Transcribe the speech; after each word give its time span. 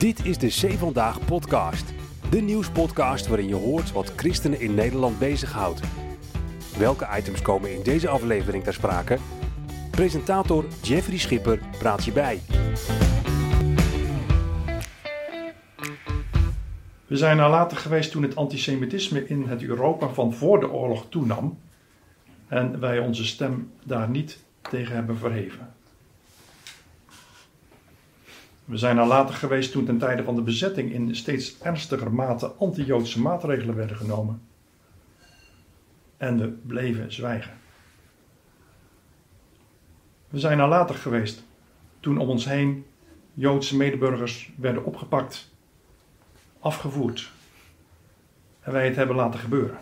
Dit 0.00 0.24
is 0.24 0.38
de 0.38 0.46
C 0.46 0.72
Vandaag 0.72 1.24
podcast. 1.24 1.94
De 2.30 2.40
nieuwspodcast 2.40 3.26
waarin 3.26 3.48
je 3.48 3.54
hoort 3.54 3.92
wat 3.92 4.12
christenen 4.16 4.60
in 4.60 4.74
Nederland 4.74 5.18
bezighoudt. 5.18 5.80
Welke 6.78 7.08
items 7.16 7.42
komen 7.42 7.74
in 7.74 7.82
deze 7.82 8.08
aflevering 8.08 8.64
ter 8.64 8.72
sprake? 8.72 9.18
Presentator 9.90 10.64
Jeffrey 10.82 11.18
Schipper 11.18 11.60
praat 11.78 12.04
je 12.04 12.12
bij. 12.12 12.40
We 17.06 17.16
zijn 17.16 17.36
nalatig 17.36 17.82
geweest 17.82 18.10
toen 18.10 18.22
het 18.22 18.36
antisemitisme 18.36 19.26
in 19.26 19.42
het 19.42 19.62
Europa 19.62 20.08
van 20.08 20.32
voor 20.32 20.60
de 20.60 20.70
oorlog 20.70 21.06
toenam 21.08 21.58
en 22.48 22.80
wij 22.80 22.98
onze 22.98 23.24
stem 23.24 23.72
daar 23.84 24.10
niet 24.10 24.44
tegen 24.70 24.94
hebben 24.94 25.16
verheven. 25.16 25.74
We 28.70 28.76
zijn 28.76 28.96
nalatig 28.96 29.38
geweest 29.38 29.72
toen 29.72 29.84
ten 29.84 29.98
tijde 29.98 30.24
van 30.24 30.34
de 30.34 30.42
bezetting 30.42 30.92
in 30.92 31.16
steeds 31.16 31.60
ernstiger 31.60 32.12
mate 32.12 32.46
anti-Joodse 32.46 33.20
maatregelen 33.20 33.74
werden 33.74 33.96
genomen. 33.96 34.42
En 36.16 36.38
we 36.38 36.48
bleven 36.48 37.12
zwijgen. 37.12 37.58
We 40.28 40.38
zijn 40.38 40.58
nalatig 40.58 41.02
geweest 41.02 41.42
toen 42.00 42.18
om 42.18 42.28
ons 42.28 42.44
heen 42.44 42.86
Joodse 43.34 43.76
medeburgers 43.76 44.52
werden 44.56 44.84
opgepakt, 44.84 45.50
afgevoerd 46.60 47.30
en 48.60 48.72
wij 48.72 48.84
het 48.84 48.96
hebben 48.96 49.16
laten 49.16 49.40
gebeuren. 49.40 49.78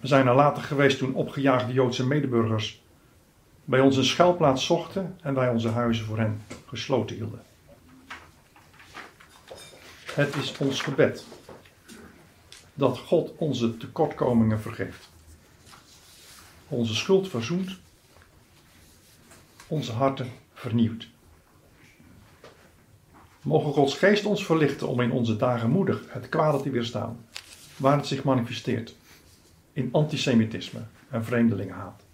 We 0.00 0.06
zijn 0.06 0.24
nalatig 0.24 0.66
geweest 0.66 0.98
toen 0.98 1.14
opgejaagde 1.14 1.72
Joodse 1.72 2.06
medeburgers 2.06 2.82
bij 3.68 3.80
ons 3.80 3.96
een 3.96 4.04
schuilplaats 4.04 4.64
zochten 4.64 5.16
en 5.22 5.34
wij 5.34 5.48
onze 5.48 5.68
huizen 5.68 6.04
voor 6.04 6.18
hen 6.18 6.42
gesloten 6.66 7.16
hielden. 7.16 7.42
Het 10.14 10.36
is 10.36 10.56
ons 10.58 10.80
gebed 10.80 11.24
dat 12.74 12.98
God 12.98 13.32
onze 13.36 13.76
tekortkomingen 13.76 14.60
vergeeft, 14.60 15.08
onze 16.68 16.94
schuld 16.94 17.28
verzoent, 17.28 17.78
onze 19.66 19.92
harten 19.92 20.30
vernieuwt. 20.54 21.08
Mogen 23.42 23.72
Gods 23.72 23.94
geest 23.94 24.24
ons 24.24 24.44
verlichten 24.44 24.88
om 24.88 25.00
in 25.00 25.12
onze 25.12 25.36
dagen 25.36 25.70
moedig 25.70 26.04
het 26.08 26.28
kwade 26.28 26.62
te 26.62 26.70
weerstaan, 26.70 27.26
waar 27.76 27.96
het 27.96 28.06
zich 28.06 28.24
manifesteert 28.24 28.96
in 29.72 29.88
antisemitisme 29.92 30.80
en 31.10 31.24
vreemdelingenhaat. 31.24 32.06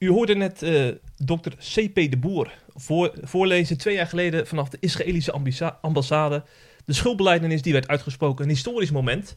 U 0.00 0.08
hoorde 0.08 0.34
net 0.34 0.62
uh, 0.62 0.88
dokter 1.16 1.56
C.P. 1.56 1.94
de 1.94 2.16
Boer 2.18 2.52
voor, 2.74 3.12
voorlezen 3.22 3.78
twee 3.78 3.94
jaar 3.94 4.06
geleden 4.06 4.46
vanaf 4.46 4.68
de 4.68 4.76
Israëlische 4.80 5.32
ambassade. 5.80 6.44
De 6.84 6.92
schuldbeleidenis 6.92 7.62
die 7.62 7.72
werd 7.72 7.88
uitgesproken, 7.88 8.44
een 8.44 8.50
historisch 8.50 8.90
moment. 8.90 9.36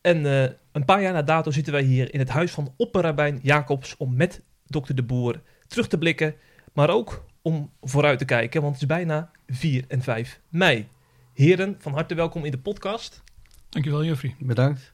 En 0.00 0.24
uh, 0.24 0.42
een 0.72 0.84
paar 0.84 1.02
jaar 1.02 1.12
na 1.12 1.22
dato 1.22 1.50
zitten 1.50 1.72
wij 1.72 1.82
hier 1.82 2.14
in 2.14 2.18
het 2.18 2.28
huis 2.28 2.50
van 2.50 2.74
opperrabijn 2.76 3.38
Jacobs 3.42 3.96
om 3.96 4.16
met 4.16 4.42
dokter 4.66 4.94
de 4.94 5.02
Boer 5.02 5.42
terug 5.66 5.88
te 5.88 5.98
blikken, 5.98 6.34
maar 6.72 6.90
ook 6.90 7.24
om 7.42 7.70
vooruit 7.80 8.18
te 8.18 8.24
kijken, 8.24 8.60
want 8.62 8.72
het 8.72 8.82
is 8.82 8.88
bijna 8.88 9.30
4 9.46 9.84
en 9.88 10.02
5 10.02 10.40
mei. 10.48 10.88
Heren, 11.34 11.76
van 11.78 11.92
harte 11.92 12.14
welkom 12.14 12.44
in 12.44 12.50
de 12.50 12.58
podcast. 12.58 13.22
Dankjewel, 13.68 14.04
Jeffrey. 14.04 14.34
Bedankt. 14.38 14.92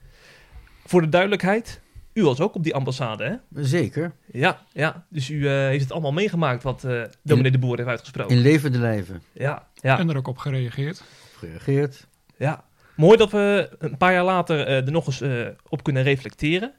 Voor 0.85 1.01
de 1.01 1.09
duidelijkheid, 1.09 1.81
u 2.17 2.25
was 2.25 2.41
ook 2.41 2.55
op 2.55 2.63
die 2.63 2.75
ambassade, 2.75 3.25
hè? 3.25 3.63
Zeker. 3.65 4.13
Ja, 4.33 4.61
ja. 4.73 5.07
dus 5.09 5.31
u 5.31 5.35
uh, 5.35 5.51
heeft 5.51 5.83
het 5.83 5.93
allemaal 5.93 6.13
meegemaakt 6.13 6.63
wat 6.63 6.85
uh, 6.85 7.03
dominee 7.23 7.51
de 7.51 7.59
Boer 7.59 7.77
heeft 7.77 7.89
uitgesproken. 7.89 8.37
In 8.37 8.43
levende 8.43 8.79
lijven. 8.79 9.23
Ja, 9.33 9.69
ja. 9.75 9.99
En 9.99 10.09
er 10.09 10.17
ook 10.17 10.29
op 10.29 10.39
gereageerd. 10.39 11.01
Op 11.01 11.39
gereageerd. 11.39 12.07
Ja. 12.37 12.65
Mooi 12.95 13.17
dat 13.17 13.31
we 13.31 13.77
een 13.79 13.97
paar 13.97 14.13
jaar 14.13 14.25
later 14.25 14.69
uh, 14.69 14.87
er 14.87 14.91
nog 14.91 15.07
eens 15.07 15.23
op 15.69 15.83
kunnen 15.83 16.03
reflecteren. 16.03 16.75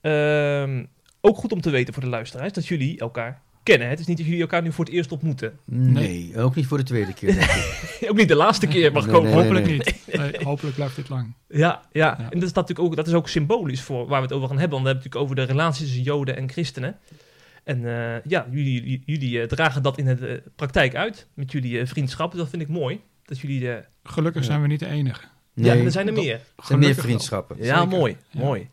Ehm, 0.00 0.84
ook 1.20 1.36
goed 1.36 1.52
om 1.52 1.60
te 1.60 1.70
weten 1.70 1.94
voor 1.94 2.02
de 2.02 2.08
luisteraars 2.08 2.52
dat 2.52 2.66
jullie 2.66 2.98
elkaar 2.98 3.42
kennen. 3.66 3.88
Het 3.88 4.00
is 4.00 4.06
niet 4.06 4.16
dat 4.16 4.26
jullie 4.26 4.40
elkaar 4.40 4.62
nu 4.62 4.72
voor 4.72 4.84
het 4.84 4.94
eerst 4.94 5.12
ontmoeten. 5.12 5.58
Nee, 5.64 5.92
nee 5.92 6.42
ook 6.42 6.54
niet 6.54 6.66
voor 6.66 6.78
de 6.78 6.84
tweede 6.84 7.14
keer. 7.14 7.28
Ik. 7.28 8.06
ook 8.10 8.16
niet 8.16 8.28
de 8.28 8.34
laatste 8.34 8.66
keer 8.66 8.92
mag 8.92 9.04
nee, 9.04 9.14
komen. 9.14 9.30
nee, 9.30 9.40
hopelijk 9.40 9.66
niet. 9.66 9.94
hopelijk 10.50 10.74
blijft 10.74 10.96
dit 10.96 11.08
lang. 11.08 11.34
Ja, 11.48 11.82
ja. 11.92 12.16
ja. 12.18 12.18
en 12.18 12.38
dat 12.38 12.48
is, 12.48 12.52
natuurlijk 12.52 12.88
ook, 12.88 12.96
dat 12.96 13.06
is 13.06 13.12
ook 13.12 13.28
symbolisch 13.28 13.82
voor 13.82 14.06
waar 14.06 14.20
we 14.20 14.26
het 14.26 14.36
over 14.36 14.48
gaan 14.48 14.58
hebben. 14.58 14.82
Want 14.82 14.82
we 14.82 14.88
hebben 14.88 15.10
het 15.10 15.14
natuurlijk 15.14 15.24
over 15.24 15.36
de 15.36 15.62
relaties 15.62 15.84
tussen 15.86 16.02
Joden 16.02 16.36
en 16.36 16.50
christenen. 16.50 16.96
En 17.64 17.80
uh, 17.80 18.24
ja, 18.24 18.46
jullie, 18.50 19.02
jullie 19.06 19.40
uh, 19.40 19.44
dragen 19.44 19.82
dat 19.82 19.98
in 19.98 20.04
de 20.04 20.16
uh, 20.28 20.36
praktijk 20.56 20.94
uit 20.94 21.26
met 21.34 21.52
jullie 21.52 21.86
vriendschap. 21.86 22.34
Dat 22.34 22.48
vind 22.48 22.62
ik 22.62 22.68
mooi. 22.68 23.00
Dat 23.24 23.38
jullie, 23.38 23.70
Gelukkig 24.04 24.44
zijn 24.44 24.62
we 24.62 24.66
niet 24.66 24.80
de 24.80 24.86
enige. 24.86 25.24
Nee, 25.54 25.76
ja, 25.76 25.84
er 25.84 25.90
zijn 25.90 26.06
er 26.06 26.12
meer. 26.12 26.34
Er 26.34 26.64
zijn 26.64 26.78
meer 26.78 26.94
vriendschappen. 26.94 27.56
Ja, 27.58 27.80
Zeker. 27.80 27.98
mooi. 27.98 28.16
Ja. 28.30 28.40
mooi. 28.40 28.68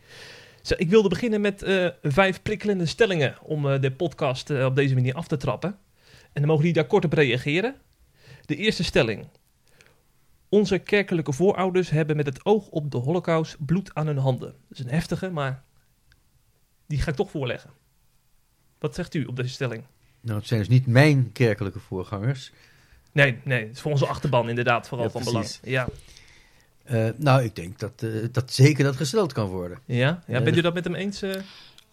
Zo, 0.64 0.74
ik 0.78 0.90
wilde 0.90 1.10
beginnen 1.10 1.42
met 1.42 1.64
uh, 1.64 1.88
vijf 2.02 2.42
prikkelende 2.42 2.86
stellingen 2.86 3.36
om 3.42 3.66
uh, 3.66 3.82
de 3.82 3.92
podcast 3.92 4.50
uh, 4.50 4.66
op 4.66 4.76
deze 4.76 4.94
manier 4.94 5.14
af 5.14 5.28
te 5.28 5.38
trappen. 5.38 5.78
En 6.06 6.42
dan 6.42 6.46
mogen 6.46 6.58
jullie 6.58 6.74
daar 6.74 6.86
kort 6.88 7.06
op 7.06 7.14
reageren. 7.14 7.76
De 8.46 8.56
eerste 8.56 8.84
stelling. 8.84 9.28
Onze 10.50 10.78
kerkelijke 10.78 11.34
voorouders 11.34 11.90
hebben 11.90 12.16
met 12.16 12.26
het 12.26 12.46
oog 12.46 12.68
op 12.68 12.92
de 12.92 12.98
holocaust 12.98 13.66
bloed 13.66 13.94
aan 13.94 14.08
hun 14.08 14.18
handen. 14.18 14.48
Dat 14.68 14.78
is 14.78 14.80
een 14.80 14.92
heftige, 14.92 15.30
maar 15.30 15.64
die 16.88 17.00
ga 17.02 17.10
ik 17.10 17.16
toch 17.16 17.32
voorleggen. 17.32 17.70
Wat 18.80 18.96
zegt 18.96 19.14
u 19.14 19.26
op 19.26 19.36
deze 19.36 19.50
stelling? 19.50 19.84
Nou, 20.22 20.38
het 20.38 20.48
zijn 20.48 20.60
dus 20.60 20.70
niet 20.70 20.88
mijn 20.88 21.32
kerkelijke 21.32 21.80
voorgangers. 21.80 22.52
Nee, 23.12 23.38
nee, 23.44 23.62
het 23.64 23.76
is 23.76 23.82
voor 23.82 23.92
onze 23.92 24.08
achterban 24.08 24.50
inderdaad 24.50 24.88
vooral 24.88 25.06
Ja, 25.06 25.12
van 25.12 25.24
precies. 25.24 25.60
belang. 25.60 25.76
Ja, 25.76 25.88
Uh, 26.92 27.10
nou, 27.18 27.44
ik 27.44 27.56
denk 27.56 27.80
dat, 27.80 28.04
uh, 28.04 28.28
dat 28.32 28.54
zeker 28.54 28.84
dat 28.84 28.96
gesteld 28.96 29.34
kan 29.34 29.48
worden. 29.48 29.80
ja? 29.86 30.24
ja 30.28 30.42
bent 30.42 30.58
u 30.58 30.62
dat 30.62 30.74
met 30.74 30.84
hem 30.84 30.96
eens? 30.96 31.24
Uh, 31.24 31.34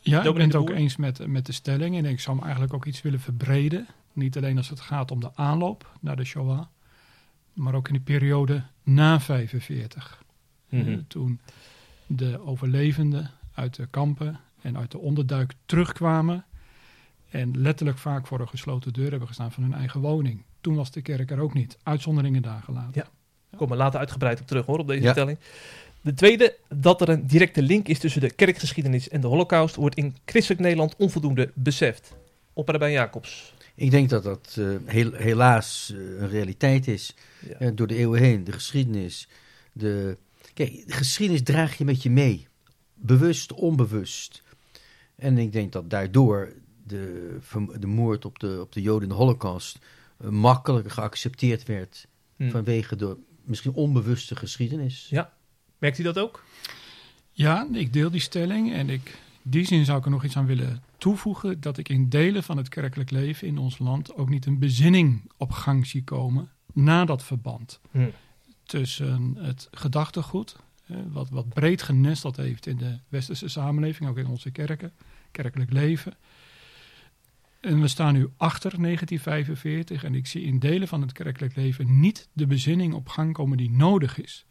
Ja, 0.00 0.22
ik 0.24 0.34
ben 0.34 0.46
het 0.46 0.54
ook 0.54 0.70
eens 0.70 0.96
met, 0.96 1.26
met 1.26 1.46
de 1.46 1.52
stelling. 1.52 1.96
En 1.96 2.04
ik 2.04 2.20
zou 2.20 2.36
hem 2.36 2.44
eigenlijk 2.44 2.74
ook 2.74 2.84
iets 2.84 3.02
willen 3.02 3.20
verbreden. 3.20 3.86
Niet 4.12 4.36
alleen 4.36 4.56
als 4.56 4.68
het 4.68 4.80
gaat 4.80 5.10
om 5.10 5.20
de 5.20 5.30
aanloop 5.34 5.90
naar 6.00 6.16
de 6.16 6.24
Shoah. 6.24 6.66
Maar 7.52 7.74
ook 7.74 7.88
in 7.88 7.94
de 7.94 8.00
periode 8.00 8.62
na 8.82 9.20
45. 9.20 10.22
Mhm. 10.68 10.88
Eh, 10.88 10.98
toen 11.08 11.40
de 12.06 12.46
overlevenden 12.46 13.30
uit 13.54 13.74
de 13.74 13.86
kampen 13.86 14.40
en 14.62 14.78
uit 14.78 14.90
de 14.90 14.98
onderduik 14.98 15.52
terugkwamen. 15.66 16.44
En 17.30 17.60
letterlijk 17.60 17.98
vaak 17.98 18.26
voor 18.26 18.40
een 18.40 18.48
gesloten 18.48 18.92
deur 18.92 19.10
hebben 19.10 19.28
gestaan 19.28 19.52
van 19.52 19.62
hun 19.62 19.74
eigen 19.74 20.00
woning. 20.00 20.42
Toen 20.60 20.74
was 20.74 20.90
de 20.90 21.02
kerk 21.02 21.30
er 21.30 21.40
ook 21.40 21.54
niet. 21.54 21.78
Uitzonderingen 21.82 22.42
daar 22.42 22.62
gelaten. 22.62 22.92
Ja. 22.94 23.08
Kom 23.56 23.70
er 23.70 23.76
later 23.76 24.00
uitgebreid 24.00 24.40
op 24.40 24.46
terug 24.46 24.66
hoor, 24.66 24.78
op 24.78 24.86
deze 24.88 25.02
Ja. 25.02 25.12
stelling. 25.12 25.38
De 26.00 26.14
tweede, 26.14 26.56
dat 26.68 27.00
er 27.00 27.08
een 27.08 27.26
directe 27.26 27.62
link 27.62 27.88
is 27.88 27.98
tussen 27.98 28.20
de 28.20 28.30
kerkgeschiedenis 28.30 29.08
en 29.08 29.20
de 29.20 29.26
holocaust, 29.26 29.76
wordt 29.76 29.96
in 29.96 30.16
christelijk 30.24 30.60
Nederland 30.60 30.94
onvoldoende 30.96 31.50
beseft. 31.54 32.16
Opperbijn 32.52 32.92
Jacobs. 32.92 33.54
Ik 33.74 33.90
denk 33.90 34.08
dat 34.08 34.22
dat 34.22 34.56
uh, 34.58 34.76
heel, 34.84 35.12
helaas 35.12 35.92
uh, 35.94 36.20
een 36.20 36.28
realiteit 36.28 36.88
is. 36.88 37.14
Ja. 37.48 37.66
Uh, 37.66 37.70
door 37.74 37.86
de 37.86 37.96
eeuwen 37.96 38.20
heen, 38.20 38.44
de 38.44 38.52
geschiedenis. 38.52 39.28
De... 39.72 40.16
Kijk, 40.54 40.86
de 40.86 40.92
geschiedenis 40.92 41.42
draag 41.42 41.78
je 41.78 41.84
met 41.84 42.02
je 42.02 42.10
mee. 42.10 42.46
Bewust, 42.94 43.52
onbewust. 43.52 44.42
En 45.16 45.38
ik 45.38 45.52
denk 45.52 45.72
dat 45.72 45.90
daardoor 45.90 46.52
de, 46.86 47.38
de 47.78 47.86
moord 47.86 48.24
op 48.24 48.38
de, 48.38 48.58
op 48.60 48.72
de 48.72 48.82
Joden 48.82 49.02
in 49.02 49.08
de 49.08 49.14
holocaust 49.14 49.78
makkelijker 50.28 50.90
geaccepteerd 50.90 51.66
werd. 51.66 52.06
Hm. 52.36 52.50
Vanwege 52.50 52.96
de 52.96 53.16
misschien 53.50 53.72
onbewuste 53.72 54.36
geschiedenis. 54.36 55.06
Ja. 55.10 55.32
Merkt 55.78 55.98
u 55.98 56.02
dat 56.02 56.18
ook? 56.18 56.44
Ja, 57.32 57.66
ik 57.72 57.92
deel 57.92 58.10
die 58.10 58.20
stelling 58.20 58.72
en 58.72 58.90
ik, 58.90 59.18
in 59.42 59.50
die 59.50 59.66
zin 59.66 59.84
zou 59.84 59.98
ik 59.98 60.04
er 60.04 60.10
nog 60.10 60.24
iets 60.24 60.36
aan 60.36 60.46
willen 60.46 60.82
toevoegen. 60.98 61.60
Dat 61.60 61.78
ik 61.78 61.88
in 61.88 62.08
delen 62.08 62.42
van 62.42 62.56
het 62.56 62.68
kerkelijk 62.68 63.10
leven 63.10 63.46
in 63.46 63.58
ons 63.58 63.78
land 63.78 64.14
ook 64.14 64.28
niet 64.28 64.46
een 64.46 64.58
bezinning 64.58 65.30
op 65.36 65.50
gang 65.50 65.86
zie 65.86 66.04
komen 66.04 66.50
na 66.72 67.04
dat 67.04 67.24
verband. 67.24 67.80
Hm. 67.90 68.08
Tussen 68.64 69.36
het 69.38 69.68
gedachtegoed, 69.70 70.56
wat, 71.12 71.28
wat 71.30 71.48
breed 71.48 71.82
genesteld 71.82 72.36
heeft 72.36 72.66
in 72.66 72.76
de 72.76 72.98
westerse 73.08 73.48
samenleving, 73.48 74.08
ook 74.08 74.18
in 74.18 74.26
onze 74.26 74.50
kerken, 74.50 74.92
kerkelijk 75.30 75.72
leven. 75.72 76.14
En 77.60 77.80
we 77.80 77.88
staan 77.88 78.12
nu 78.12 78.28
achter 78.36 78.82
1945 78.82 80.04
en 80.04 80.14
ik 80.14 80.26
zie 80.26 80.42
in 80.42 80.58
delen 80.58 80.88
van 80.88 81.00
het 81.00 81.12
kerkelijk 81.12 81.56
leven 81.56 82.00
niet 82.00 82.28
de 82.32 82.46
bezinning 82.46 82.94
op 82.94 83.08
gang 83.08 83.32
komen 83.32 83.56
die 83.56 83.70
nodig 83.70 84.20
is 84.20 84.46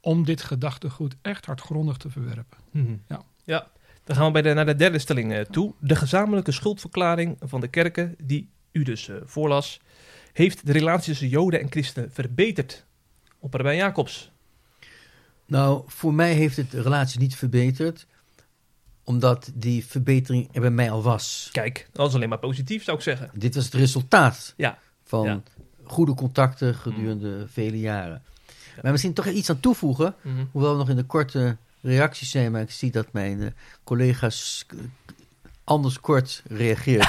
om 0.00 0.24
dit 0.24 0.42
gedachtegoed 0.42 1.16
echt 1.22 1.46
hardgrondig 1.46 1.96
te 1.96 2.10
verwerpen. 2.10 2.58
Mhm. 2.70 2.96
Ja. 3.08 3.22
ja. 3.44 3.70
Dan 4.04 4.16
gaan 4.16 4.26
we 4.26 4.32
bij 4.32 4.42
de, 4.42 4.54
naar 4.54 4.66
de 4.66 4.74
derde 4.74 4.98
stelling 4.98 5.32
eh, 5.32 5.40
toe. 5.40 5.74
De 5.80 5.96
gezamenlijke 5.96 6.52
schuldverklaring 6.52 7.36
van 7.40 7.60
de 7.60 7.68
kerken, 7.68 8.14
die 8.22 8.50
u 8.72 8.82
dus 8.82 9.08
eh, 9.08 9.16
voorlas, 9.24 9.80
heeft 10.32 10.66
de 10.66 10.72
relatie 10.72 11.10
tussen 11.10 11.28
Joden 11.28 11.60
en 11.60 11.70
christenen 11.70 12.12
verbeterd. 12.12 12.86
Opperbijn 13.38 13.76
Jacobs. 13.76 14.32
Nou, 15.46 15.82
voor 15.86 16.14
mij 16.14 16.32
heeft 16.32 16.56
het 16.56 16.70
de 16.70 16.82
relatie 16.82 17.20
niet 17.20 17.36
verbeterd. 17.36 18.06
Omdat 19.04 19.50
die 19.54 19.86
verbetering 19.86 20.48
er 20.52 20.60
bij 20.60 20.70
mij 20.70 20.90
al 20.90 21.02
was. 21.02 21.48
Kijk, 21.52 21.88
dat 21.92 22.08
is 22.08 22.14
alleen 22.14 22.28
maar 22.28 22.38
positief, 22.38 22.84
zou 22.84 22.96
ik 22.96 23.02
zeggen. 23.02 23.30
Dit 23.34 23.54
was 23.54 23.64
het 23.64 23.74
resultaat 23.74 24.54
Ja. 24.56 24.78
van 25.04 25.24
Ja. 25.24 25.42
goede 25.84 26.14
contacten 26.14 26.74
gedurende 26.74 27.46
vele 27.52 27.78
jaren. 27.78 28.22
Maar 28.82 28.90
misschien 28.92 29.12
toch 29.14 29.26
iets 29.26 29.50
aan 29.50 29.60
toevoegen, 29.60 30.14
Mhm. 30.22 30.44
hoewel 30.52 30.72
we 30.72 30.78
nog 30.78 30.88
in 30.88 30.96
de 30.96 31.02
korte 31.04 31.56
reacties 31.80 32.30
zijn, 32.30 32.52
maar 32.52 32.60
ik 32.62 32.70
zie 32.70 32.90
dat 32.90 33.12
mijn 33.12 33.42
eh, 33.42 33.48
collega's 33.84 34.64
eh, 34.68 34.76
anders 35.64 36.00
kort 36.00 36.42
reageert. 36.48 37.08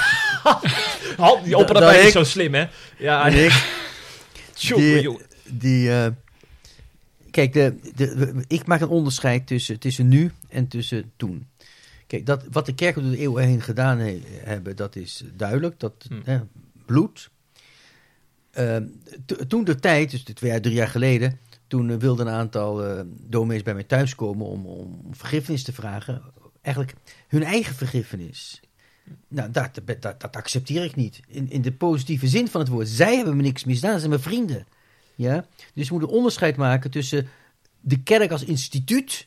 Halt, 1.16 1.44
die 1.44 1.56
opera 1.56 1.80
dat 1.80 1.94
is 1.94 2.12
zo 2.12 2.24
slim, 2.24 2.54
hè? 2.54 2.66
Ja, 2.98 3.26
ik, 3.26 3.64
die- 4.76 5.18
die, 5.44 5.90
eh, 5.90 6.06
kijk, 7.30 7.52
de, 7.52 7.74
de, 7.94 8.44
ik 8.48 8.66
maak 8.66 8.80
een 8.80 8.88
onderscheid 8.88 9.46
tussen, 9.46 9.78
tussen 9.78 10.08
nu 10.08 10.32
en 10.48 10.68
tussen 10.68 11.12
toen. 11.16 11.46
Kijk, 12.12 12.26
dat, 12.26 12.44
wat 12.50 12.66
de 12.66 12.74
kerken 12.74 13.02
door 13.02 13.10
de 13.10 13.18
eeuwen 13.18 13.44
heen 13.44 13.60
gedaan 13.60 13.98
he- 13.98 14.22
hebben, 14.44 14.76
dat 14.76 14.96
is 14.96 15.24
duidelijk. 15.36 15.80
Dat, 15.80 15.92
Hm. 16.08 16.20
hè, 16.24 16.40
bloed. 16.86 17.30
Ehm, 18.50 18.86
to- 19.26 19.46
toen 19.46 19.64
de 19.64 19.74
tijd, 19.74 20.10
dus 20.10 20.22
twee 20.22 20.50
jaar, 20.50 20.60
drie 20.60 20.74
jaar 20.74 20.88
geleden, 20.88 21.38
toen 21.66 21.90
eh, 21.90 21.96
wilden 21.96 22.26
een 22.26 22.32
aantal 22.32 22.84
eh 22.84 23.00
dominees 23.06 23.62
bij 23.62 23.74
mij 23.74 23.84
thuiskomen 23.84 24.46
om, 24.46 24.66
om 24.66 25.00
vergiffenis 25.10 25.62
te 25.62 25.72
vragen. 25.72 26.22
Eigenlijk 26.60 26.96
hun 27.28 27.42
eigen 27.42 27.74
vergiffenis. 27.74 28.60
Nou, 29.28 29.50
dat, 29.50 29.80
dat, 30.00 30.02
dat 30.20 30.36
accepteer 30.36 30.84
ik 30.84 30.96
niet. 30.96 31.20
In, 31.28 31.50
in 31.50 31.62
de 31.62 31.72
positieve 31.72 32.26
zin 32.28 32.48
van 32.48 32.60
het 32.60 32.70
woord. 32.70 32.88
Zij 32.88 33.16
hebben 33.16 33.36
me 33.36 33.42
niks 33.42 33.64
misdaan, 33.64 33.92
ze 33.92 33.98
zijn 33.98 34.10
mijn 34.10 34.22
vrienden. 34.22 34.66
Ja? 35.14 35.46
Dus 35.74 35.88
we 35.88 35.94
moeten 35.96 36.16
onderscheid 36.16 36.56
maken 36.56 36.90
tussen 36.90 37.28
de 37.80 38.02
kerk 38.02 38.30
als 38.30 38.44
instituut 38.44 39.26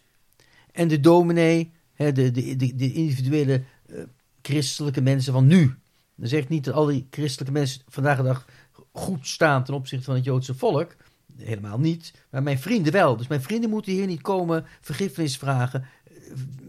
en 0.72 0.88
de 0.88 1.00
dominee, 1.00 1.72
de, 1.96 2.12
de, 2.32 2.32
de 2.76 2.94
individuele 2.94 3.64
eh, 3.86 3.98
christelijke 4.42 5.02
mensen 5.02 5.34
van 5.34 5.48
nu. 5.48 5.76
Dan 6.16 6.28
zeg 6.28 6.42
ik 6.42 6.50
niet 6.50 6.64
dat 6.64 6.74
al 6.74 6.86
die 6.86 7.08
christelijke 7.10 7.54
mensen 7.54 7.82
vandaag 7.88 8.18
de 8.18 8.24
dag 8.24 8.46
goed 8.92 9.28
staan 9.28 9.64
ten 9.64 9.74
opzichte 9.74 10.06
van 10.06 10.16
het 10.16 10.24
Joodse 10.24 10.54
volk. 10.54 10.96
Helemaal 11.38 11.80
niet. 11.80 12.14
Maar 12.30 12.44
mijn 12.44 12.60
vrienden 12.60 12.94
wel. 12.94 13.18
Dus 13.18 13.28
mijn 13.28 13.42
vrienden 13.42 13.70
moeten 13.70 13.92
hier 13.92 14.06
niet 14.08 14.22
komen 14.22 14.66
vergiffenis 14.82 15.38
vragen. 15.38 15.86
eh, 16.06 16.14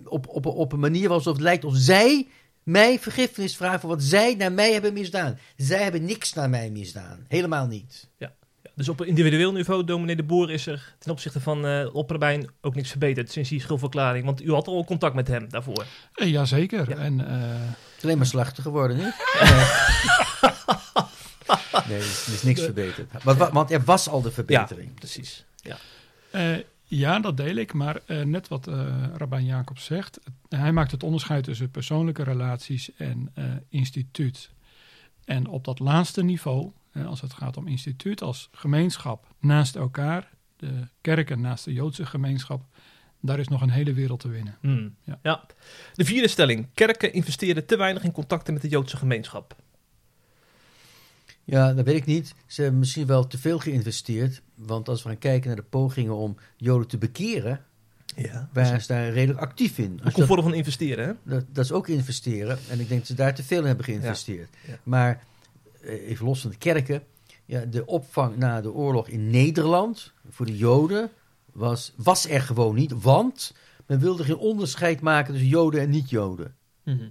Op, 0.04 0.28
op, 0.28 0.46
op 0.46 0.72
een 0.72 0.80
manier 0.80 1.10
alsof 1.10 1.32
het 1.32 1.42
lijkt 1.42 1.64
of 1.64 1.74
zij 1.76 2.26
mij 2.62 2.98
vergiffenis 2.98 3.56
vragen 3.56 3.80
voor 3.80 3.88
wat 3.88 4.02
zij 4.02 4.34
naar 4.34 4.52
mij 4.52 4.72
hebben 4.72 4.92
misdaan. 4.92 5.38
Zij 5.56 5.82
hebben 5.82 6.04
niks 6.04 6.32
naar 6.32 6.50
mij 6.50 6.70
misdaan. 6.70 7.24
Helemaal 7.28 7.66
niet. 7.66 8.08
Ja, 8.18 8.34
dus 8.76 8.88
op 8.88 9.00
een 9.00 9.06
individueel 9.06 9.52
niveau, 9.52 9.84
dominee 9.84 10.16
de 10.16 10.22
Boer, 10.22 10.50
is 10.50 10.66
er 10.66 10.94
ten 10.98 11.10
opzichte 11.12 11.40
van 11.40 11.66
eh 11.66 11.94
Opperbijn 11.94 12.50
ook 12.60 12.74
niks 12.74 12.90
verbeterd 12.90 13.30
sinds 13.30 13.48
die 13.48 13.60
schulverklaring. 13.60 14.24
Want 14.24 14.42
u 14.42 14.52
had 14.52 14.66
al 14.66 14.84
contact 14.84 15.14
met 15.14 15.28
hem 15.28 15.48
daarvoor. 15.48 15.84
Eh, 16.14 16.30
Jazeker. 16.30 16.88
Ja. 16.90 16.96
En 16.96 17.28
eh, 17.28 17.40
Het 17.40 17.96
is 17.96 18.04
alleen 18.04 18.16
maar 18.16 18.26
slechter 18.26 18.62
geworden, 18.62 18.96
niet? 18.96 19.04
nee, 21.88 21.96
er 21.98 22.04
is, 22.32 22.42
niks 22.42 22.60
verbeterd. 22.62 23.22
Want, 23.22 23.38
wa- 23.38 23.52
want 23.52 23.70
er 23.70 23.84
was 23.84 24.08
al 24.08 24.22
de 24.22 24.30
verbetering. 24.30 24.94
Precies. 24.94 25.44
Ja. 25.56 25.76
Eh, 26.30 26.56
ja, 26.84 27.20
dat 27.20 27.36
deel 27.36 27.56
ik. 27.56 27.72
Maar 27.72 28.00
eh, 28.06 28.22
net 28.22 28.48
wat 28.48 28.66
eh 28.66 28.84
Rabijn 29.16 29.44
Jacob 29.44 29.78
zegt. 29.78 30.18
hij 30.48 30.72
maakt 30.72 30.90
het 30.90 31.02
onderscheid 31.02 31.44
tussen 31.44 31.70
persoonlijke 31.70 32.22
relaties 32.22 32.90
en 32.96 33.30
eh, 33.34 33.44
instituut. 33.68 34.50
En 35.24 35.46
op 35.46 35.64
dat 35.64 35.78
laatste 35.78 36.22
niveau, 36.24 36.64
eh, 36.64 36.70
als 37.04 37.20
het 37.20 37.32
gaat 37.32 37.56
om 37.56 37.66
instituut, 37.66 38.22
als 38.22 38.48
gemeenschap 38.52 39.26
naast 39.40 39.76
elkaar, 39.76 40.30
de 40.56 40.88
kerken 41.00 41.40
naast 41.40 41.64
de 41.64 41.72
Joodse 41.72 42.06
gemeenschap, 42.06 42.62
daar 43.20 43.38
is 43.38 43.48
nog 43.48 43.60
een 43.60 43.70
hele 43.70 43.92
wereld 43.92 44.20
te 44.20 44.28
winnen. 44.28 44.56
Hmm. 44.60 44.94
Ja. 45.04 45.18
Ja. 45.22 45.46
De 45.94 46.04
vierde 46.04 46.28
stelling. 46.28 46.68
Kerken 46.74 47.12
investeren 47.12 47.66
te 47.66 47.76
weinig 47.76 48.02
in 48.04 48.12
contacten 48.12 48.52
met 48.52 48.62
de 48.62 48.68
Joodse 48.68 48.96
gemeenschap. 48.96 49.56
Ja, 51.44 51.72
dat 51.74 51.84
weet 51.84 51.96
ik 51.96 52.06
niet. 52.06 52.34
Ze 52.46 52.60
hebben 52.62 52.78
misschien 52.80 53.06
wel 53.06 53.26
te 53.26 53.38
veel 53.38 53.58
geïnvesteerd. 53.58 54.42
Want 54.54 54.88
als 54.88 55.02
we 55.02 55.08
gaan 55.08 55.18
kijken 55.18 55.46
naar 55.46 55.56
de 55.56 55.62
pogingen 55.62 56.14
om 56.16 56.36
Joden 56.56 56.88
te 56.88 56.98
bekeren, 56.98 57.64
Ja. 58.16 58.48
waren 58.52 58.80
ze 58.80 58.86
daar 58.86 59.10
redelijk 59.12 59.40
actief 59.40 59.78
in. 59.78 59.84
Een 59.84 60.04
Als 60.04 60.12
je 60.14 60.18
dat, 60.18 60.28
vorm 60.28 60.42
van 60.42 60.54
investeren, 60.54 61.06
hè? 61.06 61.12
dat, 61.22 61.44
dat 61.52 61.64
is 61.64 61.72
ook 61.72 61.88
investeren. 61.88 62.58
En 62.68 62.80
ik 62.80 62.88
denk 62.88 63.00
dat 63.00 63.08
ze 63.08 63.14
daar 63.14 63.34
te 63.34 63.42
veel 63.42 63.60
in 63.60 63.66
hebben 63.66 63.84
geïnvesteerd. 63.84 64.48
Ja. 64.66 64.72
Ja. 64.72 64.78
Maar 64.82 65.10
eh, 65.10 65.18
even 65.86 66.26
los 66.26 66.40
van 66.40 66.50
de 66.50 66.56
kerken. 66.56 67.02
Ja, 67.44 67.64
de 67.64 67.86
opvang 67.86 68.36
na 68.36 68.60
de 68.60 68.72
oorlog 68.72 69.08
in 69.08 69.30
Nederland 69.30 70.12
voor 70.30 70.46
de 70.46 70.56
Joden 70.56 71.10
was, 71.52 71.92
was 71.96 72.28
er 72.28 72.40
gewoon 72.40 72.74
niet. 72.74 73.02
Want 73.02 73.54
men 73.86 73.98
wilde 73.98 74.24
geen 74.24 74.36
onderscheid 74.36 75.00
maken 75.00 75.32
tussen 75.32 75.50
Joden 75.50 75.80
en 75.80 75.90
niet-Joden. 75.90 76.54
Mhm. 76.82 77.08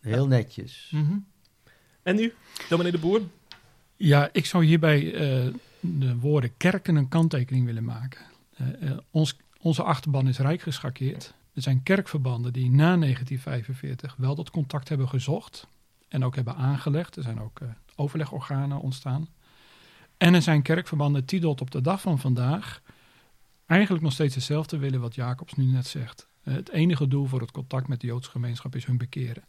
Heel 0.00 0.26
netjes. 0.26 0.90
Mhm. 0.94 1.18
En 2.02 2.18
u, 2.18 2.32
dominee 2.68 2.92
de 2.92 2.98
Boer? 2.98 3.20
Ja, 3.96 4.28
ik 4.32 4.46
zou 4.46 4.64
hierbij 4.64 5.14
eh, 5.14 5.54
de 5.80 6.16
woorden 6.18 6.56
kerken 6.56 6.96
een 6.96 7.08
kanttekening 7.08 7.66
willen 7.66 7.84
maken. 7.84 8.20
Eh, 8.54 8.90
eh, 8.90 8.98
ons, 9.10 9.36
onze 9.60 9.82
achterban 9.82 10.28
is 10.28 10.38
rijk 10.38 10.60
geschakeerd. 10.60 11.34
Er 11.54 11.62
zijn 11.62 11.82
kerkverbanden 11.82 12.52
die 12.52 12.70
na 12.70 12.96
1945 12.96 14.14
wel 14.16 14.34
dat 14.34 14.50
contact 14.50 14.88
hebben 14.88 15.08
gezocht 15.08 15.66
en 16.08 16.24
ook 16.24 16.34
hebben 16.34 16.56
aangelegd. 16.56 17.16
Er 17.16 17.22
zijn 17.22 17.40
ook 17.40 17.60
eh, 17.60 17.68
overlegorganen 17.98 18.80
ontstaan. 18.80 19.28
En 20.16 20.34
er 20.34 20.42
zijn 20.42 20.62
kerkverbanden 20.62 21.26
die 21.26 21.40
tot 21.40 21.60
op 21.60 21.70
de 21.70 21.80
dag 21.80 22.00
van 22.00 22.18
vandaag 22.18 22.82
eigenlijk 23.66 24.02
nog 24.02 24.12
steeds 24.12 24.34
hetzelfde 24.34 24.78
willen 24.78 25.00
wat 25.00 25.14
Jacobs 25.14 25.54
nu 25.54 25.64
net 25.64 25.86
zegt. 25.86 26.28
Eh, 26.42 26.54
het 26.54 26.70
enige 26.70 27.08
doel 27.08 27.26
voor 27.26 27.40
het 27.40 27.50
contact 27.50 27.88
met 27.88 28.00
de 28.00 28.06
Joodse 28.06 28.30
gemeenschap 28.30 28.76
is 28.76 28.84
hun 28.84 28.98
bekeren. 28.98 29.44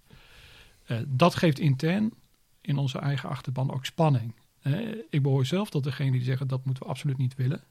Eh, 0.86 0.98
dat 1.08 1.36
geeft 1.36 1.60
intern 1.60 2.14
in 2.62 2.78
onze 2.78 3.00
eigen 3.00 3.30
achterban 3.30 3.72
ook 3.72 3.86
spanning. 3.86 4.34
Eh, 4.62 4.74
ik 5.10 5.22
behoor 5.22 5.46
zelf 5.46 5.70
tot 5.70 5.84
degene 5.84 6.12
die 6.12 6.24
zeggen 6.24 6.48
dat 6.48 6.66
moeten 6.66 6.84
we 6.84 6.90
absoluut 6.90 7.18
niet 7.18 7.36
willen. 7.36 7.64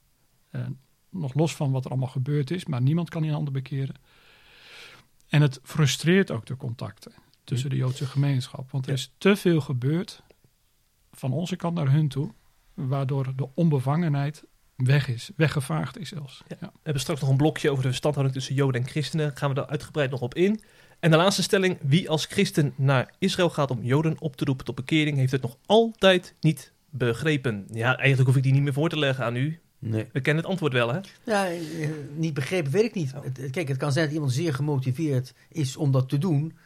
Nog 1.10 1.34
los 1.34 1.54
van 1.54 1.70
wat 1.70 1.84
er 1.84 1.90
allemaal 1.90 2.08
gebeurd 2.08 2.50
is, 2.50 2.66
maar 2.66 2.82
niemand 2.82 3.08
kan 3.08 3.24
in 3.24 3.32
handen 3.32 3.52
bekeren. 3.52 3.94
En 5.28 5.42
het 5.42 5.60
frustreert 5.62 6.30
ook 6.30 6.46
de 6.46 6.56
contacten 6.56 7.12
tussen 7.44 7.70
de 7.70 7.76
Joodse 7.76 8.06
gemeenschap. 8.06 8.70
Want 8.70 8.86
er 8.86 8.92
is 8.92 9.12
te 9.18 9.36
veel 9.36 9.60
gebeurd 9.60 10.22
van 11.18 11.32
onze 11.32 11.56
kant 11.56 11.74
naar 11.74 11.90
hun 11.90 12.08
toe, 12.08 12.30
waardoor 12.74 13.32
de 13.36 13.48
onbevangenheid 13.54 14.44
weg 14.76 15.08
is, 15.08 15.30
weggevaagd 15.36 15.98
is 15.98 16.08
zelfs. 16.08 16.42
Ja. 16.48 16.56
Ja. 16.60 16.66
We 16.66 16.80
hebben 16.82 17.02
straks 17.02 17.20
nog 17.20 17.30
een 17.30 17.36
blokje 17.36 17.70
over 17.70 17.82
de 17.82 17.88
verstandhouding 17.88 18.36
tussen 18.36 18.54
Joden 18.54 18.80
en 18.80 18.88
christenen. 18.88 19.36
Gaan 19.36 19.48
we 19.48 19.54
daar 19.54 19.66
uitgebreid 19.66 20.10
nog 20.10 20.20
op 20.20 20.34
in. 20.34 20.60
En 21.00 21.10
de 21.10 21.16
laatste 21.16 21.42
stelling. 21.42 21.78
Wie 21.82 22.10
als 22.10 22.26
christen 22.26 22.72
naar 22.76 23.14
Israël 23.18 23.50
gaat 23.50 23.70
om 23.70 23.82
Joden 23.82 24.20
op 24.20 24.36
te 24.36 24.44
roepen 24.44 24.64
tot 24.64 24.74
bekering, 24.74 25.16
heeft 25.16 25.32
het 25.32 25.42
nog 25.42 25.56
altijd 25.66 26.34
niet 26.40 26.72
begrepen. 26.90 27.66
Ja, 27.72 27.96
eigenlijk 27.96 28.28
hoef 28.28 28.36
ik 28.36 28.42
die 28.42 28.52
niet 28.52 28.62
meer 28.62 28.72
voor 28.72 28.88
te 28.88 28.98
leggen 28.98 29.24
aan 29.24 29.36
u. 29.36 29.60
Nee. 29.78 30.06
We 30.12 30.20
kennen 30.20 30.42
het 30.42 30.52
antwoord 30.52 30.72
wel, 30.72 30.92
hè? 30.92 31.00
Ja, 31.24 31.46
eh, 31.50 31.88
niet 32.14 32.34
begrepen, 32.34 32.72
weet 32.72 32.84
ik 32.84 32.94
niet. 32.94 33.12
Oh. 33.14 33.50
Kijk, 33.50 33.68
het 33.68 33.76
kan 33.76 33.92
zijn 33.92 34.04
dat 34.04 34.14
iemand 34.14 34.32
zeer 34.32 34.54
gemotiveerd 34.54 35.34
is 35.48 35.76
om 35.76 35.92
dat 35.92 36.08
te 36.08 36.18
doen, 36.18 36.56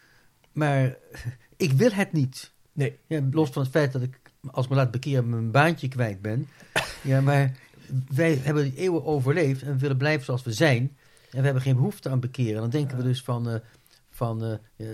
maar 0.52 0.96
ik 1.56 1.72
wil 1.72 1.90
het 1.92 2.12
niet. 2.12 2.52
Nee. 2.72 2.98
Ja, 3.06 3.20
los 3.30 3.50
van 3.50 3.62
het 3.62 3.70
feit 3.70 3.92
dat 3.92 4.02
ik, 4.02 4.20
als 4.50 4.68
me 4.68 4.74
laat 4.74 4.90
bekeren, 4.90 5.28
mijn 5.28 5.50
baantje 5.50 5.88
kwijt 5.88 6.22
ben. 6.22 6.46
Ja, 7.02 7.20
maar 7.20 7.56
wij 8.14 8.34
hebben 8.34 8.62
die 8.62 8.76
eeuwen 8.76 9.04
overleefd 9.04 9.62
en 9.62 9.72
we 9.72 9.78
willen 9.78 9.96
blijven 9.96 10.24
zoals 10.24 10.42
we 10.42 10.52
zijn. 10.52 10.96
En 11.30 11.38
we 11.38 11.44
hebben 11.44 11.62
geen 11.62 11.76
behoefte 11.76 12.08
aan 12.08 12.20
bekeren. 12.20 12.60
Dan 12.60 12.70
denken 12.70 12.96
we 12.96 13.02
dus 13.02 13.22
van, 13.22 13.48
eh 13.48 13.54
van 14.10 14.44
eh 14.44 14.52
eh, 14.76 14.86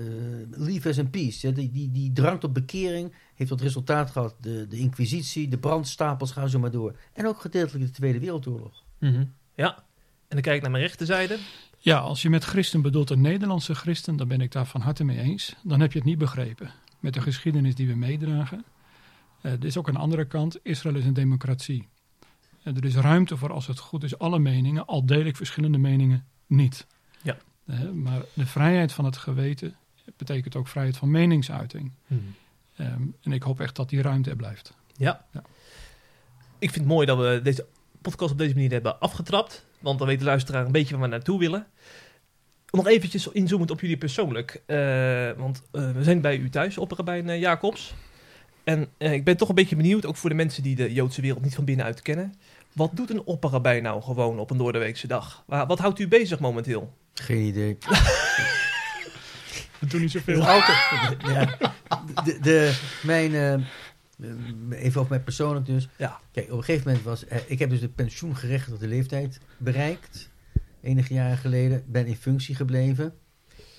leave 0.50 0.88
us 0.88 0.99
in 0.99 1.11
peace. 1.11 1.47
Ja, 1.47 1.55
die, 1.55 1.71
die, 1.71 1.90
die 1.90 2.12
drang 2.12 2.40
tot 2.40 2.52
bekering 2.52 3.14
heeft 3.35 3.50
tot 3.50 3.61
resultaat 3.61 4.11
gehad 4.11 4.35
de, 4.40 4.67
de 4.69 4.78
inquisitie, 4.78 5.49
de 5.49 5.59
brandstapels, 5.59 6.31
gaan 6.31 6.49
zo 6.49 6.59
maar 6.59 6.71
door. 6.71 6.97
En 7.12 7.26
ook 7.26 7.40
gedeeltelijk 7.40 7.85
de 7.85 7.90
Tweede 7.90 8.19
Wereldoorlog. 8.19 8.85
Ja. 9.55 9.76
En 10.28 10.35
dan 10.37 10.40
kijk 10.40 10.57
ik 10.57 10.62
naar 10.62 10.71
mijn 10.71 10.83
rechterzijde. 10.83 11.38
Ja, 11.78 11.99
als 11.99 12.23
je 12.23 12.31
met 12.31 12.45
christen 12.45 12.83
bedoelt 12.83 13.11
een 13.11 13.21
Nederlandse 13.21 13.75
christen, 13.75 14.17
dan 14.17 14.28
ben 14.28 14.40
ik 14.40 14.52
daar 14.52 14.67
van 14.67 14.81
harte 14.81 15.05
mee 15.05 15.19
eens. 15.19 15.55
Dan 15.62 15.81
heb 15.81 15.93
je 15.93 15.99
het 15.99 16.09
niet 16.09 16.19
begrepen. 16.19 16.71
Met 17.00 17.14
de 17.14 17.21
geschiedenis 17.21 17.75
die 17.75 17.87
we 17.87 17.95
meedragen. 17.95 18.64
Eh, 19.40 19.52
er 19.52 19.64
is 19.64 19.76
ook 19.76 19.88
een 19.88 19.97
andere 19.97 20.25
kant. 20.25 20.59
Israël 20.62 20.97
is 20.97 21.04
een 21.04 21.14
democratie. 21.14 21.88
En 22.62 22.76
er 22.76 22.85
is 22.85 22.95
ruimte 22.95 23.37
voor, 23.37 23.52
als 23.52 23.66
het 23.66 23.78
goed 23.78 24.04
is, 24.04 24.18
alle 24.18 24.38
meningen. 24.38 24.87
Al 24.87 25.07
deel 25.07 25.25
ik 25.25 25.37
verschillende 25.37 25.78
meningen 25.78 26.26
niet. 26.47 26.87
Ja. 27.23 27.37
Eh, 27.66 27.90
maar 27.90 28.23
de 28.35 28.47
vrijheid 28.47 28.92
van 28.92 29.04
het 29.04 29.16
geweten 29.16 29.76
betekent 30.16 30.57
ook 30.57 30.68
vrijheid 30.68 30.97
van 30.97 31.11
meningsuiting. 31.11 31.92
Ehm, 32.76 33.02
en 33.23 33.33
ik 33.33 33.42
hoop 33.42 33.61
echt 33.61 33.76
dat 33.76 33.88
die 33.88 34.02
ruimte 34.02 34.30
er 34.30 34.37
blijft. 34.37 34.75
Ja. 34.97 35.25
Ja. 35.33 35.42
Ik 36.59 36.71
vind 36.71 36.85
het 36.85 36.95
mooi 36.95 37.07
dat 37.07 37.18
we 37.18 37.40
deze 37.42 37.66
podcast 38.02 38.33
op 38.33 38.38
deze 38.38 38.54
manier 38.54 38.71
hebben 38.71 39.00
afgetrapt. 39.00 39.64
Want 39.78 39.99
dan 39.99 40.09
weet 40.09 40.18
de 40.18 40.25
luisteraar 40.25 40.66
een 40.66 40.73
beetje 40.73 40.95
waar 40.95 41.02
we 41.02 41.09
naartoe 41.09 41.38
willen. 41.38 41.66
Nog 42.71 42.87
eventjes 42.87 43.28
inzoomend 43.28 43.71
op 43.71 43.80
jullie 43.80 43.97
persoonlijk. 43.97 44.62
Eh, 44.66 45.30
want 45.37 45.62
eh, 45.73 45.90
we 45.90 46.02
zijn 46.02 46.21
bij 46.21 46.37
u 46.37 46.50
thuis, 46.50 46.78
op 46.78 46.92
Rabijn 46.92 47.28
eh, 47.28 47.40
Jacobs. 47.40 47.95
En 48.68 48.88
eh, 48.98 49.12
ik 49.12 49.25
ben 49.25 49.37
toch 49.37 49.48
een 49.48 49.54
beetje 49.54 49.76
benieuwd, 49.76 50.06
ook 50.06 50.16
voor 50.16 50.30
de 50.30 50.37
mensen 50.37 50.62
die 50.62 50.76
de 50.76 50.92
Joodse 50.92 51.20
wereld 51.20 51.42
niet 51.42 51.54
van 51.54 51.64
binnenuit 51.64 52.02
kennen. 52.02 52.34
Wat 52.72 52.96
doet 52.96 53.10
een 53.10 53.25
opperrabijn 53.25 53.82
nou 53.82 54.02
gewoon 54.02 54.38
op 54.38 54.50
een 54.50 54.56
doordeweekse 54.56 55.06
dag? 55.06 55.44
Waar, 55.46 55.66
wat 55.66 55.78
houdt 55.78 55.98
u 55.98 56.08
bezig 56.08 56.38
momenteel? 56.38 56.94
Geen 57.14 57.42
idee. 57.42 57.78
We 59.78 59.87
doen 59.87 60.00
niet 60.00 60.10
zoveel. 60.10 60.40
ja, 60.40 61.56
de, 62.25 62.38
de, 62.40 62.78
mijn, 63.02 63.34
eh, 63.34 64.80
Even 64.82 65.00
over 65.00 65.12
mij 65.12 65.20
persoonlijk 65.20 65.66
dus. 65.66 65.88
Ja. 65.96 66.20
Kijk, 66.32 66.50
op 66.50 66.58
een 66.58 66.64
gegeven 66.64 66.87
moment 66.87 67.04
was... 67.04 67.26
eh, 67.26 67.38
ik 67.46 67.58
heb 67.58 67.70
dus 67.70 67.80
de 67.80 67.88
pensioengerechtigde 67.88 68.87
leeftijd 68.87 69.40
bereikt. 69.56 70.30
Enige 70.80 71.14
jaren 71.14 71.38
geleden. 71.38 71.84
Ben 71.87 72.06
in 72.06 72.16
functie 72.16 72.54
gebleven. 72.54 73.14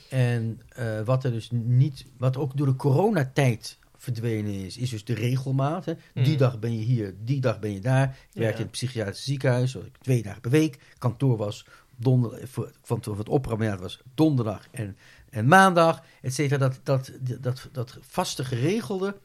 En 0.10 0.62
eh, 0.70 1.02
wat 1.02 1.24
er 1.24 1.32
dus 1.32 1.50
niet... 1.52 2.06
Wat 2.18 2.38
ook 2.38 2.58
door 2.58 2.68
de 2.68 2.76
coronatijd 2.76 3.79
verdwenen 4.00 4.54
is... 4.54 4.78
is 4.78 4.90
dus 4.90 5.04
de 5.06 5.14
regelmaat. 5.14 5.86
Hè. 5.86 5.94
Die 6.14 6.24
Mhm. 6.24 6.38
dag 6.38 6.60
ben 6.60 6.74
je 6.78 6.84
hier, 6.84 7.16
die 7.24 7.42
dag 7.42 7.60
ben 7.60 7.74
je 7.74 7.80
daar. 7.80 8.04
Ik 8.04 8.16
Ja. 8.34 8.40
werkte 8.40 8.58
in 8.58 8.64
het 8.64 8.72
psychiatrisch 8.72 9.24
ziekenhuis. 9.24 9.76
Twee 10.02 10.24
dagen 10.24 10.42
per 10.42 10.52
week. 10.52 10.80
Kantoor 10.98 11.38
was 11.38 11.66
donder, 11.96 12.48
voor, 12.48 12.72
van 12.82 13.02
het 13.18 13.30
opruimen 13.30 13.80
was 13.80 14.02
donderdag 14.16 14.68
en, 14.72 14.98
en 15.30 15.48
maandag. 15.48 16.04
Et 16.22 16.34
cetera. 16.34 16.58
Dat, 16.58 16.80
dat, 16.84 17.12
dat, 17.40 17.70
dat 17.72 17.98
vaste 18.02 18.46
geregelde 18.46 19.16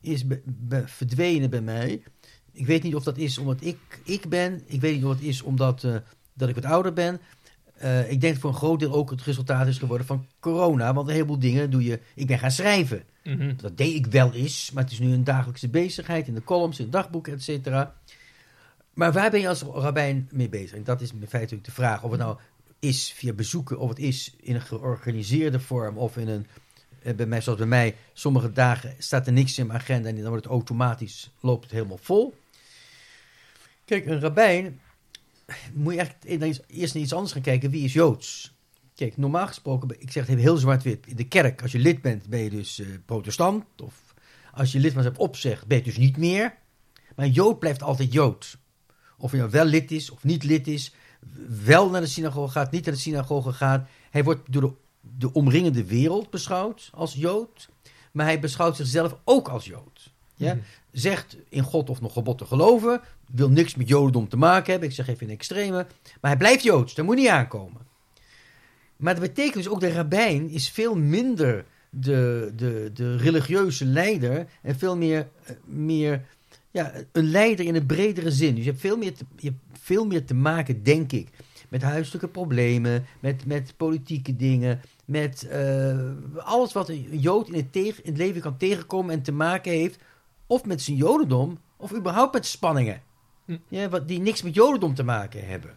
is 0.00 0.26
be- 0.26 0.42
be- 0.44 0.88
verdwenen 0.88 1.50
bij 1.50 1.60
mij. 1.62 2.02
Ik 2.52 2.66
weet 2.66 2.82
niet 2.82 2.94
of 2.94 3.04
dat 3.04 3.18
is 3.18 3.38
omdat 3.38 3.64
ik, 3.64 3.78
ik 4.04 4.28
ben. 4.28 4.62
Ik 4.66 4.80
weet 4.80 4.94
niet 4.94 5.04
of 5.04 5.12
het 5.14 5.22
is 5.22 5.42
omdat 5.42 5.84
eh, 5.84 5.96
dat 6.34 6.48
ik 6.48 6.54
wat 6.54 6.64
ouder 6.64 6.92
ben. 6.92 7.20
Eh, 7.82 8.10
ik 8.10 8.20
denk 8.20 8.36
voor 8.36 8.50
een 8.50 8.56
groot 8.56 8.80
deel 8.80 8.92
ook 8.92 9.10
het 9.10 9.22
resultaat 9.22 9.66
is 9.66 9.78
geworden 9.78 10.06
van 10.06 10.26
corona. 10.40 10.94
Want 10.94 11.08
een 11.08 11.14
heleboel 11.14 11.38
dingen 11.38 11.70
doe 11.70 11.84
je... 11.84 12.00
Ik 12.14 12.26
ben 12.26 12.38
gaan 12.38 12.50
schrijven. 12.50 13.02
Mhm. 13.24 13.56
Dat 13.56 13.76
deed 13.76 13.94
ik 13.94 14.06
wel 14.06 14.32
eens, 14.32 14.70
maar 14.70 14.82
het 14.82 14.92
is 14.92 14.98
nu 14.98 15.12
een 15.12 15.24
dagelijkse 15.24 15.68
bezigheid 15.68 16.28
in 16.28 16.34
de 16.34 16.44
columns, 16.44 16.78
in 16.78 16.84
het 16.84 16.92
dagboek, 16.92 17.28
et 17.28 17.42
cetera. 17.42 17.94
Maar 18.94 19.12
waar 19.12 19.30
ben 19.30 19.40
je 19.40 19.48
als 19.48 19.62
rabbijn 19.62 20.28
mee 20.32 20.48
bezig? 20.48 20.76
En 20.76 20.84
dat 20.84 21.00
is 21.00 21.12
in 21.12 21.26
feite 21.28 21.54
ook 21.54 21.64
de 21.64 21.70
vraag. 21.70 22.02
Of 22.02 22.10
het 22.10 22.20
nou 22.20 22.36
is 22.78 23.12
via 23.12 23.32
bezoeken, 23.32 23.78
of 23.78 23.88
het 23.88 23.98
is 23.98 24.34
in 24.40 24.54
een 24.54 24.60
georganiseerde 24.60 25.60
vorm, 25.60 25.98
of 25.98 26.16
in 26.16 26.28
een, 26.28 26.46
eh, 27.02 27.14
bij 27.14 27.26
mij, 27.26 27.40
zoals 27.40 27.58
bij 27.58 27.68
mij, 27.68 27.96
sommige 28.12 28.52
dagen 28.52 28.94
staat 28.98 29.26
er 29.26 29.32
niks 29.32 29.58
in 29.58 29.66
mijn 29.66 29.78
agenda 29.78 30.08
en 30.08 30.14
dan 30.14 30.28
wordt 30.28 30.44
het 30.44 30.52
automatisch, 30.52 31.30
loopt 31.40 31.62
het 31.62 31.72
helemaal 31.72 31.98
vol. 32.02 32.34
Kijk, 33.84 34.06
een 34.06 34.20
rabbijn, 34.20 34.80
moet 35.74 35.94
je 35.94 35.98
eigenlijk 35.98 36.64
eerst 36.66 36.94
naar 36.94 37.02
iets 37.02 37.12
anders 37.12 37.32
gaan 37.32 37.42
kijken. 37.42 37.70
Wie 37.70 37.84
is 37.84 37.92
Joods? 37.92 38.54
Kijk, 38.94 39.16
normaal 39.16 39.46
gesproken, 39.46 40.00
ik 40.00 40.10
zeg 40.10 40.26
het 40.26 40.38
heel 40.38 40.56
zwart-wit. 40.56 41.06
In 41.06 41.16
de 41.16 41.28
kerk, 41.28 41.62
als 41.62 41.72
je 41.72 41.78
lid 41.78 42.02
bent, 42.02 42.28
ben 42.28 42.40
je 42.40 42.50
dus 42.50 42.78
eh, 42.78 42.86
protestant. 43.06 43.64
Of 43.82 44.14
als 44.52 44.72
je 44.72 44.78
lidmaatschap 44.78 45.18
opzegt, 45.18 45.66
ben 45.66 45.78
je 45.78 45.84
dus 45.84 45.96
niet 45.96 46.16
meer. 46.16 46.54
Maar 47.16 47.26
een 47.26 47.32
Jood 47.32 47.58
blijft 47.58 47.82
altijd 47.82 48.12
Jood. 48.12 48.58
Of 49.18 49.30
hij 49.30 49.40
nou 49.40 49.52
wel 49.52 49.64
lid 49.64 49.90
is 49.90 50.10
of 50.10 50.24
niet 50.24 50.44
lid 50.44 50.66
is. 50.66 50.94
Wel 51.64 51.90
naar 51.90 52.00
de 52.00 52.06
synagoge 52.06 52.52
gaat, 52.52 52.70
niet 52.70 52.84
naar 52.84 52.94
de 52.94 53.00
synagoge 53.00 53.52
gaat. 53.52 53.88
Hij 54.10 54.24
wordt 54.24 54.52
door 54.52 54.62
de, 54.62 54.72
de 55.00 55.32
omringende 55.32 55.84
wereld 55.84 56.30
beschouwd 56.30 56.90
als 56.94 57.14
Jood. 57.14 57.68
Maar 58.12 58.26
hij 58.26 58.40
beschouwt 58.40 58.76
zichzelf 58.76 59.16
ook 59.24 59.48
als 59.48 59.64
Jood. 59.64 60.11
Ja? 60.42 60.54
Mhm. 60.54 60.62
Zegt 60.92 61.36
in 61.48 61.62
God 61.62 61.90
of 61.90 62.00
nog 62.00 62.12
gebod 62.12 62.38
te 62.38 62.44
geloven. 62.44 63.00
Wil 63.30 63.50
niks 63.50 63.74
met 63.74 63.88
Jodendom 63.88 64.28
te 64.28 64.36
maken 64.36 64.70
hebben. 64.70 64.88
Ik 64.88 64.94
zeg 64.94 65.08
even 65.08 65.26
in 65.26 65.32
extreme. 65.32 65.86
Maar 66.20 66.30
hij 66.30 66.36
blijft 66.36 66.62
Joods. 66.62 66.94
Daar 66.94 67.04
moet 67.04 67.16
niet 67.16 67.28
aankomen. 67.28 67.80
Maar 68.96 69.14
dat 69.14 69.22
betekent 69.22 69.54
dus 69.54 69.68
ook 69.68 69.80
de 69.80 69.92
rabbijn 69.92 70.50
is 70.50 70.68
veel 70.70 70.96
minder 70.96 71.64
de, 71.90 72.52
de, 72.56 72.90
de 72.94 73.16
religieuze 73.16 73.84
leider 73.84 74.46
en 74.62 74.78
veel 74.78 74.96
meer, 74.96 75.28
eh, 75.44 75.54
meer 75.64 76.24
ja, 76.70 76.92
een 77.12 77.30
leider 77.30 77.66
in 77.66 77.74
een 77.74 77.86
bredere 77.86 78.30
zin. 78.30 78.54
Dus 78.54 78.64
je 78.64 78.70
hebt 78.70 78.82
veel 78.82 78.96
meer 78.96 79.14
te, 79.14 79.24
je 79.36 79.48
hebt 79.48 79.80
veel 79.80 80.06
meer 80.06 80.24
te 80.24 80.34
maken, 80.34 80.82
denk 80.82 81.12
ik, 81.12 81.28
met 81.68 81.82
huiselijke 81.82 82.28
problemen, 82.28 83.04
met, 83.20 83.46
met 83.46 83.74
politieke 83.76 84.36
dingen, 84.36 84.80
met 85.04 85.48
eh, 85.48 86.10
alles 86.36 86.72
wat 86.72 86.88
een 86.88 87.08
Jood 87.10 87.48
in 87.48 87.54
het, 87.54 87.72
tegen, 87.72 88.04
in 88.04 88.10
het 88.10 88.20
leven 88.20 88.40
kan 88.40 88.56
tegenkomen 88.56 89.14
en 89.14 89.22
te 89.22 89.32
maken 89.32 89.72
heeft, 89.72 89.98
of 90.46 90.64
met 90.64 90.82
zijn 90.82 90.96
Jodendom, 90.96 91.58
of 91.76 91.94
überhaupt 91.94 92.34
met 92.34 92.46
spanningen. 92.46 93.02
Hm. 93.44 93.56
Ja, 93.68 93.88
wat, 93.88 94.08
die 94.08 94.20
niks 94.20 94.42
met 94.42 94.54
Jodendom 94.54 94.94
te 94.94 95.02
maken 95.02 95.46
hebben. 95.46 95.74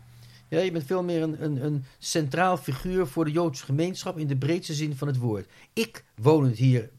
Ja, 0.49 0.59
je 0.59 0.71
bent 0.71 0.85
veel 0.85 1.03
meer 1.03 1.21
een, 1.21 1.43
een, 1.43 1.65
een 1.65 1.83
centraal 1.97 2.57
figuur 2.57 3.07
voor 3.07 3.25
de 3.25 3.31
Joodse 3.31 3.65
gemeenschap 3.65 4.17
in 4.17 4.27
de 4.27 4.37
breedste 4.37 4.73
zin 4.73 4.95
van 4.95 5.07
het 5.07 5.17
woord. 5.17 5.47
Ik 5.73 6.03
woon 6.15 6.43
het 6.43 6.57
hier. 6.57 6.89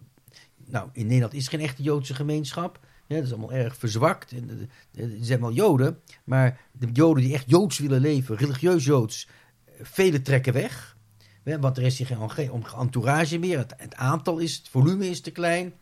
Nou, 0.65 0.89
in 0.93 1.07
Nederland 1.07 1.35
is 1.35 1.49
geen 1.49 1.61
echte 1.61 1.83
Joodse 1.83 2.15
gemeenschap. 2.15 2.81
Ja, 3.07 3.17
dat 3.17 3.25
is 3.25 3.31
allemaal 3.31 3.53
erg 3.53 3.77
verzwakt. 3.77 4.33
En, 4.33 4.71
eh, 4.95 5.03
Er 5.05 5.11
zijn 5.21 5.41
wel 5.41 5.53
Joden, 5.53 6.01
maar 6.25 6.61
de 6.73 6.89
Joden 6.93 7.23
die 7.23 7.35
echt 7.35 7.51
Joods 7.51 7.79
willen 7.79 8.01
leven, 8.01 8.37
religieus 8.37 8.85
Joods, 8.85 9.29
eh, 9.65 9.73
vele 9.83 10.23
trekken 10.23 10.53
weg. 10.53 10.97
Ja, 11.45 11.59
Want 11.59 11.77
er 11.77 11.83
is 11.83 11.99
hier 11.99 12.07
geen, 12.07 12.31
geen 12.31 12.65
entourage 12.79 13.39
meer. 13.39 13.59
Het, 13.59 13.75
het 13.77 13.95
aantal 13.95 14.39
is, 14.39 14.57
het 14.57 14.69
volume 14.69 15.09
is 15.09 15.21
te 15.21 15.31
klein. 15.31 15.73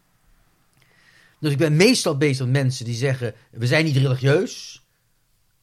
Dus 1.45 1.53
ik 1.53 1.59
ben 1.59 1.77
meestal 1.77 2.17
bezig 2.17 2.47
met 2.47 2.63
mensen 2.63 2.85
die 2.85 2.95
zeggen: 2.95 3.35
we 3.51 3.67
zijn 3.67 3.85
niet 3.85 3.97
religieus. 3.97 4.83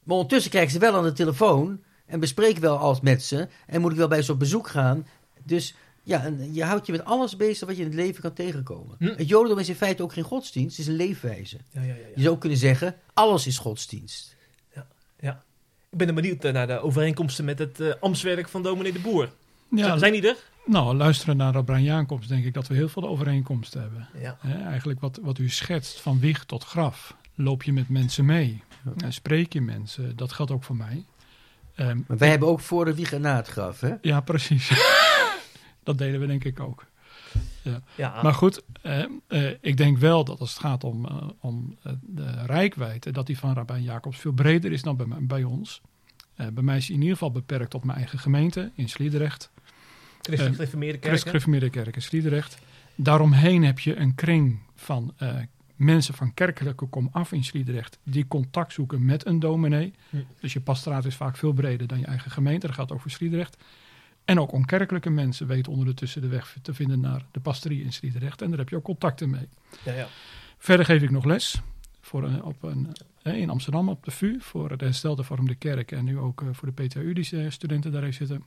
Maar 0.04 0.16
ondertussen 0.16 0.52
krijgen 0.52 0.72
ze 0.72 0.80
wel 0.80 0.96
aan 0.96 1.04
de 1.04 1.12
telefoon 1.12 1.82
en 2.06 2.20
bespreken 2.20 2.62
wel 2.62 2.78
alles 2.78 3.02
met 3.02 3.24
ze. 3.24 3.48
En 3.68 3.82
moet 3.82 3.92
ik 3.92 3.98
wel 3.98 4.08
bij 4.08 4.22
ze 4.22 4.32
op 4.32 4.40
bezoek 4.40 4.68
gaan. 4.68 5.08
Dus 5.44 5.76
ja, 6.04 6.24
en 6.24 6.54
je 6.54 6.64
houdt 6.64 6.86
je 6.86 6.92
met 6.92 7.06
alles 7.06 7.36
bezig 7.36 7.68
wat 7.68 7.78
je 7.78 7.84
in 7.84 7.88
het 7.88 7.98
leven 7.98 8.22
kan 8.22 8.34
tegenkomen. 8.34 8.96
Hm. 9.00 9.06
Het 9.06 9.28
Jodendom 9.28 9.60
is 9.60 9.70
in 9.70 9.76
feite 9.76 10.04
ook 10.04 10.14
geen 10.14 10.24
godsdienst, 10.24 10.78
het 10.78 10.86
is 10.86 10.92
een 10.92 10.98
leefwijze. 10.98 11.58
Ja, 11.70 11.82
ja, 11.82 11.88
ja, 11.88 11.94
ja. 11.94 12.08
Je 12.16 12.22
zou 12.22 12.38
kunnen 12.38 12.58
zeggen: 12.58 12.96
alles 13.14 13.48
is 13.48 13.58
godsdienst. 13.58 14.36
Ik 15.92 15.98
ben 15.98 16.08
er 16.08 16.14
benieuwd 16.14 16.46
eh, 16.46 16.54
naar 16.54 16.68
de 16.68 16.80
overeenkomsten 16.80 17.46
met 17.46 17.60
het 17.60 17.80
eh 17.80 17.94
ambtswerk 18.00 18.50
van 18.50 18.64
dominee 18.64 18.92
de 18.92 19.00
Boer. 19.00 19.30
Ja, 19.70 19.98
Zijn 19.98 20.12
die 20.12 20.28
er? 20.28 20.38
Nou, 20.72 20.96
luisteren 20.96 21.38
naar 21.38 21.54
Rabban 21.54 21.84
Jacob, 21.84 22.28
denk 22.28 22.46
ik 22.46 22.54
dat 22.54 22.68
we 22.68 22.76
heel 22.76 22.90
veel 22.90 23.08
overeenkomsten 23.08 23.82
hebben. 23.82 24.08
Ja. 24.22 24.38
Eigenlijk 24.66 25.00
wat, 25.00 25.20
wat 25.22 25.38
u 25.38 25.50
schetst, 25.50 26.00
van 26.02 26.20
wieg 26.20 26.46
tot 26.46 26.64
graf, 26.64 27.16
loop 27.36 27.64
je 27.64 27.74
met 27.74 27.90
mensen 27.90 28.26
mee. 28.26 28.64
Ja. 28.86 28.92
Eh, 29.06 29.12
spreek 29.12 29.54
je 29.54 29.62
mensen, 29.62 30.16
dat 30.16 30.34
geldt 30.34 30.52
ook 30.52 30.64
voor 30.64 30.76
mij. 30.76 31.06
Ehm, 31.76 32.00
Maar 32.08 32.18
wij 32.18 32.30
hebben 32.30 32.48
ook 32.48 32.60
voor 32.60 32.86
de 32.86 32.96
wieg 32.96 33.14
en 33.14 33.22
na 33.22 33.36
het 33.36 33.48
graf, 33.48 33.80
hè? 33.80 33.94
ja, 34.02 34.22
precies. 34.22 34.72
dat 35.84 35.98
deden 35.98 36.20
we 36.20 36.28
denk 36.28 36.44
ik 36.44 36.60
ook. 36.60 36.86
ja. 37.96 38.22
Maar 38.24 38.34
goed, 38.34 38.64
eh, 38.82 39.04
eh, 39.28 39.54
ik 39.62 39.78
denk 39.78 39.98
wel 39.98 40.24
dat 40.24 40.40
als 40.40 40.50
het 40.50 40.60
gaat 40.60 40.84
om, 40.84 41.06
eh, 41.06 41.28
om 41.40 41.78
eh, 41.84 41.94
de 42.02 42.46
rijkwijde, 42.46 43.12
dat 43.12 43.26
die 43.26 43.38
van 43.38 43.54
Rabijn 43.54 43.84
Jacobs 43.84 44.18
veel 44.20 44.32
breder 44.32 44.72
is 44.72 44.82
dan 44.82 44.96
bij, 44.96 45.08
bij 45.20 45.44
ons. 45.44 45.82
Bij 46.54 46.64
mij 46.64 46.78
is 46.78 46.86
hij 46.86 46.96
in 46.96 47.02
ieder 47.02 47.18
geval 47.18 47.32
beperkt 47.32 47.70
tot 47.70 47.84
mijn 47.84 47.98
eigen 47.98 48.20
gemeente 48.20 48.72
in 48.76 48.90
Sliedrecht. 48.90 49.52
Christelijk 50.22 50.52
eh, 50.52 50.56
gereformeerde 50.56 50.98
kerken. 50.98 51.10
Christelijk 51.10 51.44
Gereformeerde 51.44 52.00
Sliedrecht. 52.00 52.58
Daaromheen 52.96 53.64
heb 53.64 53.80
je 53.80 53.96
een 53.96 54.16
kring 54.16 54.60
van 54.76 55.14
eh, 55.18 55.36
mensen 55.76 56.14
van 56.14 56.34
kerkelijke 56.34 56.86
komaf 56.86 57.32
in 57.32 57.44
Sliedrecht 57.44 58.00
die 58.04 58.28
contact 58.28 58.74
zoeken 58.74 59.06
met 59.06 59.26
een 59.26 59.40
dominee. 59.40 59.94
Hm. 60.10 60.18
Dus 60.40 60.54
je 60.54 60.62
pastoraat 60.62 61.06
is 61.06 61.16
vaak 61.16 61.38
veel 61.38 61.54
breder 61.54 61.88
dan 61.88 62.00
je 62.00 62.06
eigen 62.06 62.32
gemeente. 62.32 62.68
Dat 62.68 62.76
gaat 62.76 62.92
voor 63.02 63.12
Sliedrecht. 63.12 63.58
En 64.26 64.40
ook 64.40 64.52
onkerkelijke 64.52 65.10
mensen 65.10 65.48
weten 65.48 65.72
ondertussen 65.72 66.22
de 66.22 66.28
weg 66.28 66.58
te 66.62 66.74
vinden 66.74 67.00
naar 67.00 67.26
de 67.32 67.40
pastorie 67.40 67.84
in 67.84 67.94
Sliedrecht. 67.94 68.42
En 68.42 68.50
daar 68.50 68.60
heb 68.60 68.70
je 68.70 68.76
ook 68.76 68.84
contacten 68.84 69.30
mee. 69.30 69.48
Ja, 69.84 69.94
ja. 69.94 70.08
Verder 70.58 70.86
geef 70.86 71.02
ik 71.02 71.12
nog 71.12 71.26
les 71.26 71.62
voor 72.02 72.24
een, 72.24 72.44
op 72.44 72.64
een, 72.64 72.96
eh, 73.22 73.38
in 73.38 73.50
Amsterdam 73.50 73.90
op 73.90 74.04
de 74.04 74.12
VU 74.12 74.38
voor 74.40 74.78
de 74.78 74.86
herstelde 74.86 75.24
vormde 75.24 75.56
kerk. 75.56 75.92
En 75.92 76.06
nu 76.06 76.18
ook 76.18 76.44
voor 76.52 76.74
de 76.74 76.84
PTU 76.84 77.14
die 77.14 77.50
studenten 77.50 77.92
daar 77.92 78.04
heeft 78.04 78.18
zitten. 78.18 78.44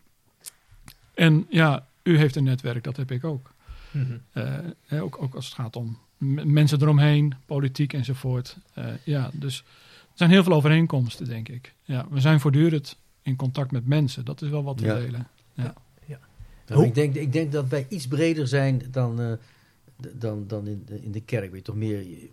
En 1.14 1.46
ja, 1.48 1.86
u 2.02 2.18
heeft 2.18 2.36
een 2.36 2.44
netwerk, 2.44 2.84
dat 2.84 2.96
heb 2.96 3.10
ik 3.10 3.24
ook. 3.24 3.52
Mhm. 3.90 4.12
Eh, 4.32 4.58
hè, 4.86 5.02
ook, 5.02 5.22
ook 5.22 5.34
als 5.34 5.44
het 5.44 5.54
gaat 5.54 5.76
om 5.76 5.98
mensen 6.44 6.82
eromheen, 6.82 7.34
politiek 7.46 7.92
enzovoort. 7.92 8.56
Eh, 8.74 8.86
ja, 9.04 9.30
dus 9.32 9.58
er 9.58 10.12
zijn 10.14 10.30
heel 10.30 10.44
veel 10.44 10.52
overeenkomsten, 10.52 11.26
denk 11.26 11.48
ik. 11.48 11.74
Ja, 11.84 12.06
we 12.10 12.20
zijn 12.20 12.40
voortdurend 12.40 12.96
in 13.22 13.36
contact 13.36 13.70
met 13.70 13.86
mensen. 13.86 14.24
Dat 14.24 14.42
is 14.42 14.48
wel 14.48 14.62
wat 14.64 14.80
we 14.80 14.86
Ja. 14.86 14.94
delen. 14.94 15.28
Nou, 16.66 16.84
ik, 16.84 16.94
denk, 16.94 17.14
ik 17.14 17.32
denk 17.32 17.52
dat 17.52 17.68
wij 17.68 17.86
iets 17.88 18.08
breder 18.08 18.48
zijn 18.48 18.82
dan, 18.90 19.20
eh, 19.20 19.32
dan, 20.14 20.44
dan 20.46 20.66
in, 20.66 20.82
de, 20.86 21.02
in 21.02 21.12
de 21.12 21.20
kerk. 21.20 21.50
Weet 21.50 21.58
je, 21.58 21.62
toch 21.62 21.74
meer 21.76 21.98
je- 21.98 22.28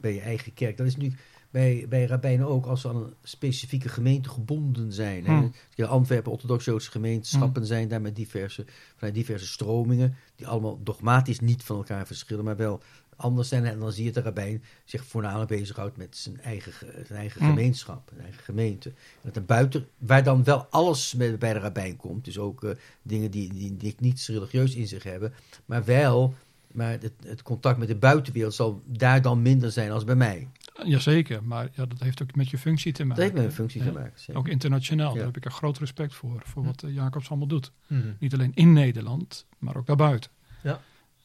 bij 0.00 0.14
je 0.14 0.20
eigen 0.20 0.54
kerk. 0.54 0.76
Dat 0.76 0.86
is 0.86 0.96
nu 0.96 1.12
bij, 1.50 1.86
bij 1.88 2.06
rabbijnen 2.06 2.46
ook 2.46 2.66
als 2.66 2.80
ze 2.80 2.88
aan 2.88 2.96
een 2.96 3.14
specifieke 3.22 3.88
gemeente 3.88 4.28
gebonden 4.28 4.92
zijn. 4.92 5.26
Hè. 5.26 5.32
Hmm. 5.32 5.52
Ja, 5.74 5.86
Antwerpen, 5.86 6.32
orthodox-Joodse 6.32 6.90
gemeenschappen 6.90 7.66
zijn 7.66 7.88
daar 7.88 8.00
met 8.00 8.16
diverse, 8.16 8.64
vanuit 8.96 9.14
diverse 9.14 9.46
stromingen. 9.46 10.16
Die 10.36 10.46
allemaal 10.46 10.80
dogmatisch 10.82 11.40
niet 11.40 11.62
van 11.62 11.76
elkaar 11.76 12.06
verschillen, 12.06 12.44
maar 12.44 12.56
wel 12.56 12.82
anders 13.16 13.48
zijn. 13.48 13.64
En 13.64 13.78
dan 13.78 13.92
zie 13.92 14.04
je 14.04 14.12
dat 14.12 14.22
de 14.24 14.28
rabbijn 14.28 14.62
zich 14.84 15.04
voornamelijk 15.04 15.50
bezighoudt 15.50 15.96
met 15.96 16.16
zijn 16.16 16.40
eigen, 16.40 16.72
zijn 17.06 17.18
eigen 17.18 17.40
Hmm. 17.40 17.48
gemeenschap, 17.48 18.08
zijn 18.08 18.24
eigen 18.24 18.44
gemeente. 18.44 18.92
En 19.22 19.30
dat 19.32 19.46
buiten, 19.46 19.88
waar 19.98 20.22
dan 20.22 20.44
wel 20.44 20.66
alles 20.70 21.14
bij 21.14 21.38
bij 21.38 21.52
de 21.52 21.58
rabbijn 21.58 21.96
komt. 21.96 22.24
Dus 22.24 22.38
ook 22.38 22.64
eh, 22.64 22.70
dingen 23.02 23.30
die, 23.30 23.52
die, 23.52 23.76
die 23.76 23.94
niets 23.98 24.28
religieus 24.28 24.74
in 24.74 24.88
zich 24.88 25.02
hebben. 25.02 25.32
Maar 25.66 25.84
wel, 25.84 26.34
maar 26.72 26.90
het, 26.90 27.12
het 27.24 27.42
contact 27.42 27.78
met 27.78 27.88
de 27.88 27.96
buitenwereld 27.96 28.54
zal 28.54 28.82
daar 28.84 29.22
dan 29.22 29.42
minder 29.42 29.72
zijn 29.72 29.90
als 29.90 30.04
bij 30.04 30.16
mij. 30.16 30.48
Jazeker, 30.84 31.44
maar 31.44 31.68
ja, 31.74 31.86
dat 31.86 32.00
heeft 32.00 32.22
ook 32.22 32.34
met 32.34 32.48
je 32.50 32.58
functie 32.58 32.92
te 32.92 32.98
Dat 32.98 33.06
maken. 33.06 33.22
heeft 33.22 33.34
met 33.34 33.44
een 33.44 33.52
functie 33.52 33.80
Ja. 33.84 33.86
te 33.86 33.92
maken. 33.98 34.12
zeker. 34.20 34.36
Ook 34.36 34.48
internationaal, 34.48 35.08
Ja. 35.10 35.14
daar 35.16 35.24
heb 35.26 35.36
ik 35.36 35.44
een 35.44 35.50
groot 35.50 35.78
respect 35.78 36.14
voor. 36.14 36.42
Voor 36.44 36.64
wat 36.64 36.82
eh, 36.82 36.94
Jacobs 36.94 37.28
allemaal 37.28 37.48
doet. 37.48 37.72
Mhm. 37.86 38.08
Niet 38.18 38.32
alleen 38.32 38.52
in 38.54 38.72
Nederland, 38.72 39.46
maar 39.58 39.76
ook 39.76 39.86
daarbuiten. 39.86 40.30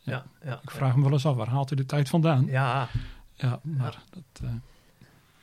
Ja, 0.06 0.26
ja. 0.46 0.60
Ik 0.64 0.72
vraag 0.72 0.96
me 0.96 1.04
wel 1.04 1.12
eens 1.12 1.26
af, 1.26 1.36
waar 1.36 1.48
haalt 1.48 1.70
hij 1.70 1.78
de 1.78 1.86
tijd 1.86 2.10
vandaan? 2.10 2.46
Ja, 2.46 2.90
Ja, 3.36 3.60
maar 3.64 4.02
dat... 4.10 4.42
eh, 4.44 4.50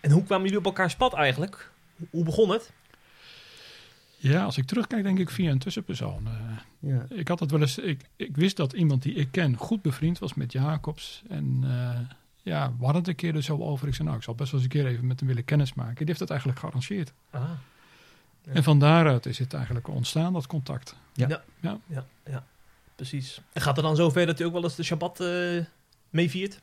En 0.00 0.10
hoe 0.10 0.22
kwamen 0.24 0.44
jullie 0.44 0.58
op 0.58 0.64
elkaars 0.64 0.96
pad 0.96 1.14
eigenlijk? 1.14 1.70
Hoe 2.10 2.24
begon 2.24 2.50
het? 2.50 2.72
ja, 4.16 4.44
als 4.44 4.58
ik 4.58 4.64
terugkijk, 4.66 5.02
denk 5.02 5.18
ik 5.18 5.30
via 5.30 5.50
een 5.50 5.58
tussenpersoon. 5.58 6.26
Eh, 6.26 6.32
Ja. 6.78 7.06
ik 7.08 7.28
had 7.28 7.40
het 7.40 7.50
wel 7.50 7.60
eens... 7.60 7.78
Ik, 7.78 8.00
ik 8.16 8.36
wist 8.36 8.56
dat 8.56 8.72
iemand 8.72 9.02
die 9.02 9.14
ik 9.14 9.28
ken 9.30 9.56
goed 9.56 9.82
bevriend 9.82 10.18
was 10.18 10.34
met 10.34 10.52
Jacobs. 10.52 11.22
En 11.28 11.58
eh, 11.62 11.98
ja, 12.42 12.68
we 12.78 12.84
hadden 12.84 13.00
het 13.00 13.08
een 13.08 13.14
keer 13.16 13.34
er 13.34 13.42
zo 13.42 13.58
over. 13.58 13.88
Ik 13.88 13.94
zei, 13.94 14.04
nou, 14.06 14.18
ik 14.18 14.24
zal 14.24 14.34
best 14.34 14.50
wel 14.52 14.60
eens 14.60 14.72
een 14.74 14.80
keer 14.80 14.90
even 14.90 15.06
met 15.06 15.18
hem 15.18 15.28
willen 15.28 15.44
kennismaken. 15.44 15.96
Die 15.96 16.06
heeft 16.06 16.20
het 16.20 16.30
eigenlijk 16.30 16.58
gearrangeerd. 16.60 17.12
Ah. 17.30 17.42
Ja. 18.44 18.52
En 18.52 18.62
van 18.62 18.78
daaruit 18.78 19.26
is 19.26 19.38
het 19.38 19.54
eigenlijk 19.54 19.88
ontstaan, 19.88 20.32
dat 20.32 20.46
contact. 20.46 20.96
Precies. 22.96 23.40
En 23.52 23.62
gaat 23.62 23.76
het 23.76 23.84
dan 23.84 23.96
zover 23.96 24.26
dat 24.26 24.40
u 24.40 24.44
ook 24.44 24.52
wel 24.52 24.62
eens 24.62 24.74
de 24.74 24.82
Shabbat 24.82 25.20
eh 25.20 25.64
meeviert? 26.10 26.60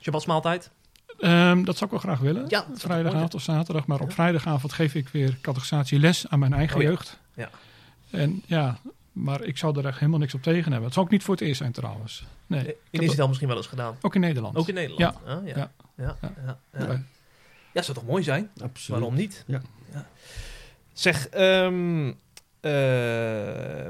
Shabbatsmaaltijd? 0.00 0.70
Ehm, 1.18 1.64
dat 1.64 1.76
zou 1.76 1.84
ik 1.84 1.90
wel 1.90 2.14
graag 2.14 2.18
willen. 2.24 2.44
Ja, 2.48 2.64
dat 2.68 2.80
Vrijdagavond 2.80 3.34
of 3.34 3.42
zaterdag. 3.42 3.86
Maar 3.86 4.00
op 4.00 4.08
Ja. 4.08 4.14
vrijdagavond 4.14 4.72
geef 4.72 4.94
ik 4.94 5.08
weer 5.08 5.38
catechisatie-les 5.40 6.28
aan 6.28 6.38
mijn 6.38 6.52
eigen 6.52 6.76
Oh 6.76 6.82
ja. 6.82 6.88
jeugd. 6.88 7.18
Ja. 7.34 7.50
En 8.10 8.42
ja, 8.46 8.78
maar 9.12 9.42
ik 9.42 9.56
zou 9.56 9.78
er 9.78 9.86
echt 9.86 9.98
helemaal 9.98 10.18
niks 10.18 10.34
op 10.34 10.42
tegen 10.42 10.64
hebben. 10.64 10.84
Het 10.84 10.92
zou 10.94 11.06
ook 11.06 11.12
niet 11.12 11.22
voor 11.22 11.34
het 11.34 11.42
eerst 11.42 11.58
zijn 11.58 11.72
trouwens. 11.72 12.24
Nee, 12.46 12.66
ik 12.66 12.76
In 12.90 13.00
Israël 13.00 13.26
misschien 13.26 13.48
wel 13.48 13.56
eens 13.56 13.66
gedaan. 13.66 13.96
ook 14.00 14.14
in 14.14 14.20
Nederland. 14.20 14.56
Ook 14.56 14.68
in 14.68 14.74
Nederland? 14.74 15.18
Ja. 15.24 15.34
Ah, 15.34 15.46
ja. 15.46 15.56
Ja. 15.56 15.72
Ja. 15.96 16.16
Ja. 16.20 16.32
Ja. 16.46 16.58
Ja. 16.72 16.86
Ja. 16.86 17.02
Ja, 17.72 17.82
zou 17.82 17.98
toch 17.98 18.06
mooi 18.06 18.22
zijn? 18.22 18.50
Absoluut. 18.62 19.00
Waarom 19.00 19.14
niet? 19.14 19.44
Ja. 19.46 19.62
Zeg, 20.92 21.28
ehm 21.28 22.12
eh, 22.62 22.70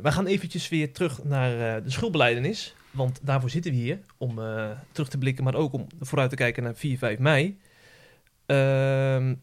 we 0.02 0.12
gaan 0.12 0.26
eventjes 0.26 0.68
weer 0.68 0.92
terug 0.92 1.24
naar 1.24 1.76
eh, 1.76 1.84
de 1.84 1.90
schuldbeleidenis. 1.90 2.74
Want 2.90 3.20
daarvoor 3.22 3.50
zitten 3.50 3.70
we 3.70 3.76
hier. 3.76 4.00
Om 4.16 4.38
eh, 4.38 4.70
terug 4.92 5.08
te 5.08 5.18
blikken, 5.18 5.44
maar 5.44 5.54
ook 5.54 5.72
om 5.72 5.86
vooruit 6.00 6.30
te 6.30 6.36
kijken 6.36 6.62
naar 6.62 6.74
4, 6.74 6.98
5 6.98 7.18
mei. 7.18 7.58
Ehm, 8.46 9.34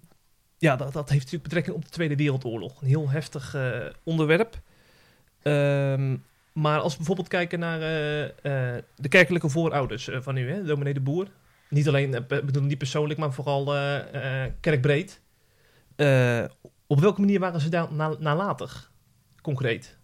ja, 0.57 0.75
dat, 0.75 0.93
dat 0.93 1.09
heeft 1.09 1.23
natuurlijk 1.23 1.43
betrekking 1.43 1.75
op 1.75 1.83
de 1.85 1.89
Tweede 1.89 2.15
Wereldoorlog. 2.15 2.81
Een 2.81 2.87
heel 2.87 3.09
heftig 3.09 3.53
eh, 3.53 3.85
onderwerp. 4.03 4.61
Ehm, 5.41 6.15
maar 6.53 6.79
als 6.79 6.91
we 6.91 6.97
bijvoorbeeld 6.97 7.27
kijken 7.27 7.59
naar 7.59 7.81
eh, 7.81 8.23
eh, 8.23 8.83
de 8.95 9.07
kerkelijke 9.07 9.49
voorouders 9.49 10.07
eh, 10.07 10.21
van 10.21 10.37
u, 10.37 10.51
hè, 10.51 10.63
dominee 10.63 10.93
de 10.93 10.99
Boer. 10.99 11.27
Niet 11.69 11.87
alleen, 11.87 12.25
bedoel 12.27 12.63
niet 12.63 12.77
persoonlijk, 12.77 13.19
maar 13.19 13.33
vooral 13.33 13.65
kerkbreed. 14.59 15.21
Op 16.87 16.99
welke 16.99 17.19
manier 17.19 17.39
waren 17.39 17.61
ze 17.61 17.69
daar 17.69 17.93
na- 17.93 18.15
nalatig, 18.19 18.91
concreet? 19.41 19.97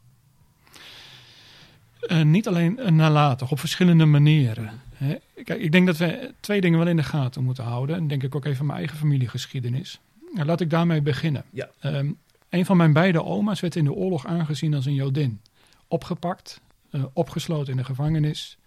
Niet 2.24 2.48
alleen 2.48 2.80
nalatig, 2.90 3.52
op 3.52 3.60
verschillende 3.60 4.06
manieren. 4.06 4.82
Hè. 4.94 5.16
Kijk, 5.44 5.60
ik 5.60 5.72
denk 5.72 5.86
dat 5.86 5.98
we 5.98 6.34
twee 6.40 6.62
dingen 6.62 6.80
wel 6.80 6.88
in 6.88 6.96
de 6.96 7.04
gaten 7.04 7.44
moeten 7.44 7.64
houden. 7.64 7.96
En 7.96 8.08
denk 8.08 8.24
ik 8.24 8.36
ook 8.36 8.46
even 8.46 8.66
mijn 8.66 8.78
eigen 8.78 8.98
familiegeschiedenis. 8.98 10.00
Nou, 10.34 10.46
laat 10.48 10.62
ik 10.62 10.70
daarmee 10.70 11.02
beginnen. 11.02 11.44
Ja. 11.50 11.70
Ehm, 11.80 12.12
een 12.50 12.66
van 12.66 12.78
mijn 12.78 12.94
beide 12.94 13.24
oma's 13.24 13.60
werd 13.60 13.76
in 13.76 13.84
de 13.84 13.94
oorlog 13.94 14.26
aangezien 14.26 14.74
als 14.74 14.86
een 14.86 14.94
Jodin. 14.94 15.42
Opgepakt, 15.88 16.62
eh, 16.90 17.04
opgesloten 17.14 17.72
in 17.72 17.78
de 17.78 17.84
gevangenis. 17.84 18.58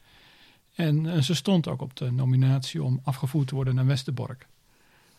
En 0.74 1.06
eh, 1.06 1.20
ze 1.20 1.34
stond 1.34 1.68
ook 1.68 1.80
op 1.80 1.96
de 1.96 2.10
nominatie 2.10 2.82
om 2.82 3.00
afgevoerd 3.02 3.48
te 3.48 3.54
worden 3.54 3.74
naar 3.74 3.86
Westerbork. 3.86 4.46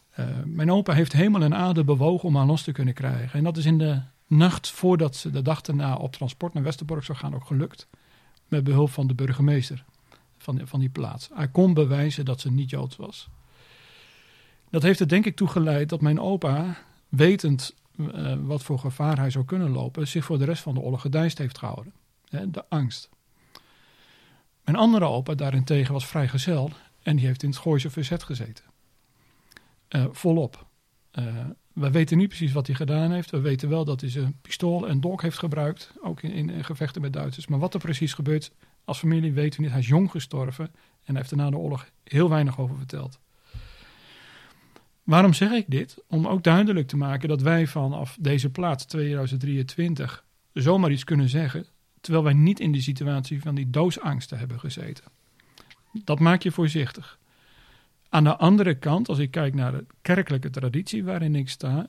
Eh, 0.09 0.25
mijn 0.45 0.71
opa 0.71 0.93
heeft 0.93 1.13
hemel 1.13 1.41
en 1.41 1.55
aarde 1.55 1.83
bewogen 1.83 2.27
om 2.27 2.35
haar 2.35 2.45
los 2.45 2.61
te 2.63 2.71
kunnen 2.71 2.93
krijgen. 2.93 3.37
En 3.37 3.43
dat 3.43 3.57
is 3.57 3.65
in 3.65 3.77
de 3.77 4.01
nacht 4.27 4.69
voordat 4.69 5.15
ze 5.15 5.31
de 5.31 5.41
dag 5.41 5.61
daarna 5.61 5.95
op 5.95 6.11
transport 6.11 6.53
naar 6.53 6.63
Westerbork 6.63 7.03
zou 7.03 7.17
gaan 7.17 7.35
ook 7.35 7.45
gelukt. 7.45 7.87
Met 8.47 8.63
behulp 8.63 8.89
van 8.89 9.07
de 9.07 9.13
burgemeester 9.13 9.83
van, 10.37 10.55
die- 10.55 10.65
van 10.65 10.79
die 10.79 10.89
plaats. 10.89 11.29
Hij 11.33 11.47
kon 11.47 11.73
bewijzen 11.73 12.25
dat 12.25 12.41
ze 12.41 12.51
niet 12.51 12.69
Joods 12.69 12.95
was. 12.95 13.29
Dat 14.69 14.83
heeft 14.83 14.99
er 14.99 15.07
denk 15.07 15.25
ik 15.25 15.35
toe 15.35 15.47
geleid 15.47 15.89
dat 15.89 16.01
mijn 16.01 16.19
opa, 16.19 16.77
wetend 17.09 17.75
eh, 17.99 18.35
wat 18.41 18.63
voor 18.63 18.79
gevaar 18.79 19.17
hij 19.17 19.29
zou 19.29 19.45
kunnen 19.45 19.69
lopen, 19.69 20.07
zich 20.07 20.25
voor 20.25 20.37
de 20.37 20.45
rest 20.45 20.61
van 20.61 20.73
de 20.73 20.79
oorlog 20.79 21.01
gedijst 21.01 21.37
heeft 21.37 21.57
gehouden. 21.57 21.93
De 22.29 22.65
angst. 22.69 23.09
Mijn 24.63 24.77
andere 24.77 25.05
opa 25.05 25.35
daarentegen 25.35 25.93
was 25.93 26.05
vrijgezel 26.05 26.69
en 27.01 27.15
die 27.15 27.25
heeft 27.25 27.43
in 27.43 27.49
het 27.49 27.57
Gooise 27.57 27.89
verzet 27.89 28.23
gezeten. 28.23 28.63
Eh, 29.87 30.05
volop. 30.11 30.67
Eh, 31.11 31.25
we 31.73 31.91
weten 31.91 32.17
niet 32.17 32.27
precies 32.27 32.51
wat 32.51 32.67
hij 32.67 32.75
gedaan 32.75 33.11
heeft. 33.11 33.29
We 33.29 33.39
weten 33.39 33.69
wel 33.69 33.85
dat 33.85 34.01
hij 34.01 34.09
zijn 34.09 34.37
pistool 34.41 34.87
en 34.87 34.99
dolk 34.99 35.21
heeft 35.21 35.37
gebruikt, 35.37 35.93
ook 36.01 36.21
in, 36.21 36.31
in, 36.31 36.49
in 36.49 36.63
gevechten 36.63 37.01
met 37.01 37.13
Duitsers. 37.13 37.47
Maar 37.47 37.59
wat 37.59 37.73
er 37.73 37.79
precies 37.79 38.13
gebeurt 38.13 38.51
als 38.85 38.99
familie 38.99 39.33
weten 39.33 39.55
we 39.55 39.61
niet. 39.61 39.71
Hij 39.71 39.81
is 39.81 39.87
jong 39.87 40.11
gestorven 40.11 40.65
en 40.65 40.73
hij 41.03 41.15
heeft 41.15 41.31
er 41.31 41.37
na 41.37 41.49
de 41.49 41.57
oorlog 41.57 41.89
heel 42.03 42.29
weinig 42.29 42.59
over 42.59 42.77
verteld. 42.77 43.19
Waarom 45.09 45.33
zeg 45.33 45.51
ik 45.51 45.65
dit? 45.67 45.97
Om 46.07 46.27
ook 46.27 46.43
duidelijk 46.43 46.87
te 46.87 46.97
maken 46.97 47.29
dat 47.29 47.41
wij 47.41 47.67
vanaf 47.67 48.17
deze 48.19 48.49
plaats 48.49 48.85
2023 48.85 50.23
zomaar 50.53 50.91
iets 50.91 51.03
kunnen 51.03 51.29
zeggen, 51.29 51.65
terwijl 52.01 52.23
wij 52.23 52.33
niet 52.33 52.59
in 52.59 52.71
de 52.71 52.81
situatie 52.81 53.41
van 53.41 53.55
die 53.55 53.69
doodsangsten 53.69 54.37
hebben 54.37 54.59
gezeten. 54.59 55.03
Dat 56.03 56.19
maakt 56.19 56.43
je 56.43 56.51
voorzichtig. 56.51 57.19
Aan 58.09 58.23
de 58.23 58.35
andere 58.35 58.75
kant, 58.75 59.09
als 59.09 59.17
ik 59.17 59.31
kijk 59.31 59.53
naar 59.53 59.71
de 59.71 59.85
kerkelijke 60.01 60.49
traditie 60.49 61.03
waarin 61.03 61.35
ik 61.35 61.49
sta, 61.49 61.85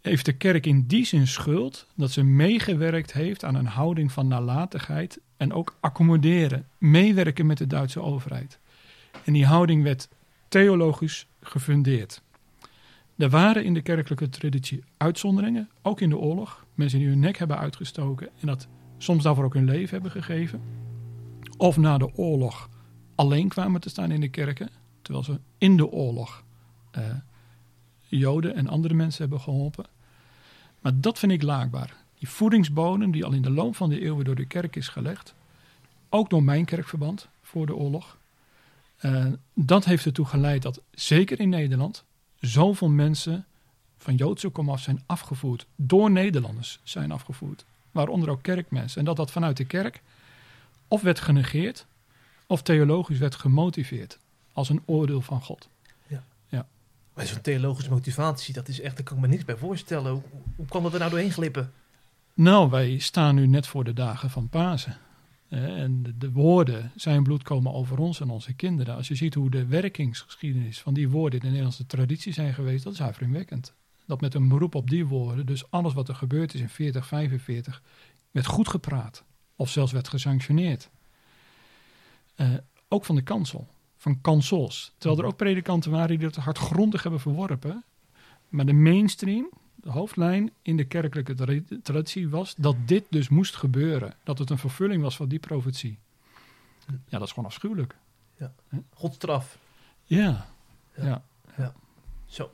heeft 0.00 0.24
de 0.24 0.36
kerk 0.36 0.66
in 0.66 0.86
die 0.86 1.04
zin 1.04 1.26
schuld 1.26 1.86
dat 1.94 2.10
ze 2.10 2.22
meegewerkt 2.22 3.12
heeft 3.12 3.44
aan 3.44 3.54
een 3.54 3.66
houding 3.66 4.12
van 4.12 4.28
nalatigheid 4.28 5.20
en 5.36 5.52
ook 5.52 5.76
accommoderen, 5.80 6.66
meewerken 6.78 7.46
met 7.46 7.58
de 7.58 7.66
Duitse 7.66 8.02
overheid. 8.02 8.58
En 9.24 9.32
die 9.32 9.46
houding 9.46 9.82
werd 9.82 10.08
theologisch 10.48 11.26
gefundeerd. 11.40 12.22
Er 13.16 13.30
waren 13.30 13.64
in 13.64 13.74
de 13.74 13.82
kerkelijke 13.82 14.28
traditie 14.28 14.84
uitzonderingen, 14.96 15.68
ook 15.82 16.00
in 16.00 16.08
de 16.08 16.18
oorlog. 16.18 16.64
Mensen 16.74 16.98
die 16.98 17.08
hun 17.08 17.18
nek 17.18 17.36
hebben 17.36 17.58
uitgestoken 17.58 18.28
en 18.40 18.46
dat 18.46 18.68
soms 18.98 19.22
daarvoor 19.22 19.44
ook 19.44 19.54
hun 19.54 19.64
leven 19.64 19.90
hebben 19.90 20.10
gegeven. 20.10 20.60
Of 21.56 21.76
na 21.76 21.98
de 21.98 22.14
oorlog 22.14 22.68
alleen 23.14 23.48
kwamen 23.48 23.80
te 23.80 23.88
staan 23.88 24.10
in 24.10 24.20
de 24.20 24.28
kerken, 24.28 24.70
terwijl 25.02 25.24
ze 25.24 25.40
in 25.58 25.76
de 25.76 25.90
oorlog 25.90 26.44
eh, 26.90 27.02
Joden 28.00 28.54
en 28.54 28.68
andere 28.68 28.94
mensen 28.94 29.20
hebben 29.20 29.40
geholpen. 29.40 29.86
Maar 30.80 31.00
dat 31.00 31.18
vind 31.18 31.32
ik 31.32 31.42
laakbaar. 31.42 31.96
Die 32.18 32.28
voedingsbodem 32.28 33.10
die 33.10 33.24
al 33.24 33.32
in 33.32 33.42
de 33.42 33.50
loop 33.50 33.76
van 33.76 33.88
de 33.88 34.00
eeuwen 34.00 34.24
door 34.24 34.34
de 34.34 34.46
kerk 34.46 34.76
is 34.76 34.88
gelegd, 34.88 35.34
ook 36.08 36.30
door 36.30 36.42
mijn 36.42 36.64
kerkverband 36.64 37.28
voor 37.42 37.66
de 37.66 37.74
oorlog, 37.74 38.18
eh, 38.98 39.26
dat 39.54 39.84
heeft 39.84 40.04
ertoe 40.04 40.26
geleid 40.26 40.62
dat 40.62 40.80
zeker 40.90 41.40
in 41.40 41.48
Nederland 41.48 42.04
zoveel 42.40 42.88
mensen 42.88 43.46
van 43.98 44.14
Joodse 44.14 44.48
komaf 44.48 44.80
zijn 44.80 45.02
afgevoerd. 45.06 45.66
Door 45.76 46.10
Nederlanders 46.10 46.80
zijn 46.82 47.12
afgevoerd. 47.12 47.64
Waaronder 47.90 48.30
ook 48.30 48.42
kerkmensen. 48.42 48.98
En 48.98 49.04
dat 49.04 49.16
dat 49.16 49.30
vanuit 49.30 49.56
de 49.56 49.64
kerk 49.64 50.02
of 50.88 51.02
werd 51.02 51.20
genegeerd 51.20 51.86
of 52.46 52.62
theologisch 52.62 53.18
werd 53.18 53.34
gemotiveerd 53.34 54.18
als 54.52 54.68
een 54.68 54.82
oordeel 54.86 55.20
van 55.20 55.42
God. 55.42 55.68
Maar 57.18 57.26
zo'n 57.26 57.40
theologische 57.40 57.90
motivatie, 57.90 58.54
dat 58.54 58.68
is 58.68 58.80
echt, 58.80 58.96
daar 58.96 59.04
kan 59.04 59.16
ik 59.16 59.22
me 59.22 59.28
niks 59.28 59.44
bij 59.44 59.56
voorstellen. 59.56 60.12
Hoe, 60.12 60.22
hoe 60.56 60.66
kan 60.66 60.82
dat 60.82 60.92
er 60.92 60.98
nou 60.98 61.10
doorheen 61.10 61.32
glippen? 61.32 61.72
Nou, 62.34 62.70
wij 62.70 62.98
staan 62.98 63.34
nu 63.34 63.46
net 63.46 63.66
voor 63.66 63.84
de 63.84 63.92
dagen 63.92 64.30
van 64.30 64.48
Pasen. 64.48 64.96
En 65.48 66.02
de, 66.02 66.18
de 66.18 66.32
woorden, 66.32 66.92
zijn 66.96 67.22
bloed 67.22 67.42
komen 67.42 67.72
over 67.72 67.98
ons 67.98 68.20
en 68.20 68.30
onze 68.30 68.52
kinderen. 68.52 68.94
Als 68.94 69.08
je 69.08 69.14
ziet 69.14 69.34
hoe 69.34 69.50
de 69.50 69.66
werkingsgeschiedenis 69.66 70.80
van 70.80 70.94
die 70.94 71.08
woorden 71.08 71.38
in 71.38 71.40
de 71.40 71.46
Nederlandse 71.46 71.86
traditie 71.86 72.32
zijn 72.32 72.54
geweest, 72.54 72.84
dat 72.84 72.92
is 72.92 72.98
huiveringwekkend. 72.98 73.74
Dat 74.06 74.20
met 74.20 74.34
een 74.34 74.48
beroep 74.48 74.74
op 74.74 74.90
die 74.90 75.06
woorden, 75.06 75.46
dus 75.46 75.70
alles 75.70 75.92
wat 75.92 76.08
er 76.08 76.14
gebeurd 76.14 76.54
is 76.54 76.60
in 76.60 76.68
40, 76.68 77.06
45, 77.06 77.82
werd 78.30 78.46
goed 78.46 78.68
gepraat. 78.68 79.24
Of 79.56 79.70
zelfs 79.70 79.92
werd 79.92 80.08
gesanctioneerd. 80.08 80.90
Eh, 82.34 82.54
ook 82.88 83.04
van 83.04 83.14
de 83.14 83.22
kansel, 83.22 83.68
van 83.96 84.20
kansels. 84.20 84.92
Terwijl 84.98 85.20
er 85.20 85.26
ook 85.26 85.36
predikanten 85.36 85.90
waren 85.90 86.08
die 86.08 86.18
dat 86.18 86.36
hardgrondig 86.36 87.02
hebben 87.02 87.20
verworpen. 87.20 87.84
Maar 88.48 88.66
de 88.66 88.72
mainstream, 88.72 89.50
de 89.82 89.90
hoofdlijn 89.90 90.50
in 90.62 90.76
de 90.76 90.84
kerkelijke 90.84 91.34
tra- 91.34 91.76
traditie 91.82 92.28
was 92.28 92.54
dat 92.58 92.76
dit 92.86 93.04
dus 93.10 93.28
moest 93.28 93.56
gebeuren. 93.56 94.14
Dat 94.24 94.38
het 94.38 94.50
een 94.50 94.58
vervulling 94.58 95.02
was 95.02 95.16
van 95.16 95.28
die 95.28 95.38
profetie. 95.38 95.98
Ja, 96.86 97.18
dat 97.18 97.22
is 97.22 97.28
gewoon 97.32 97.48
afschuwelijk. 97.48 97.96
Godstraf. 98.94 99.58
Ja, 100.04 100.46
Ja. 100.96 101.22
ja. 101.56 101.72
Zo. 102.26 102.50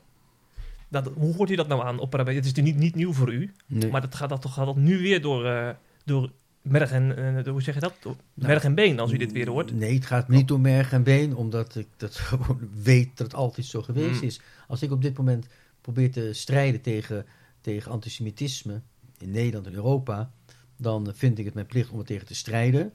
Nou, 0.87 1.03
dat- 1.03 1.13
hoe 1.15 1.35
hoort 1.35 1.49
u 1.49 1.55
dat 1.55 1.67
nou 1.67 1.81
aan 1.83 1.99
op 1.99 2.11
Het 2.11 2.27
is 2.27 2.35
natuurlijk 2.35 2.65
niet, 2.65 2.77
niet 2.77 2.95
nieuw 2.95 3.13
voor 3.13 3.33
u, 3.33 3.51
Nee. 3.65 3.91
maar 3.91 4.01
dat 4.01 4.15
gaat, 4.15 4.29
dat, 4.29 4.45
gaat 4.45 4.65
dat 4.65 4.75
nu 4.75 4.97
weer 5.01 5.21
door, 5.21 5.45
eh, 5.45 5.69
door 6.05 6.31
merg 6.61 6.91
en, 6.91 7.17
eh, 7.37 7.43
door- 7.43 7.53
hoe 7.53 7.61
zeg 7.61 7.73
je 7.73 7.79
dat? 7.79 7.95
Door 8.01 8.15
Nou, 8.33 8.47
merg 8.49 8.63
en 8.63 8.75
been, 8.75 8.99
als 8.99 9.11
u 9.11 9.17
dit 9.17 9.31
weer 9.31 9.49
hoort. 9.49 9.73
Nee, 9.73 9.93
het 9.93 10.05
gaat 10.05 10.27
niet 10.27 10.51
om 10.51 10.61
merg 10.61 10.91
en 10.91 11.03
been, 11.03 11.35
omdat 11.35 11.75
ik 11.75 11.87
dat 11.97 12.15
gewoon 12.29 12.69
weet 12.83 13.17
dat 13.17 13.27
het 13.27 13.35
altijd 13.35 13.65
zo 13.65 13.81
geweest 13.81 14.21
Mm. 14.21 14.27
is. 14.27 14.39
Als 14.67 14.81
ik 14.81 14.91
op 14.91 15.01
dit 15.01 15.17
moment 15.17 15.47
probeer 15.85 16.11
te 16.11 16.33
strijden 16.33 16.81
tegen, 16.81 17.25
tegen 17.61 17.91
antisemitisme 17.91 18.81
in 19.17 19.31
Nederland 19.31 19.67
en 19.67 19.73
Europa, 19.73 20.31
dan 20.77 21.11
vind 21.13 21.39
ik 21.39 21.45
het 21.45 21.53
mijn 21.53 21.65
plicht 21.65 21.89
om 21.89 21.99
er 21.99 22.05
tegen 22.05 22.27
te 22.27 22.35
strijden. 22.35 22.93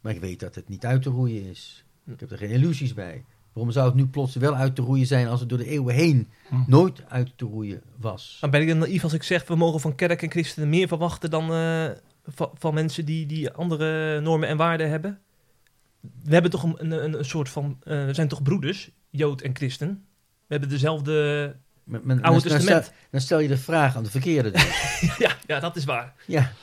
Maar 0.00 0.12
ik 0.12 0.20
weet 0.20 0.40
dat 0.40 0.54
het 0.54 0.68
niet 0.68 0.84
uit 0.84 1.02
te 1.02 1.10
roeien 1.10 1.44
is. 1.44 1.84
Ik 2.06 2.20
heb 2.20 2.30
er 2.30 2.38
geen 2.38 2.50
illusies 2.50 2.94
bij. 2.94 3.24
Waarom 3.52 3.72
zou 3.72 3.86
het 3.86 3.94
nu 3.94 4.06
plots 4.06 4.34
wel 4.34 4.54
uit 4.54 4.74
te 4.74 4.82
roeien 4.82 5.06
zijn 5.06 5.26
als 5.26 5.40
het 5.40 5.48
door 5.48 5.58
de 5.58 5.68
eeuwen 5.68 5.94
heen 5.94 6.28
Hm. 6.48 6.56
nooit 6.66 7.02
uit 7.08 7.32
te 7.36 7.44
roeien 7.44 7.82
was? 7.96 8.38
Maar 8.40 8.50
ben 8.50 8.60
ik 8.60 8.68
dan 8.68 8.78
naïef 8.78 9.02
als 9.02 9.12
ik 9.12 9.22
zeg, 9.22 9.46
we 9.46 9.56
mogen 9.56 9.80
van 9.80 9.94
kerk 9.94 10.22
en 10.22 10.30
christenen 10.30 10.68
meer 10.68 10.88
verwachten 10.88 11.30
dan 11.30 11.52
eh, 11.52 11.90
van, 12.26 12.50
van 12.54 12.74
mensen 12.74 13.04
die, 13.04 13.26
die 13.26 13.50
andere 13.50 14.20
normen 14.20 14.48
en 14.48 14.56
waarden 14.56 14.88
hebben? 14.90 15.20
We 16.00 16.32
hebben 16.32 16.50
toch 16.50 16.62
een, 16.62 16.90
een, 16.90 17.18
een 17.18 17.24
soort 17.24 17.48
van, 17.48 17.76
eh, 17.82 18.04
we 18.04 18.14
zijn 18.14 18.28
toch 18.28 18.42
broeders, 18.42 18.90
Jood 19.10 19.40
en 19.40 19.56
christen? 19.56 20.04
We 20.46 20.58
hebben 20.58 20.68
dezelfde 20.68 21.56
Oude 22.00 22.20
dan, 22.22 22.40
stel, 22.40 22.50
Testament. 22.56 22.92
dan 23.10 23.20
stel 23.20 23.38
je 23.38 23.48
de 23.48 23.56
vraag 23.58 23.96
aan 23.96 24.02
de 24.02 24.10
verkeerde. 24.10 24.50
dus. 24.50 25.00
ja, 25.18 25.36
ja, 25.46 25.60
dat 25.60 25.76
is 25.76 25.84
waar. 25.84 26.14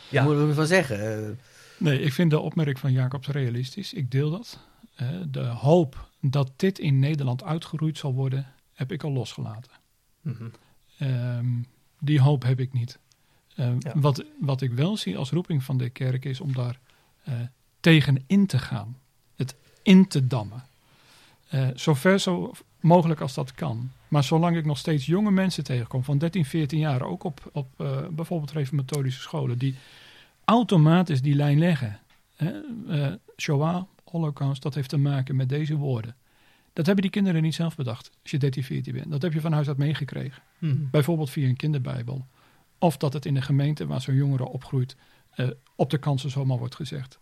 ja, 0.09 0.23
moeten 0.23 0.43
we 0.43 0.49
ervan 0.49 0.65
zeggen. 0.67 1.23
Eh, 1.25 1.29
Nee, 1.77 2.01
ik 2.01 2.13
vind 2.13 2.31
de 2.31 2.39
opmerking 2.39 2.79
van 2.79 2.91
Jacobs 2.91 3.27
realistisch. 3.27 3.93
Ik 3.93 4.11
deel 4.11 4.29
dat. 4.29 4.59
Eh, 4.95 5.07
de 5.27 5.39
hoop 5.45 6.09
dat 6.21 6.51
dit 6.55 6.79
in 6.79 6.99
Nederland 6.99 7.43
uitgeroeid 7.43 7.97
zal 7.97 8.13
worden, 8.13 8.47
heb 8.73 8.91
ik 8.91 9.03
al 9.03 9.11
losgelaten. 9.11 9.71
Mhm. 10.21 10.43
Ehm, 10.97 11.45
die 11.99 12.21
hoop 12.21 12.43
heb 12.43 12.59
ik 12.59 12.73
niet. 12.73 12.99
Ehm, 13.55 13.75
Ja. 13.79 13.91
wat, 13.95 14.23
wat 14.39 14.61
ik 14.61 14.71
wel 14.71 14.97
zie 14.97 15.17
als 15.17 15.29
roeping 15.31 15.63
van 15.63 15.77
de 15.77 15.89
kerk 15.89 16.25
is 16.25 16.39
om 16.41 16.53
daar 16.53 16.79
eh, 17.23 17.33
tegen 17.79 18.23
in 18.27 18.45
te 18.47 18.57
gaan. 18.59 18.97
Het 19.35 19.55
in 19.83 20.07
te 20.07 20.27
dammen. 20.27 20.63
Eh 21.49 21.67
zo 21.75 21.93
ver 21.93 22.19
zo 22.19 22.51
mogelijk 22.79 23.21
als 23.21 23.33
dat 23.33 23.51
kan. 23.53 23.91
Maar 24.09 24.23
zolang 24.23 24.57
ik 24.57 24.65
nog 24.65 24.77
steeds 24.77 25.05
jonge 25.05 25.31
mensen 25.31 25.63
tegenkom 25.63 26.03
van 26.03 26.17
13, 26.17 26.45
14 26.45 26.79
jaar, 26.79 27.01
ook 27.01 27.23
op, 27.23 27.49
op 27.53 27.67
eh, 27.77 28.07
bijvoorbeeld 28.11 28.51
reformatorische 28.51 29.21
scholen, 29.21 29.57
die 29.57 29.75
automatisch 30.45 31.21
die 31.21 31.35
lijn 31.35 31.59
leggen. 31.59 31.99
Hè? 32.35 32.61
Eh, 32.87 33.13
Shoah, 33.37 33.83
Holocaust, 34.03 34.61
dat 34.61 34.75
heeft 34.75 34.89
te 34.89 34.97
maken 34.97 35.35
met 35.35 35.49
deze 35.49 35.75
woorden. 35.75 36.15
Dat 36.73 36.85
hebben 36.85 37.03
die 37.03 37.13
kinderen 37.13 37.41
niet 37.41 37.55
zelf 37.55 37.75
bedacht, 37.75 38.11
als 38.21 38.31
je 38.31 38.37
13, 38.37 38.63
14 38.63 38.93
bent. 38.93 39.11
Dat 39.11 39.21
heb 39.21 39.33
je 39.33 39.41
van 39.41 39.53
huis 39.53 39.67
uit 39.67 39.77
meegekregen. 39.77 40.43
Mhm. 40.57 40.75
Bijvoorbeeld 40.91 41.29
via 41.29 41.47
een 41.47 41.55
kinderbijbel. 41.55 42.27
Of 42.77 42.97
dat 42.97 43.13
het 43.13 43.25
in 43.25 43.33
de 43.33 43.41
gemeente 43.41 43.87
waar 43.87 44.01
zo'n 44.01 44.15
jongere 44.15 44.47
opgroeit 44.47 44.95
eh, 45.29 45.47
op 45.75 45.89
de 45.89 45.97
kansen 45.97 46.29
zomaar 46.29 46.57
wordt 46.57 46.75
gezegd. 46.75 47.19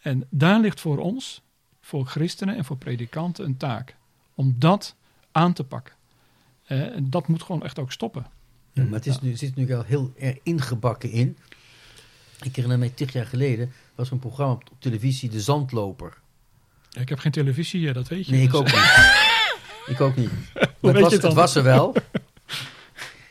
En 0.00 0.26
daar 0.30 0.60
ligt 0.60 0.80
voor 0.80 0.98
ons, 0.98 1.42
voor 1.80 2.06
christenen 2.06 2.56
en 2.56 2.64
voor 2.64 2.76
predikanten, 2.76 3.44
een 3.44 3.56
taak. 3.56 3.96
Om 4.34 4.54
dat 4.58 4.96
aan 5.38 5.52
te 5.52 5.64
pakken. 5.64 5.94
Eh, 6.64 6.80
en 6.96 7.10
dat 7.10 7.28
moet 7.28 7.42
gewoon 7.42 7.64
echt 7.64 7.78
ook 7.78 7.92
stoppen. 7.92 8.26
Ja, 8.72 8.82
maar 8.82 8.92
het 8.92 9.06
is 9.06 9.20
nu, 9.20 9.36
zit 9.36 9.54
nu 9.54 9.74
al 9.74 9.82
heel 9.82 10.12
erg 10.18 10.36
ingebakken 10.42 11.10
in. 11.10 11.36
Ik 12.42 12.54
herinner 12.56 12.78
mij 12.78 12.88
tig 12.88 13.12
jaar 13.12 13.26
geleden 13.26 13.72
was 13.94 14.06
er 14.06 14.12
een 14.12 14.18
programma 14.18 14.52
op, 14.52 14.62
op 14.70 14.80
televisie, 14.80 15.30
De 15.30 15.40
Zandloper. 15.40 16.18
Ik 16.92 17.08
heb 17.08 17.18
geen 17.18 17.32
televisie, 17.32 17.88
eh, 17.88 17.94
dat 17.94 18.08
weet 18.08 18.26
je. 18.26 18.32
Nee, 18.32 18.42
ik 18.42 18.50
Dus, 18.50 18.60
ook 18.60 18.66
niet. 18.66 19.16
ik 19.96 20.00
ook 20.00 20.16
niet. 20.16 20.30
Maar 20.80 20.92
weet 20.92 21.02
het, 21.02 21.10
je 21.12 21.16
was, 21.16 21.22
het 21.22 21.32
was 21.34 21.54
er 21.54 21.62
wel. 21.62 21.94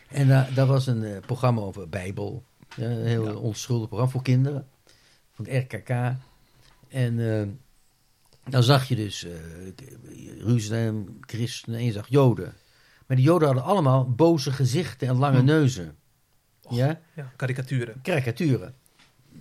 En 0.08 0.28
uh, 0.28 0.56
daar 0.56 0.66
was 0.66 0.88
een 0.88 1.02
uh, 1.04 1.18
programma 1.26 1.62
over 1.62 1.90
Bijbel. 1.90 2.44
Ja, 2.76 2.84
een 2.86 3.06
heel 3.06 3.26
Ja. 3.26 3.34
onschuldig 3.34 3.88
programma 3.88 4.12
voor 4.14 4.22
kinderen. 4.22 4.68
Van 5.34 5.46
het 5.50 5.72
RKK. 5.74 5.90
En 6.90 7.20
dan 8.50 8.64
zag 8.64 8.88
je 8.88 8.96
dus 8.96 9.26
uh, 9.26 9.32
Jeruzalem, 10.14 11.18
christenen 11.22 11.80
en 11.80 11.86
je 11.86 11.92
zag 11.92 12.08
Joden. 12.10 12.54
Maar 13.08 13.18
die 13.18 13.26
Joden 13.26 13.48
hadden 13.48 13.66
allemaal 13.66 14.12
boze 14.12 14.52
gezichten 14.52 15.08
en 15.08 15.16
lange 15.16 15.40
Hm. 15.40 15.46
neuzen. 15.46 15.96
Ja? 16.70 17.00
Ja, 17.16 17.32
karikaturen. 17.36 18.02
karikaturen. 18.02 18.74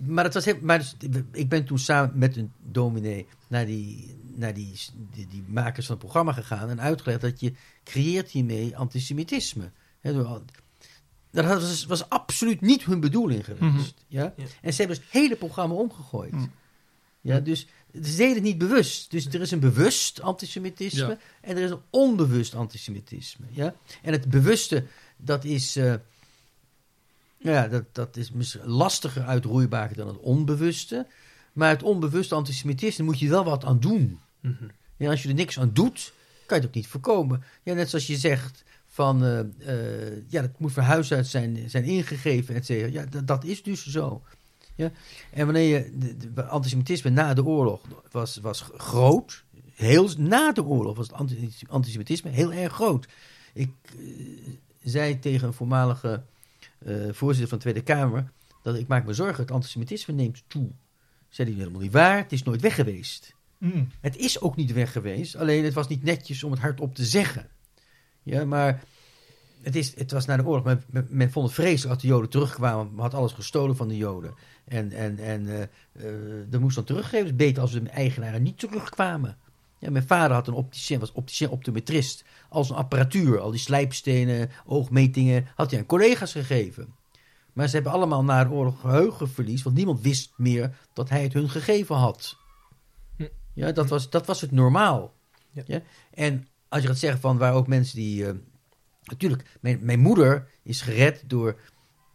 Maar, 0.05 0.23
dat 0.23 0.33
was 0.33 0.45
heel, 0.45 0.57
maar 0.61 0.77
dus, 0.77 0.95
ik 1.31 1.49
ben 1.49 1.65
toen 1.65 1.79
samen 1.79 2.17
met 2.17 2.37
een 2.37 2.51
dominee 2.63 3.27
naar, 3.47 3.65
die, 3.65 4.15
naar 4.35 4.53
die, 4.53 4.73
die, 5.13 5.27
die 5.27 5.43
makers 5.47 5.85
van 5.85 5.95
het 5.95 6.03
programma 6.03 6.31
gegaan 6.31 6.69
en 6.69 6.81
uitgelegd 6.81 7.21
dat 7.21 7.39
je 7.39 7.53
creëert 7.83 8.29
hiermee 8.29 8.77
antisemitisme. 8.77 9.71
He, 9.99 10.13
door, 10.13 10.41
dat 11.31 11.45
was, 11.45 11.85
was 11.85 12.09
absoluut 12.09 12.61
niet 12.61 12.85
hun 12.85 12.99
bedoeling 12.99 13.45
geweest. 13.45 13.61
Mhm. 13.63 13.81
ja? 14.07 14.33
Ja. 14.35 14.45
En 14.61 14.73
ze 14.73 14.77
hebben 14.81 14.97
dus 14.97 15.05
het 15.05 15.13
hele 15.21 15.35
programma 15.35 15.75
omgegooid. 15.75 16.31
Mhm. 16.31 16.45
Ja, 17.21 17.39
dus 17.39 17.67
ze 18.03 18.15
deden 18.15 18.33
het 18.33 18.43
niet 18.43 18.57
bewust. 18.57 19.11
Dus 19.11 19.25
er 19.25 19.41
is 19.41 19.51
een 19.51 19.59
bewust 19.59 20.21
antisemitisme 20.21 21.07
Ja. 21.07 21.17
en 21.41 21.57
er 21.57 21.63
is 21.63 21.69
een 21.69 21.81
onbewust 21.89 22.55
antisemitisme. 22.55 23.45
Ja? 23.51 23.75
En 24.01 24.11
het 24.11 24.29
bewuste, 24.29 24.85
dat 25.17 25.43
is, 25.43 25.75
eh, 25.75 25.93
ja, 27.37 27.67
dat, 27.67 27.83
dat 27.91 28.17
is 28.17 28.31
misschien 28.31 28.65
lastiger 28.65 29.23
uitroeibaar 29.23 29.93
dan 29.93 30.07
het 30.07 30.17
onbewuste. 30.17 31.07
Maar 31.53 31.69
het 31.69 31.83
onbewuste 31.83 32.35
antisemitisme 32.35 33.05
moet 33.05 33.19
je 33.19 33.29
wel 33.29 33.43
wat 33.43 33.65
aan 33.65 33.79
doen. 33.79 34.19
Mhm. 34.39 34.63
Ja, 34.97 35.09
als 35.09 35.23
je 35.23 35.29
er 35.29 35.35
niks 35.35 35.59
aan 35.59 35.73
doet, 35.73 36.13
kan 36.45 36.57
je 36.57 36.63
het 36.63 36.65
ook 36.65 36.75
niet 36.75 36.87
voorkomen. 36.87 37.43
Ja, 37.63 37.73
net 37.73 37.89
zoals 37.89 38.07
je 38.07 38.17
zegt 38.17 38.63
van, 38.87 39.23
eh, 39.25 39.39
ja, 40.27 40.41
dat 40.41 40.59
moet 40.59 40.71
van 40.73 40.83
huis 40.83 41.13
uit 41.13 41.27
zijn, 41.27 41.69
zijn 41.69 41.83
ingegeven, 41.83 42.55
et 42.55 42.65
cetera. 42.65 42.91
Ja, 42.91 43.05
dat, 43.05 43.27
dat 43.27 43.43
is 43.43 43.63
dus 43.63 43.87
zo. 43.87 44.21
Ja? 44.77 44.91
En 45.31 45.45
wanneer 45.45 45.77
je, 45.77 45.97
de, 45.97 46.33
de 46.33 46.43
antisemitisme 46.43 47.09
na 47.09 47.33
de 47.33 47.45
oorlog 47.45 47.81
was, 48.11 48.37
was 48.37 48.61
groot, 48.77 49.43
heel, 49.75 50.09
na 50.17 50.51
de 50.51 50.63
oorlog 50.63 50.95
was 50.95 51.07
het 51.07 51.15
anti- 51.15 51.51
antisemitisme 51.67 52.29
heel 52.29 52.53
erg 52.53 52.73
groot. 52.73 53.07
Ik 53.53 53.71
eh, 53.97 54.03
zei 54.83 55.19
tegen 55.19 55.47
een 55.47 55.53
voormalige 55.53 56.23
eh, 56.77 56.95
voorzitter 57.11 57.47
van 57.47 57.57
de 57.57 57.63
Tweede 57.63 57.81
Kamer, 57.83 58.31
dat 58.63 58.75
ik 58.75 58.87
maak 58.87 59.05
me 59.05 59.13
zorgen, 59.13 59.41
het 59.41 59.51
antisemitisme 59.51 60.13
neemt 60.13 60.43
toe. 60.47 60.69
Zei 61.29 61.49
hij 61.49 61.57
helemaal 61.57 61.81
niet 61.81 61.91
waar, 61.91 62.17
het 62.17 62.31
is 62.31 62.43
nooit 62.43 62.61
weg 62.61 62.75
geweest. 62.75 63.35
Mm. 63.57 63.89
Het 64.01 64.15
is 64.17 64.41
ook 64.41 64.55
niet 64.55 64.73
weg 64.73 64.91
geweest, 64.91 65.35
alleen 65.35 65.63
het 65.63 65.73
was 65.73 65.87
niet 65.87 66.03
netjes 66.03 66.43
om 66.43 66.51
het 66.51 66.59
hardop 66.59 66.95
te 66.95 67.05
zeggen. 67.05 67.49
Ja, 68.23 68.45
maar 68.45 68.83
het, 69.61 69.75
is, 69.75 69.95
het 69.95 70.11
was 70.11 70.25
na 70.25 70.37
de 70.37 70.45
oorlog. 70.45 70.63
Men, 70.63 70.83
men, 70.89 71.07
men 71.09 71.31
vond 71.31 71.45
het 71.45 71.55
vreselijk 71.55 71.93
als 71.93 72.01
de 72.01 72.07
Joden 72.07 72.29
terugkwamen. 72.29 72.89
Men 72.91 73.01
had 73.01 73.13
alles 73.13 73.31
gestolen 73.31 73.75
van 73.75 73.87
de 73.87 73.97
Joden. 73.97 74.33
En, 74.65 74.91
en, 74.91 75.19
en 75.19 75.47
eh, 75.47 75.61
eh, 76.07 76.45
dat 76.49 76.61
moest 76.61 76.75
dan 76.75 76.83
teruggeven. 76.83 77.17
Het 77.17 77.27
is 77.39 77.45
beter 77.45 77.61
als 77.61 77.71
de 77.71 77.89
eigenaren 77.89 78.43
niet 78.43 78.59
terugkwamen. 78.59 79.37
Ja, 79.79 79.89
mijn 79.91 80.07
vader 80.07 80.35
had 80.35 80.47
een 80.47 80.53
opticien, 80.53 80.99
was 80.99 81.11
opticien 81.11 81.49
optometrist. 81.49 82.23
Als 82.49 82.69
een 82.69 82.75
apparatuur, 82.75 83.39
al 83.39 83.51
die 83.51 83.59
slijpstenen, 83.59 84.49
oogmetingen, 84.65 85.47
had 85.55 85.71
hij 85.71 85.79
aan 85.79 85.85
collega's 85.85 86.31
gegeven. 86.31 86.95
Maar 87.53 87.67
ze 87.67 87.75
hebben 87.75 87.91
allemaal 87.93 88.23
na 88.23 88.43
de 88.43 88.49
oorlog 88.49 88.79
geheugenverlies, 88.79 89.63
want 89.63 89.75
niemand 89.75 90.01
wist 90.01 90.33
meer 90.37 90.77
dat 90.93 91.09
hij 91.09 91.23
het 91.23 91.33
hun 91.33 91.49
gegeven 91.49 91.95
had. 91.95 92.37
Hm. 93.15 93.27
Ja, 93.53 93.71
dat 93.71 93.89
was, 93.89 94.09
dat 94.09 94.25
was 94.25 94.41
het 94.41 94.51
normaal. 94.51 95.13
Ja. 95.51 95.63
Ja. 95.65 95.81
En 96.13 96.47
als 96.69 96.81
je 96.81 96.87
gaat 96.87 96.97
zeggen 96.97 97.19
van 97.19 97.37
waar 97.37 97.53
ook 97.53 97.67
mensen 97.67 97.95
die. 97.95 98.27
eh, 98.27 98.33
natuurlijk, 99.07 99.43
mijn, 99.59 99.79
mijn 99.81 99.99
moeder 99.99 100.47
is 100.63 100.81
gered 100.81 101.23
door 101.25 101.59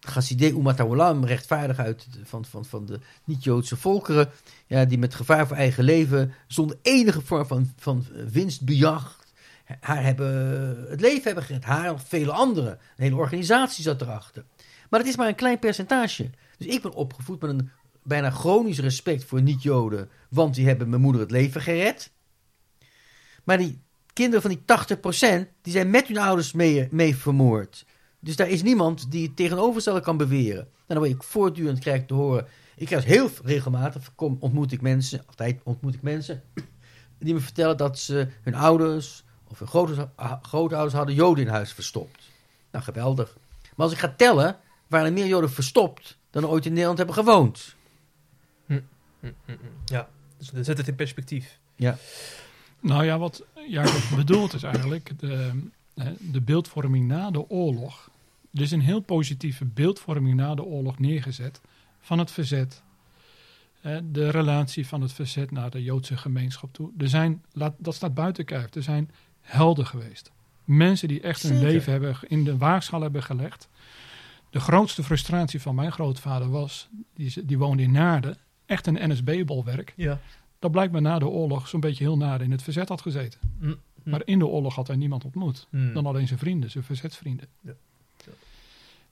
Chassidei 0.01 0.53
Umat 0.53 0.79
Haolam, 0.79 1.25
rechtvaardig 1.25 1.79
uit 1.79 2.07
van, 2.23 2.45
van, 2.45 2.65
van 2.65 2.87
de 2.87 3.01
niet-Joodse 3.25 3.77
volkeren. 3.77 4.31
Ja, 4.67 4.85
die 4.85 4.99
met 4.99 5.15
gevaar 5.15 5.47
voor 5.47 5.57
eigen 5.57 5.85
leven, 5.85 6.35
zonder 6.47 6.79
enige 6.83 7.21
vorm 7.21 7.47
van, 7.47 7.73
van 7.77 8.07
winstbejag, 8.33 9.21
haar 9.81 10.03
hebben, 10.03 10.29
het 10.91 11.01
leven 11.01 11.25
hebben 11.25 11.45
gered. 11.45 11.65
Haar 11.65 11.87
en 11.87 12.01
vele 12.01 12.33
anderen. 12.33 12.73
Een 12.73 13.03
hele 13.03 13.17
organisatie 13.17 13.83
zat 13.83 14.01
erachter. 14.01 14.45
Maar 14.91 15.01
het 15.01 15.09
is 15.09 15.17
maar 15.17 15.29
een 15.29 15.35
klein 15.35 15.59
percentage. 15.59 16.31
Dus 16.59 16.67
ik 16.67 16.83
ben 16.83 16.93
opgevoed 16.93 17.41
met 17.41 17.51
een 17.51 17.71
bijna 18.03 18.31
chronisch 18.31 18.79
respect 18.79 19.25
voor 19.25 19.43
niet-Joden, 19.43 20.09
want 20.29 20.55
die 20.55 20.67
hebben 20.67 20.89
mijn 20.89 21.03
moeder 21.03 21.21
het 21.21 21.31
leven 21.31 21.61
gered. 21.61 22.11
Maar 23.45 23.59
die 23.59 23.82
kinderen 24.13 24.43
van 24.43 24.51
die 24.51 24.61
80%, 25.47 25.49
die 25.63 25.73
zijn 25.73 25.91
met 25.91 26.07
hun 26.07 26.19
ouders 26.19 26.53
mee, 26.53 26.89
mee 26.91 27.17
vermoord. 27.17 27.85
Dus 28.21 28.37
daar 28.37 28.49
is 28.49 28.63
niemand 28.63 29.11
die 29.11 29.27
het 29.27 29.37
tegenovergestelde 29.37 30.01
kan 30.01 30.17
beweren. 30.17 30.59
En 30.61 30.69
dan 30.87 30.99
word 30.99 31.11
ik 31.11 31.23
voortdurend 31.23 31.79
krijg 31.79 32.01
ik 32.01 32.07
te 32.07 32.15
horen. 32.15 32.47
Ik 32.77 32.87
krijg 32.87 33.05
heel 33.05 33.31
regelmatig, 33.45 34.15
kom, 34.15 34.37
ontmoet 34.41 34.73
ik 34.73 34.81
mensen, 34.81 35.23
altijd 35.27 35.61
ontmoet 35.63 35.95
ik 35.95 36.03
mensen, 36.03 36.43
die 37.19 37.35
me 37.35 37.41
vertellen 37.41 37.77
dat 37.77 37.99
ze 37.99 38.29
hun 38.43 38.55
ouders 38.55 39.25
of 39.49 39.59
hun 39.59 39.69
grootouders, 39.69 40.09
ah, 40.15 40.43
grootouders 40.43 40.95
hadden 40.95 41.15
Joden 41.15 41.45
in 41.45 41.51
huis 41.51 41.73
verstopt. 41.73 42.31
Nou, 42.71 42.85
geweldig. 42.85 43.37
Maar 43.63 43.87
als 43.87 43.93
ik 43.95 44.01
ga 44.01 44.15
tellen, 44.17 44.57
waren 44.87 45.07
er 45.07 45.13
meer 45.13 45.27
Joden 45.27 45.51
verstopt 45.51 46.19
dan 46.31 46.43
er 46.43 46.49
ooit 46.49 46.67
in 46.67 46.73
Nederland 46.73 46.99
hebben 46.99 47.17
gewoond. 47.17 47.75
Mm, 48.67 48.87
mm, 49.21 49.35
mm. 49.47 49.57
Ja, 49.85 50.09
dus 50.39 50.49
dan 50.49 50.65
zet 50.65 50.79
het 50.79 50.89
in 50.89 50.95
perspectief. 50.95 51.59
Nou 52.81 53.05
ja, 53.05 53.19
wat 53.19 53.45
Jacob 53.69 54.17
bedoelt 54.17 54.55
is 54.55 54.63
eigenlijk 54.63 55.13
de, 55.19 55.63
de 56.19 56.41
beeldvorming 56.41 57.07
na 57.07 57.31
de 57.31 57.49
oorlog. 57.49 58.11
Er 58.53 58.61
is 58.61 58.71
een 58.71 58.81
heel 58.81 59.01
positieve 59.01 59.65
beeldvorming 59.65 60.37
na 60.37 60.55
de 60.55 60.65
oorlog 60.65 60.99
neergezet 60.99 61.61
van 62.01 62.19
het 62.19 62.31
verzet. 62.31 62.83
De 64.11 64.31
relatie 64.31 64.87
van 64.87 65.01
het 65.01 65.13
verzet 65.13 65.51
naar 65.51 65.71
de 65.71 65.83
Joodse 65.83 66.17
gemeenschap 66.17 66.73
toe. 66.73 66.91
Er 66.99 67.09
zijn, 67.09 67.43
dat 67.79 67.95
staat 67.95 68.15
buiten 68.15 68.45
kijf, 68.45 68.75
er 68.75 68.83
zijn 68.83 69.11
helden 69.41 69.87
geweest. 69.87 70.31
Mensen 70.65 71.09
die 71.09 71.21
echt 71.21 71.43
hun 71.43 71.53
Zeker. 71.57 71.73
leven 71.73 71.93
hebben, 71.93 72.17
in 72.29 72.45
de 72.45 72.57
waagschaal 72.57 73.01
hebben 73.01 73.23
gelegd. 73.23 73.69
De 74.51 74.61
grootste 74.61 75.03
frustratie 75.03 75.61
van 75.61 75.75
mijn 75.75 75.93
grootvader 75.93 76.51
was, 76.51 76.89
die, 77.15 77.45
die 77.45 77.59
woonde 77.59 77.83
in 77.83 77.93
Naarden, 77.93 78.37
echt 78.67 78.87
een 78.87 79.11
NSB-bolwerk. 79.11 79.93
Ja. 79.97 80.21
Dat 80.63 80.71
blijkbaar 80.71 81.03
na 81.03 81.19
de 81.19 81.29
oorlog 81.29 81.69
zo'n 81.69 81.81
beetje 81.81 82.05
heel 82.05 82.17
naar 82.17 82.41
in 82.41 82.51
het 82.51 82.63
verzet 82.63 82.89
had 82.89 83.01
gezeten. 83.01 83.41
Hm, 83.59 83.75
hm. 84.03 84.11
Maar 84.11 84.23
in 84.25 84.39
de 84.39 84.47
oorlog 84.47 84.75
had 84.75 84.87
hij 84.87 84.97
niemand 84.97 85.25
ontmoet. 85.25 85.67
Hm. 85.71 85.93
Dan 85.93 86.07
alleen 86.07 86.27
zijn 86.27 86.39
vrienden, 86.39 86.71
zijn 86.71 86.85
verzetsvrienden. 86.85 87.47
Ja. 87.61 87.73
Ja. 88.17 88.33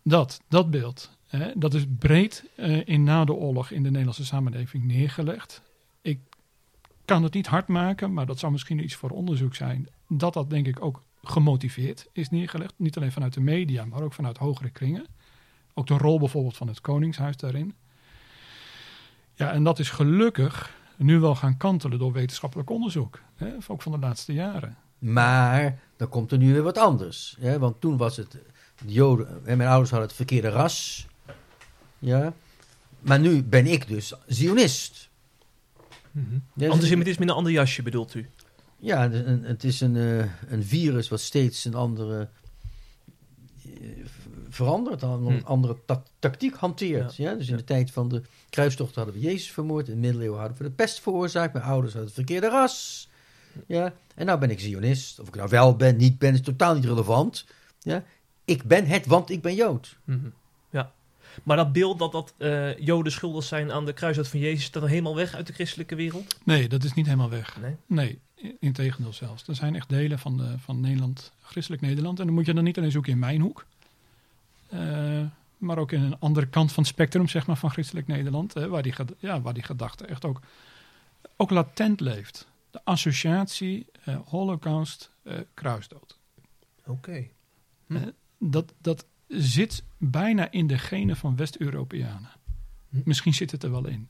Dat, 0.02 0.40
dat 0.48 0.70
beeld, 0.70 1.10
hè, 1.26 1.52
dat 1.56 1.74
is 1.74 1.84
breed 1.98 2.44
eh, 2.56 2.88
in 2.88 3.02
na 3.02 3.24
de 3.24 3.32
oorlog 3.32 3.70
in 3.70 3.82
de 3.82 3.88
Nederlandse 3.88 4.24
samenleving 4.24 4.84
neergelegd. 4.84 5.62
Ik 6.02 6.20
kan 7.04 7.22
het 7.22 7.34
niet 7.34 7.46
hard 7.46 7.68
maken, 7.68 8.12
maar 8.12 8.26
dat 8.26 8.38
zou 8.38 8.52
misschien 8.52 8.84
iets 8.84 8.94
voor 8.94 9.10
onderzoek 9.10 9.54
zijn. 9.54 9.88
Dat 10.08 10.32
dat 10.32 10.50
denk 10.50 10.66
ik 10.66 10.84
ook 10.84 11.02
gemotiveerd 11.22 12.08
is 12.12 12.30
neergelegd. 12.30 12.74
Niet 12.76 12.96
alleen 12.96 13.12
vanuit 13.12 13.34
de 13.34 13.40
media, 13.40 13.84
maar 13.84 14.02
ook 14.02 14.12
vanuit 14.12 14.36
hogere 14.36 14.70
kringen. 14.70 15.06
Ook 15.74 15.86
de 15.86 15.98
rol 15.98 16.18
bijvoorbeeld 16.18 16.56
van 16.56 16.68
het 16.68 16.80
Koningshuis 16.80 17.36
daarin. 17.36 17.74
Ja, 19.34 19.52
en 19.52 19.64
dat 19.64 19.78
is 19.78 19.90
gelukkig 19.90 20.78
nu 21.04 21.18
wel 21.18 21.34
gaan 21.34 21.56
kantelen 21.56 21.98
door 21.98 22.12
wetenschappelijk 22.12 22.70
onderzoek. 22.70 23.20
Hè, 23.34 23.48
ook 23.68 23.82
van 23.82 23.92
de 23.92 23.98
laatste 23.98 24.32
jaren. 24.32 24.76
Maar 24.98 25.78
dan 25.96 26.08
komt 26.08 26.32
er 26.32 26.38
nu 26.38 26.52
weer 26.52 26.62
wat 26.62 26.78
anders. 26.78 27.36
Hè? 27.40 27.58
Want 27.58 27.80
toen 27.80 27.96
was 27.96 28.16
het, 28.16 28.30
de 28.30 28.92
Joden, 28.92 29.46
en 29.46 29.56
mijn 29.56 29.68
ouders 29.68 29.90
hadden 29.90 30.08
het 30.08 30.16
verkeerde 30.16 30.48
ras. 30.48 31.06
Ja. 31.98 32.32
Maar 33.00 33.20
nu 33.20 33.42
ben 33.42 33.66
ik 33.66 33.88
dus 33.88 34.12
Zionist. 34.26 35.08
Mhm. 36.10 36.34
Ja, 36.34 36.40
dus- 36.54 36.70
Antisemitisme 36.70 37.22
in 37.22 37.30
een 37.30 37.36
ander 37.36 37.52
jasje 37.52 37.82
bedoelt 37.82 38.14
u? 38.14 38.28
Ja, 38.76 39.10
het 39.10 39.64
is 39.64 39.80
een, 39.80 39.96
eh, 39.96 40.18
een 40.48 40.64
virus 40.64 41.08
wat 41.08 41.20
steeds 41.20 41.64
een 41.64 41.74
andere 41.74 42.28
verandert, 44.50 45.02
een 45.02 45.26
Hm. 45.26 45.40
andere 45.44 45.76
ta- 45.86 46.02
tactiek 46.18 46.54
hanteert. 46.54 47.16
Ja. 47.16 47.34
Dus 47.34 47.46
in 47.46 47.52
Ja. 47.52 47.58
de 47.58 47.64
tijd 47.64 47.90
van 47.90 48.08
de 48.08 48.22
kruistocht 48.50 48.94
hadden 48.94 49.14
we 49.14 49.20
Jezus 49.20 49.50
vermoord, 49.50 49.88
in 49.88 49.94
de 49.94 50.00
middeleeuwen 50.00 50.38
hadden 50.40 50.58
we 50.58 50.64
de 50.64 50.70
pest 50.70 51.00
veroorzaakt, 51.00 51.52
mijn 51.52 51.64
ouders 51.64 51.92
hadden 51.92 52.10
het 52.14 52.18
verkeerde 52.26 52.48
ras. 52.48 53.08
Ja. 53.66 53.92
En 54.14 54.26
nou 54.26 54.38
ben 54.38 54.50
ik 54.50 54.60
Zionist. 54.60 55.18
Of 55.20 55.28
ik 55.28 55.34
nou 55.34 55.48
wel 55.48 55.76
ben, 55.76 55.96
niet 55.96 56.18
ben, 56.18 56.34
is 56.34 56.40
totaal 56.40 56.74
niet 56.74 56.84
relevant. 56.84 57.46
Ja. 57.80 58.04
Ik 58.44 58.62
ben 58.62 58.86
het, 58.86 59.06
want 59.06 59.30
ik 59.30 59.42
ben 59.42 59.54
Jood. 59.54 59.96
Mhm. 60.04 60.28
Ja. 60.70 60.92
Maar 61.42 61.56
dat 61.56 61.72
beeld 61.72 61.98
dat, 61.98 62.12
dat 62.12 62.34
eh, 62.36 62.78
Joden 62.78 63.12
schuldig 63.12 63.44
zijn 63.44 63.72
aan 63.72 63.84
de 63.86 63.92
kruisdood 63.92 64.28
van 64.28 64.40
Jezus, 64.40 64.58
is 64.64 64.70
dat 64.70 64.82
dan 64.82 64.90
helemaal 64.90 65.14
weg 65.14 65.34
uit 65.34 65.46
de 65.46 65.52
christelijke 65.52 65.94
wereld? 65.94 66.36
Nee, 66.44 66.68
dat 66.68 66.84
is 66.84 66.94
niet 66.94 67.06
helemaal 67.06 67.30
weg. 67.30 67.56
Nee. 67.60 67.76
Nee, 67.86 68.18
in- 68.34 68.56
integendeel 68.60 69.12
zelfs. 69.12 69.48
Er 69.48 69.54
zijn 69.54 69.74
echt 69.74 69.88
delen 69.88 70.18
van, 70.18 70.36
de, 70.36 70.54
van 70.58 70.80
Nederland, 70.80 71.32
christelijk 71.42 71.82
Nederland. 71.82 72.18
En 72.20 72.26
dan 72.26 72.34
moet 72.34 72.46
je 72.46 72.54
dan 72.54 72.64
niet 72.64 72.78
alleen 72.78 72.90
zoeken 72.90 73.12
in 73.12 73.18
mijn 73.18 73.40
hoek. 73.40 73.66
Eh, 74.70 75.26
maar 75.58 75.78
ook 75.78 75.92
in 75.92 76.02
een 76.02 76.18
andere 76.18 76.48
kant 76.48 76.72
van 76.72 76.82
het 76.82 76.92
spectrum, 76.92 77.28
zeg 77.28 77.46
maar, 77.46 77.56
van 77.56 77.70
christelijk 77.70 78.06
Nederland. 78.06 78.52
waar, 78.52 78.82
die, 78.82 78.94
ja, 79.18 79.40
waar 79.40 79.54
die 79.54 79.62
gedachte 79.62 80.06
echt 80.06 80.24
ook, 80.24 80.40
ook 81.36 81.50
latent 81.50 82.00
leeft. 82.00 82.48
De 82.70 82.80
associatie 82.84 83.86
eh, 84.04 84.16
holocaust, 84.24 85.10
eh, 85.22 85.38
kruisdood. 85.54 86.18
Oké. 86.86 87.26
Hm. 87.86 88.10
Dat, 88.38 88.74
dat 88.78 89.06
zit 89.26 89.84
bijna 89.96 90.50
in 90.50 90.66
de 90.66 90.78
genen 90.78 91.16
van 91.16 91.36
West-Europeanen. 91.36 92.30
Hm. 92.88 93.00
Misschien 93.04 93.34
zit 93.34 93.50
het 93.50 93.62
er 93.62 93.70
wel 93.70 93.86
in. 93.86 94.08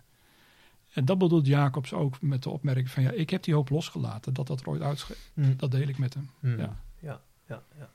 En 0.92 1.04
dat 1.04 1.18
bedoelt 1.18 1.46
Jacobs 1.46 1.92
ook 1.92 2.22
met 2.22 2.42
de 2.42 2.50
opmerking 2.50 2.90
van... 2.90 3.02
ja, 3.02 3.10
ik 3.10 3.30
heb 3.30 3.42
die 3.42 3.54
hoop 3.54 3.68
losgelaten 3.68 4.34
dat 4.34 4.46
dat 4.46 4.60
er 4.60 4.68
ooit 4.68 4.82
uitschreef. 4.82 5.30
Hm. 5.34 5.56
Dat 5.56 5.70
deel 5.70 5.88
ik 5.88 5.98
met 5.98 6.14
hem. 6.14 6.30
Hm. 6.40 6.58
Ja. 6.58 6.80
Ja, 7.00 7.20
ja, 7.46 7.62
ja. 7.78 7.90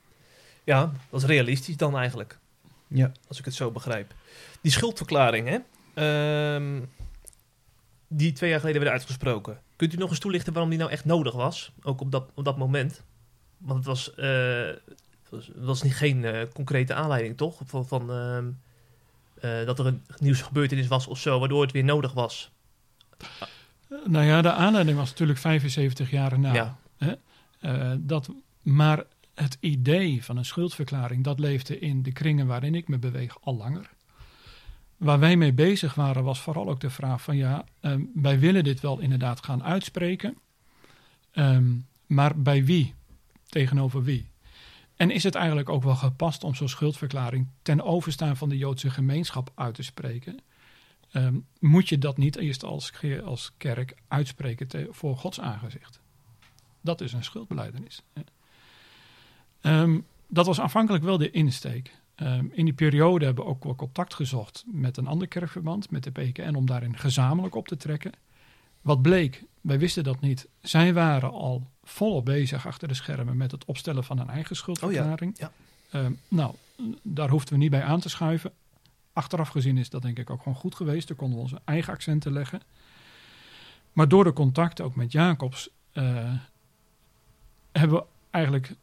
Ja, 0.64 0.92
dat 1.10 1.22
is 1.22 1.28
realistisch 1.28 1.78
dan 1.78 1.98
eigenlijk. 1.98 2.40
Ja. 2.88 3.12
Als 3.28 3.40
ik 3.40 3.46
het 3.46 3.54
zo 3.54 3.72
begrijp. 3.72 4.14
Die 4.62 4.72
schuldverklaring, 4.72 5.48
hè? 5.48 5.58
Ehm, 5.94 6.82
die 8.08 8.32
twee 8.32 8.50
jaar 8.50 8.60
geleden 8.60 8.82
werd 8.82 8.94
uitgesproken. 8.94 9.62
Kunt 9.76 9.94
u 9.94 9.98
nog 9.98 10.10
eens 10.10 10.20
toelichten 10.20 10.54
waarom 10.54 10.70
die 10.70 10.80
nou 10.80 10.92
echt 10.92 11.06
nodig 11.06 11.34
was? 11.34 11.72
Ook 11.82 12.02
op 12.02 12.12
dat, 12.12 12.30
op 12.34 12.46
dat 12.46 12.58
moment. 12.58 13.04
Want 13.58 13.78
het 13.78 13.88
was, 13.88 14.14
eh, 14.14 14.68
het 14.68 15.30
was, 15.30 15.48
het 15.48 15.66
was 15.66 15.82
niet, 15.82 15.96
geen 15.96 16.26
eh, 16.26 16.42
concrete 16.54 16.94
aanleiding, 16.94 17.38
toch? 17.38 17.62
Van, 17.66 17.88
van, 17.88 18.12
ehm, 18.12 18.46
eh, 19.36 19.66
dat 19.66 19.80
er 19.80 19.86
een 19.86 20.04
nieuwsgebeurtenis 20.18 20.88
was 20.88 21.08
of 21.08 21.20
zo, 21.20 21.40
waardoor 21.40 21.62
het 21.62 21.72
weer 21.72 21.84
nodig 21.84 22.14
was. 22.14 22.52
Nou 24.06 24.26
ja, 24.26 24.42
de 24.42 24.52
aanleiding 24.52 24.98
was 24.98 25.10
natuurlijk 25.10 25.40
75 25.40 26.12
jaar 26.12 26.32
erna. 26.32 26.54
Ja. 26.54 26.78
Hè? 26.98 27.14
Eh, 27.60 27.92
dat, 28.00 28.30
maar 28.62 29.04
het 29.36 29.58
idee 29.60 30.24
van 30.24 30.38
een 30.38 30.46
schuldverklaring... 30.46 31.24
dat 31.24 31.40
leefde 31.40 31.80
in 31.80 32.04
de 32.04 32.12
kringen 32.12 32.48
waarin 32.48 32.76
ik 32.76 32.88
me 32.88 32.98
beweeg 32.98 33.38
al 33.42 33.56
langer. 33.56 33.90
Waar 34.98 35.20
wij 35.20 35.38
mee 35.38 35.54
bezig 35.54 35.94
waren 35.94 36.24
was 36.24 36.40
vooral 36.40 36.70
ook 36.70 36.80
de 36.80 36.90
vraag 36.90 37.22
van... 37.22 37.38
ja, 37.38 37.66
ehm, 37.80 38.02
wij 38.14 38.40
willen 38.40 38.64
dit 38.64 38.80
wel 38.80 39.00
inderdaad 39.00 39.46
gaan 39.46 39.64
uitspreken... 39.64 40.38
ehm, 41.32 41.74
maar 42.06 42.42
bij 42.42 42.66
wie? 42.66 42.94
Tegenover 43.50 44.04
wie? 44.04 44.30
En 44.96 45.12
is 45.12 45.24
het 45.24 45.36
eigenlijk 45.36 45.70
ook 45.70 45.84
wel 45.84 45.96
gepast 45.96 46.44
om 46.44 46.56
zo'n 46.56 46.70
schuldverklaring... 46.70 47.48
ten 47.62 47.82
overstaan 47.82 48.38
van 48.38 48.50
de 48.50 48.58
Joodse 48.58 48.90
gemeenschap 48.90 49.52
uit 49.56 49.76
te 49.76 49.84
spreken... 49.84 50.40
Ehm, 51.12 51.40
moet 51.60 51.90
je 51.90 51.98
dat 51.98 52.18
niet 52.18 52.36
eerst 52.36 52.64
als, 52.64 52.92
als 53.24 53.52
kerk 53.58 53.96
uitspreken 54.08 54.88
voor 54.94 55.18
Gods 55.18 55.40
aangezicht? 55.40 56.00
Dat 56.82 57.02
is 57.02 57.14
een 57.14 57.24
schuldbeleidenis. 57.24 58.02
hè. 58.14 58.22
Ehm, 59.66 60.00
dat 60.28 60.46
was 60.46 60.60
aanvankelijk 60.60 61.04
wel 61.04 61.18
de 61.18 61.32
insteek. 61.32 61.96
Ehm, 62.16 62.46
in 62.52 62.66
die 62.66 62.74
periode 62.74 63.26
hebben 63.26 63.44
we 63.44 63.50
ook 63.50 63.64
wel 63.64 63.76
contact 63.76 64.14
gezocht 64.14 64.64
met 64.68 64.98
een 64.98 65.08
ander 65.08 65.28
kerkverband, 65.28 65.92
met 65.92 66.04
de 66.04 66.12
PKN, 66.12 66.56
om 66.56 66.66
daarin 66.66 66.98
gezamenlijk 66.98 67.56
op 67.56 67.68
te 67.68 67.78
trekken. 67.78 68.12
Wat 68.82 69.02
bleek, 69.02 69.44
wij 69.62 69.80
wisten 69.80 70.04
dat 70.04 70.20
niet. 70.20 70.48
Zij 70.62 70.94
waren 70.94 71.32
al 71.32 71.68
volop 71.84 72.26
bezig 72.26 72.68
achter 72.68 72.88
de 72.88 72.94
schermen 72.94 73.38
met 73.38 73.52
het 73.52 73.66
opstellen 73.66 74.04
van 74.04 74.20
een 74.20 74.30
eigen 74.30 74.56
schuldverklaring. 74.56 75.38
ja. 75.38 75.52
Ehm, 75.90 76.14
nou, 76.28 76.56
daar 77.02 77.30
hoefden 77.30 77.54
we 77.54 77.60
niet 77.60 77.72
bij 77.72 77.84
aan 77.84 78.00
te 78.00 78.10
schuiven. 78.10 78.52
Achteraf 79.14 79.50
gezien 79.50 79.78
is 79.78 79.90
dat 79.90 80.02
denk 80.02 80.20
ik 80.20 80.30
ook 80.30 80.42
gewoon 80.42 80.58
goed 80.58 80.76
geweest. 80.76 81.08
Daar 81.08 81.18
konden 81.18 81.38
we 81.38 81.44
onze 81.44 81.62
eigen 81.66 81.94
accenten 81.94 82.32
leggen. 82.32 82.62
Maar 83.94 84.08
door 84.08 84.24
de 84.24 84.34
contacten 84.34 84.86
ook 84.86 84.96
met 84.96 85.12
Jacobs 85.12 85.70
eh, 85.92 86.34
hebben 87.72 87.98
we 87.98 88.04
eigenlijk 88.32 88.76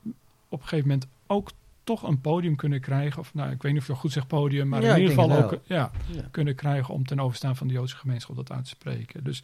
op 0.53 0.61
een 0.61 0.69
gegeven 0.69 0.89
moment 0.89 1.09
ook 1.27 1.51
toch 1.85 2.03
een 2.03 2.21
podium 2.21 2.57
kunnen 2.57 2.81
krijgen. 2.81 3.21
Of 3.21 3.35
nou, 3.35 3.51
ik 3.51 3.63
weet 3.63 3.73
niet 3.73 3.81
of 3.81 3.87
je 3.87 3.95
goed 3.95 4.13
zegt 4.13 4.27
podium, 4.27 4.69
maar 4.69 4.83
Ja, 4.83 4.95
in 4.95 5.01
ieder 5.03 5.15
geval 5.15 5.43
ook 5.43 5.61
ja, 5.65 5.91
Ja. 6.11 6.29
kunnen 6.31 6.55
krijgen 6.55 6.95
om 6.95 7.07
ten 7.07 7.21
overstaan 7.21 7.57
van 7.57 7.67
de 7.67 7.73
Joodse 7.73 7.97
gemeenschap 7.97 8.37
dat 8.37 8.51
uit 8.53 8.65
te 8.65 8.71
spreken. 8.71 9.25
Dus 9.25 9.43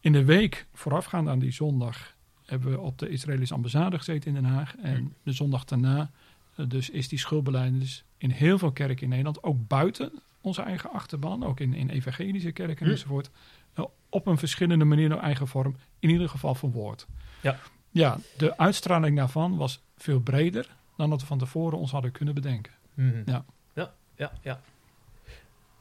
in 0.00 0.12
de 0.12 0.24
week 0.24 0.66
voorafgaand 0.74 1.28
aan 1.28 1.38
die 1.38 1.52
zondag 1.52 2.14
hebben 2.46 2.70
we 2.70 2.78
op 2.80 2.98
de 2.98 3.08
Israëlische 3.08 3.54
ambassade 3.54 3.96
gezeten 3.96 4.28
in 4.36 4.42
Den 4.42 4.52
Haag. 4.52 4.76
En 4.76 5.14
de 5.22 5.32
zondag 5.32 5.64
daarna 5.64 6.10
eh, 6.56 6.64
dus 6.68 6.90
is 6.90 7.08
die 7.08 7.18
schuldbelijdenis 7.18 8.04
in 8.18 8.30
heel 8.30 8.58
veel 8.58 8.72
kerken 8.72 9.02
in 9.02 9.08
Nederland, 9.08 9.42
ook 9.42 9.68
buiten 9.68 10.12
onze 10.40 10.62
eigen 10.62 10.90
achterban, 10.92 11.44
ook 11.44 11.60
in, 11.60 11.74
in 11.74 11.88
evangelische 11.90 12.52
kerken 12.52 12.86
Hm. 12.86 12.92
enzovoort, 12.92 13.30
eh, 13.74 13.84
op 14.08 14.26
een 14.26 14.38
verschillende 14.38 14.84
manier, 14.84 15.10
een 15.12 15.18
eigen 15.18 15.48
vorm, 15.48 15.76
in 15.98 16.10
ieder 16.10 16.28
geval 16.28 16.54
verwoord. 16.54 17.06
Ja. 17.40 17.58
Ja, 17.90 18.18
de 18.36 18.56
uitstraling 18.58 19.16
daarvan 19.16 19.56
was 19.56 19.80
veel 20.02 20.20
breder 20.20 20.76
dan 20.96 21.10
dat 21.10 21.20
we 21.20 21.26
van 21.26 21.38
tevoren 21.38 21.78
ons 21.78 21.90
hadden 21.90 22.12
kunnen 22.12 22.34
bedenken. 22.34 22.72
Mhm. 22.94 23.22
Ja. 23.26 23.44
Ja, 23.74 23.92
ja, 24.16 24.32
ja. 24.42 24.60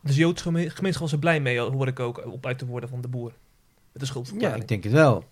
Dus 0.02 0.16
de 0.16 0.22
Joodse 0.22 0.44
geme- 0.44 0.70
gemeenschap 0.70 1.04
was 1.04 1.12
er 1.12 1.20
blij 1.20 1.40
mee, 1.42 1.60
hoor 1.60 1.88
ik 1.88 2.00
ook 2.00 2.26
op 2.26 2.46
uit 2.46 2.60
de 2.60 2.66
woorden 2.66 2.90
van 2.90 3.02
de 3.02 3.08
boer. 3.08 3.32
Met 3.32 3.36
de 3.94 4.00
Ja, 4.00 4.06
schuldverklaring. 4.06 4.62
ik 4.62 4.68
denk 4.68 4.84
het 4.84 4.94
wel. 4.94 5.24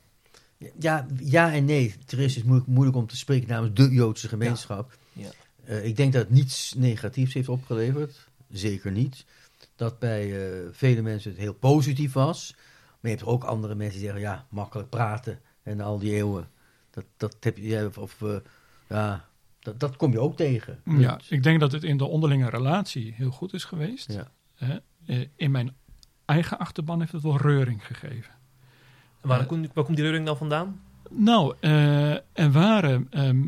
Ja, 0.80 1.06
ja 1.20 1.54
en 1.54 1.66
nee. 1.66 1.96
Therese 2.06 2.38
is 2.38 2.44
moeilijk, 2.44 2.68
moeilijk 2.70 2.98
om 2.98 3.08
te 3.08 3.18
spreken 3.18 3.48
namens 3.50 3.74
de 3.74 3.90
Joodse 3.90 4.28
gemeenschap. 4.28 4.98
Ja. 5.14 5.30
Eh, 5.66 5.86
ik 5.86 5.96
denk 5.96 6.14
dat 6.14 6.22
het 6.22 6.32
niets 6.32 6.74
negatiefs 6.78 7.34
heeft 7.34 7.50
opgeleverd. 7.50 8.28
Zeker 8.50 8.92
niet. 8.92 9.26
Dat 9.76 10.00
bij 10.00 10.50
eh, 10.52 10.68
vele 10.72 11.02
mensen 11.02 11.32
het 11.32 11.40
heel 11.40 11.54
positief 11.54 12.14
was. 12.14 12.54
Maar 13.00 13.12
je 13.12 13.18
hebt 13.18 13.30
ook 13.30 13.44
andere 13.44 13.76
mensen 13.76 14.00
die 14.00 14.04
zeggen, 14.10 14.22
ja, 14.26 14.46
makkelijk 14.50 14.90
praten. 14.90 15.40
En 15.64 15.82
al 15.82 16.00
die 16.00 16.14
eeuwen. 16.14 16.48
Dat, 16.92 17.06
dat 17.18 17.36
heb 17.40 17.58
je, 17.58 17.68
ja, 17.68 17.86
of, 17.86 17.98
of, 17.98 18.22
eh, 18.22 18.36
ja, 18.90 19.26
dat, 19.60 19.80
dat 19.80 19.96
kom 19.96 20.12
je 20.12 20.20
ook 20.20 20.36
tegen. 20.36 20.80
Ja, 20.86 21.20
ik 21.30 21.44
denk 21.44 21.60
dat 21.60 21.72
het 21.72 21.84
in 21.84 21.98
de 21.98 22.06
onderlinge 22.06 22.50
relatie 22.50 23.14
heel 23.16 23.32
goed 23.32 23.54
is 23.54 23.64
geweest. 23.64 24.14
Ja. 24.14 24.32
Hè? 24.56 24.78
Eh, 25.06 25.26
in 25.36 25.52
mijn 25.52 25.76
eigen 26.26 26.60
achterban 26.60 27.00
heeft 27.00 27.12
het 27.12 27.22
wel 27.24 27.38
reuring 27.38 27.86
gegeven. 27.86 28.32
En 29.22 29.28
waar, 29.30 29.40
Eh, 29.40 29.48
komt, 29.48 29.70
waar 29.74 29.84
komt 29.84 29.96
die 29.98 30.06
reuring 30.06 30.26
dan 30.26 30.38
vandaan? 30.38 30.82
Nou, 31.10 31.56
eh, 31.60 32.12
er 32.14 32.52
waren 32.52 33.08
ehm, 33.10 33.44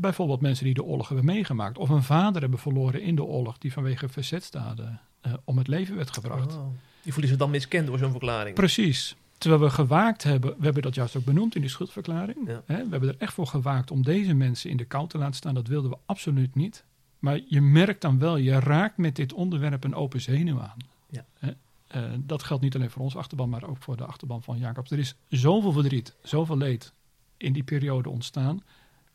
bijvoorbeeld 0.00 0.40
mensen 0.40 0.64
die 0.64 0.74
de 0.74 0.82
oorlog 0.84 1.08
hebben 1.08 1.26
meegemaakt. 1.26 1.78
Of 1.78 1.88
een 1.88 2.02
vader 2.02 2.40
hebben 2.40 2.58
verloren 2.58 3.02
in 3.02 3.14
de 3.14 3.24
oorlog 3.24 3.58
die 3.58 3.72
vanwege 3.72 4.08
verzetstaden 4.08 5.00
eh, 5.20 5.32
om 5.44 5.58
het 5.58 5.68
leven 5.68 5.96
werd 5.96 6.10
gebracht. 6.12 6.54
Oh. 6.56 6.66
Die 7.02 7.12
voelen 7.12 7.30
zich 7.30 7.40
dan 7.40 7.50
miskend 7.50 7.86
door 7.86 7.98
zo'n 7.98 8.10
verklaring. 8.10 8.54
Precies. 8.54 9.16
Terwijl 9.42 9.62
we 9.62 9.70
gewaakt 9.70 10.22
hebben, 10.22 10.54
we 10.58 10.64
hebben 10.64 10.82
dat 10.82 10.94
juist 10.94 11.16
ook 11.16 11.24
benoemd 11.24 11.54
in 11.54 11.60
die 11.60 11.70
schuldverklaring. 11.70 12.48
Ja. 12.48 12.62
Hè? 12.66 12.84
We 12.84 12.90
hebben 12.90 13.08
er 13.08 13.18
echt 13.18 13.32
voor 13.32 13.46
gewaakt 13.46 13.90
om 13.90 14.02
deze 14.02 14.34
mensen 14.34 14.70
in 14.70 14.76
de 14.76 14.84
kou 14.84 15.08
te 15.08 15.18
laten 15.18 15.34
staan. 15.34 15.54
Dat 15.54 15.66
wilden 15.66 15.90
we 15.90 15.96
absoluut 16.06 16.54
niet. 16.54 16.84
Maar 17.18 17.40
je 17.48 17.60
merkt 17.60 18.00
dan 18.00 18.18
wel, 18.18 18.36
je 18.36 18.60
raakt 18.60 18.96
met 18.96 19.16
dit 19.16 19.32
onderwerp 19.32 19.84
een 19.84 19.94
open 19.94 20.20
zenuw 20.20 20.60
aan. 20.60 20.76
Ja. 21.08 21.24
Hè? 21.38 21.52
Eh, 21.86 22.12
dat 22.18 22.42
geldt 22.42 22.62
niet 22.62 22.74
alleen 22.74 22.90
voor 22.90 23.02
onze 23.02 23.18
achterban, 23.18 23.48
maar 23.48 23.68
ook 23.68 23.76
voor 23.76 23.96
de 23.96 24.04
achterban 24.04 24.42
van 24.42 24.58
Jacobs. 24.58 24.90
Er 24.90 24.98
is 24.98 25.16
zoveel 25.28 25.72
verdriet, 25.72 26.16
zoveel 26.22 26.56
leed 26.56 26.92
in 27.36 27.52
die 27.52 27.62
periode 27.62 28.08
ontstaan. 28.08 28.62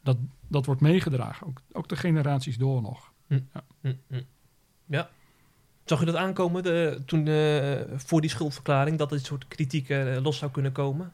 Dat, 0.03 0.17
dat 0.47 0.65
wordt 0.65 0.81
meegedragen, 0.81 1.47
ook, 1.47 1.61
ook 1.71 1.87
de 1.87 1.95
generaties 1.95 2.57
door 2.57 2.81
nog. 2.81 3.11
Hm, 3.27 3.39
hm. 3.81 4.21
Ja. 4.85 5.09
Zag 5.89 6.00
je 6.00 6.06
dat 6.06 6.15
aankomen 6.15 6.63
de, 6.63 7.02
toen 7.06 7.28
eh, 7.28 7.82
voor 7.95 8.21
die 8.21 8.30
schuldverklaring 8.30 8.97
dat 8.97 9.10
dit 9.10 9.26
soort 9.26 9.47
kritiek 9.47 9.89
eh, 9.89 10.17
los 10.21 10.38
zou 10.38 10.52
kunnen 10.52 10.71
komen? 10.71 11.13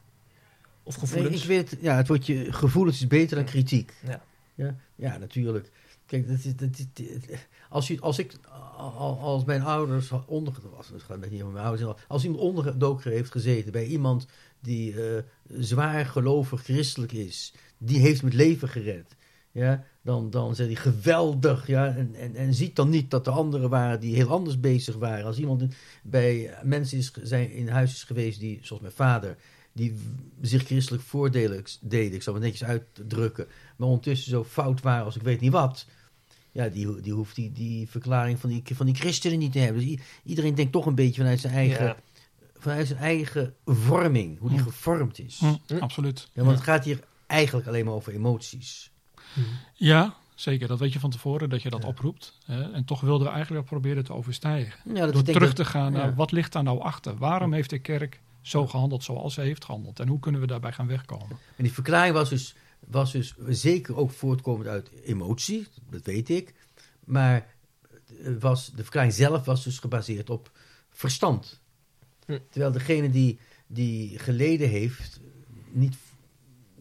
Of 0.82 0.96
Nee, 0.96 1.06
gevoelens? 1.06 1.42
ik 1.42 1.48
weet, 1.48 1.76
ja, 1.80 1.96
het 1.96 2.08
wordt 2.08 2.26
je 2.26 2.52
gevoelens 2.52 3.00
is 3.00 3.06
beter 3.06 3.36
dan 3.36 3.44
kritiek. 3.44 3.92
Ja. 4.06 4.22
Ja, 4.54 4.76
ja 4.94 5.18
natuurlijk. 5.18 5.70
Kijk, 6.06 6.28
dat 6.28 6.36
is, 6.44 6.56
dat 6.56 6.68
is, 6.78 7.38
als, 7.68 7.88
je, 7.88 8.00
als 8.00 8.18
ik, 8.18 8.32
al- 8.76 9.18
als 9.18 9.44
mijn 9.44 9.62
ouders 9.62 10.10
onder, 10.26 10.52
was, 10.76 10.88
het 10.88 11.02
gaat 11.02 11.30
niet 11.30 11.42
om 11.42 11.52
mijn 11.52 11.64
ouders, 11.64 11.94
als 12.08 12.24
iemand 12.24 12.42
ondergedoken 12.42 13.10
heeft 13.10 13.30
gezeten 13.30 13.72
bij 13.72 13.86
iemand 13.86 14.26
die 14.60 15.02
eh, 15.02 15.22
zwaar 15.58 16.06
gelovig 16.06 16.62
christelijk 16.62 17.12
is, 17.12 17.52
die 17.78 18.00
heeft 18.00 18.22
met 18.22 18.34
leven 18.34 18.68
gered. 18.68 19.16
Ja, 19.54 19.84
dan, 20.02 20.30
dan 20.30 20.54
zegt 20.54 20.68
hij 20.68 20.78
geweldig. 20.92 21.66
Ja, 21.66 21.86
en, 21.96 22.14
en, 22.14 22.34
en 22.34 22.54
ziet 22.54 22.76
dan 22.76 22.88
niet 22.90 23.10
dat 23.10 23.24
de 23.24 23.30
anderen 23.30 23.70
waren 23.70 24.00
die 24.00 24.14
heel 24.14 24.28
anders 24.28 24.60
bezig 24.60 24.96
waren. 24.96 25.24
Als 25.24 25.38
iemand 25.38 25.60
in- 25.60 25.72
bij 26.02 26.54
mensen 26.62 26.98
is, 26.98 27.12
zijn, 27.22 27.52
in 27.52 27.68
huis 27.68 27.92
is 27.92 28.04
geweest 28.04 28.40
die, 28.40 28.58
zoals 28.62 28.82
mijn 28.82 28.94
vader, 28.94 29.36
die 29.72 29.94
zich 30.40 30.62
christelijk 30.64 31.02
voordelen 31.02 31.62
deden, 31.80 32.14
ik 32.14 32.22
zal 32.22 32.34
het 32.34 32.42
netjes 32.42 32.64
uitdrukken, 32.64 33.46
maar 33.76 33.88
ondertussen 33.88 34.30
zo 34.30 34.44
fout 34.44 34.80
waren 34.80 35.04
als 35.04 35.16
ik 35.16 35.22
weet 35.22 35.40
niet 35.40 35.52
wat. 35.52 35.86
Ja, 36.52 36.68
die, 36.68 37.00
die 37.00 37.12
hoeft 37.12 37.34
die, 37.34 37.52
die 37.52 37.88
verklaring 37.88 38.38
van 38.38 38.50
die, 38.50 38.62
van 38.74 38.86
die 38.86 38.94
christenen 38.94 39.38
niet 39.38 39.52
te 39.52 39.58
hebben. 39.58 39.86
Dus 39.86 39.98
iedereen 40.24 40.54
denkt 40.54 40.72
toch 40.72 40.86
een 40.86 40.94
beetje 40.94 41.20
vanuit 41.20 41.40
zijn 41.40 41.54
eigen, 41.54 41.84
Ja. 41.84 41.96
vanuit 42.58 42.86
zijn 42.86 42.98
eigen 42.98 43.54
vorming, 43.66 44.38
hoe 44.38 44.48
die 44.48 44.58
Hm. 44.58 44.64
gevormd 44.64 45.18
is. 45.18 45.38
Hm, 45.38 45.54
Hm. 45.66 45.76
Absoluut. 45.82 46.28
Ja, 46.32 46.42
want 46.42 46.54
het 46.56 46.64
gaat 46.64 46.84
hier 46.84 47.00
eigenlijk 47.26 47.66
alleen 47.68 47.84
maar 47.84 47.94
over 47.94 48.12
emoties. 48.14 48.92
Ja, 49.74 50.14
zeker. 50.34 50.68
Dat 50.68 50.78
weet 50.78 50.92
je 50.92 51.00
van 51.00 51.10
tevoren 51.10 51.48
dat 51.50 51.62
je 51.62 51.70
dat 51.70 51.82
Ja. 51.82 51.88
oproept. 51.88 52.38
Hè? 52.44 52.72
En 52.72 52.84
toch 52.84 53.00
wilden 53.00 53.26
we 53.26 53.32
eigenlijk 53.32 53.60
dat 53.62 53.70
proberen 53.70 54.04
te 54.04 54.12
overstijgen. 54.12 54.94
Ja, 54.94 55.04
dat 55.04 55.12
Door 55.14 55.22
terug 55.22 55.46
dat- 55.46 55.56
te 55.56 55.64
gaan 55.64 55.92
naar 55.92 56.06
ja. 56.08 56.14
wat 56.14 56.32
ligt 56.32 56.52
daar 56.52 56.62
nou 56.62 56.80
achter? 56.80 57.16
Waarom 57.16 57.52
heeft 57.52 57.70
de 57.70 57.78
kerk 57.78 58.20
zo 58.42 58.66
gehandeld 58.66 59.04
zoals 59.04 59.34
ze 59.34 59.40
heeft 59.40 59.64
gehandeld? 59.64 60.00
En 60.00 60.08
hoe 60.08 60.20
kunnen 60.20 60.40
we 60.40 60.46
daarbij 60.46 60.72
gaan 60.72 60.86
wegkomen? 60.86 61.28
En 61.56 61.62
die 61.64 61.72
verklaring 61.72 62.14
was 62.14 62.28
dus, 62.28 62.54
was 62.86 63.12
dus 63.12 63.34
zeker 63.48 63.96
ook 63.96 64.10
voortkomend 64.10 64.68
uit 64.68 64.90
emotie, 65.04 65.66
dat 65.90 66.02
weet 66.02 66.28
ik. 66.28 66.54
Maar 67.04 67.46
was, 68.38 68.66
de 68.74 68.82
verklaring 68.82 69.12
zelf 69.12 69.44
was 69.44 69.64
dus 69.64 69.78
gebaseerd 69.78 70.30
op 70.30 70.50
verstand. 70.90 71.60
Hm. 72.26 72.38
Terwijl 72.50 72.72
degene 72.72 73.10
die, 73.10 73.38
die 73.66 74.18
geleden 74.18 74.68
heeft, 74.68 75.20
niet 75.70 75.96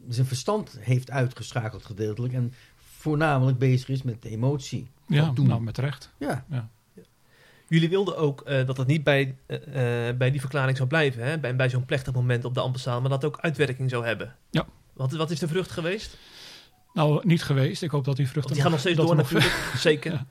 zijn 0.10 0.28
verstand 0.28 0.78
heeft 0.80 1.12
uitgeschakeld 1.12 1.86
gedeeltelijk. 1.86 2.34
En 2.34 2.54
voornamelijk 2.98 3.58
bezig 3.58 3.90
is 3.90 4.02
met 4.02 4.22
de 4.22 4.30
emotie. 4.30 4.88
Ja, 5.08 5.34
toen. 5.34 5.48
nou 5.48 5.62
met 5.62 5.78
recht. 5.78 6.14
Ja, 6.20 6.46
Jullie 7.68 7.90
wilden 7.90 8.18
ook 8.18 8.42
eh, 8.42 8.66
dat 8.66 8.78
het 8.78 8.88
niet 8.88 9.04
bij, 9.04 9.36
eh, 9.46 10.08
eh, 10.10 10.18
bij 10.18 10.32
die 10.32 10.40
verklaring 10.40 10.78
zou 10.78 10.90
blijven, 10.90 11.24
hè? 11.24 11.40
bij, 11.40 11.56
bij 11.56 11.70
zo'n 11.70 11.86
plechtig 11.86 12.14
moment 12.14 12.46
op 12.46 12.54
de 12.54 12.60
ambassade, 12.60 13.02
maar 13.02 13.10
dat 13.10 13.22
het 13.22 13.32
ook 13.32 13.42
uitwerking 13.42 13.90
zou 13.90 14.06
hebben. 14.06 14.36
Ja. 14.50 14.66
Wat, 14.94 15.12
wat 15.12 15.32
is 15.32 15.40
de 15.40 15.48
vrucht 15.48 15.72
geweest? 15.72 16.18
Nou, 16.94 17.22
niet 17.28 17.44
geweest. 17.44 17.82
Ik 17.82 17.92
hoop 17.92 18.06
dat 18.06 18.16
die 18.16 18.28
vruchten 18.28 18.44
Want 18.44 18.54
die 18.54 18.62
gaan 18.64 18.72
nog 18.72 18.80
steeds 18.80 18.98
door 18.98 19.10
we 19.10 19.16
nog- 19.16 19.32
natuurlijk. 19.32 19.74
Zeker. 19.90 20.12
Ja. 20.12 20.26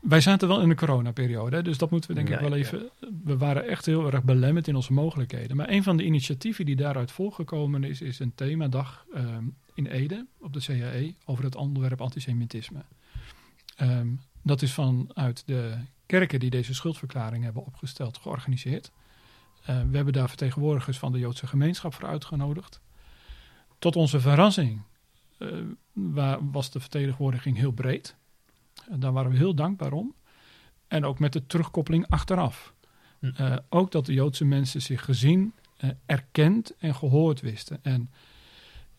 Wij 0.00 0.20
zaten 0.20 0.48
wel 0.48 0.60
in 0.60 0.68
de 0.68 0.74
coronaperiode, 0.74 1.62
dus 1.62 1.78
dat 1.78 1.90
moeten 1.90 2.10
we 2.10 2.16
denk 2.16 2.28
Ja, 2.28 2.34
ik 2.34 2.40
wel 2.40 2.50
ja. 2.54 2.56
even... 2.64 2.90
We 3.24 3.36
waren 3.36 3.68
echt 3.68 3.86
heel 3.86 4.12
erg 4.12 4.22
belemmerd 4.22 4.68
in 4.68 4.76
onze 4.76 4.92
mogelijkheden. 4.92 5.56
Maar 5.56 5.68
een 5.70 5.82
van 5.82 5.96
de 5.96 6.04
initiatieven 6.04 6.64
die 6.64 6.76
daaruit 6.76 7.10
voorgekomen 7.10 7.84
is, 7.84 8.00
is 8.00 8.18
een 8.18 8.34
themadag 8.34 9.04
ehm, 9.14 9.44
in 9.74 9.86
Ede 9.86 10.26
op 10.40 10.52
de 10.52 10.60
CAE 10.60 11.14
over 11.24 11.44
het 11.44 11.54
onderwerp 11.56 12.00
antisemitisme. 12.00 12.84
Ehm, 13.76 14.08
dat 14.42 14.62
is 14.62 14.72
vanuit 14.72 15.42
de 15.46 15.74
kerken 16.06 16.40
die 16.40 16.50
deze 16.50 16.74
schuldverklaring 16.74 17.44
hebben 17.44 17.64
opgesteld 17.66 18.18
georganiseerd. 18.18 18.90
Eh, 19.64 19.80
we 19.90 19.96
hebben 19.96 20.12
daar 20.12 20.28
vertegenwoordigers 20.28 20.98
van 20.98 21.12
de 21.12 21.18
Joodse 21.18 21.46
gemeenschap 21.46 21.94
voor 21.94 22.08
uitgenodigd. 22.08 22.80
Tot 23.78 23.96
onze 23.96 24.20
verrassing 24.20 24.82
wa- 25.92 26.38
was 26.42 26.70
de 26.70 26.80
vertegenwoordiging 26.80 27.56
heel 27.56 27.72
breed. 27.72 28.16
En 28.90 29.00
daar 29.00 29.12
waren 29.12 29.30
we 29.30 29.36
heel 29.36 29.54
dankbaar 29.54 29.92
om. 29.92 30.14
En 30.88 31.04
ook 31.04 31.18
met 31.18 31.32
de 31.32 31.46
terugkoppeling 31.46 32.08
achteraf. 32.08 32.74
Hm. 33.18 33.30
Eh, 33.36 33.56
ook 33.68 33.90
dat 33.90 34.06
de 34.06 34.12
Joodse 34.12 34.44
mensen 34.44 34.82
zich 34.82 35.04
gezien, 35.04 35.52
eh, 35.76 35.90
erkend 36.06 36.76
en 36.78 36.94
gehoord 36.94 37.40
wisten. 37.40 37.78
En 37.82 38.10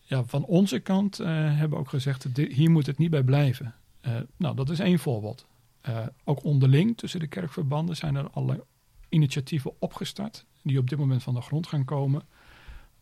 ja, 0.00 0.24
van 0.24 0.44
onze 0.44 0.78
kant 0.78 1.20
eh, 1.20 1.26
hebben 1.28 1.70
we 1.70 1.76
ook 1.76 1.88
gezegd, 1.88 2.34
dit- 2.34 2.52
hier 2.52 2.70
moet 2.70 2.86
het 2.86 2.98
niet 2.98 3.10
bij 3.10 3.22
blijven. 3.22 3.74
Nou, 4.36 4.56
dat 4.56 4.70
is 4.70 4.78
één 4.78 4.98
voorbeeld. 4.98 5.46
Ook 6.24 6.44
onderling 6.44 6.96
tussen 6.96 7.20
de 7.20 7.26
kerkverbanden 7.26 7.96
zijn 7.96 8.14
er 8.14 8.30
allerlei 8.30 8.60
initiatieven 9.08 9.72
opgestart... 9.78 10.46
die 10.62 10.78
op 10.78 10.88
dit 10.88 10.98
moment 10.98 11.22
van 11.22 11.34
de 11.34 11.40
grond 11.40 11.66
gaan 11.66 11.84
komen. 11.84 12.22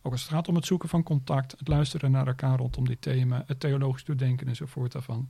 Ook 0.02 0.12
als 0.12 0.22
het 0.22 0.30
gaat 0.30 0.48
om 0.48 0.54
het 0.54 0.66
zoeken 0.66 0.88
van 0.88 1.02
contact, 1.02 1.54
het 1.58 1.68
luisteren 1.68 2.10
naar 2.10 2.26
elkaar 2.26 2.58
rondom 2.58 2.86
dit 2.86 3.02
thema... 3.02 3.42
het 3.46 3.60
theologisch 3.60 4.04
doordenken 4.04 4.48
enzovoort 4.48 4.92
daarvan. 4.92 5.28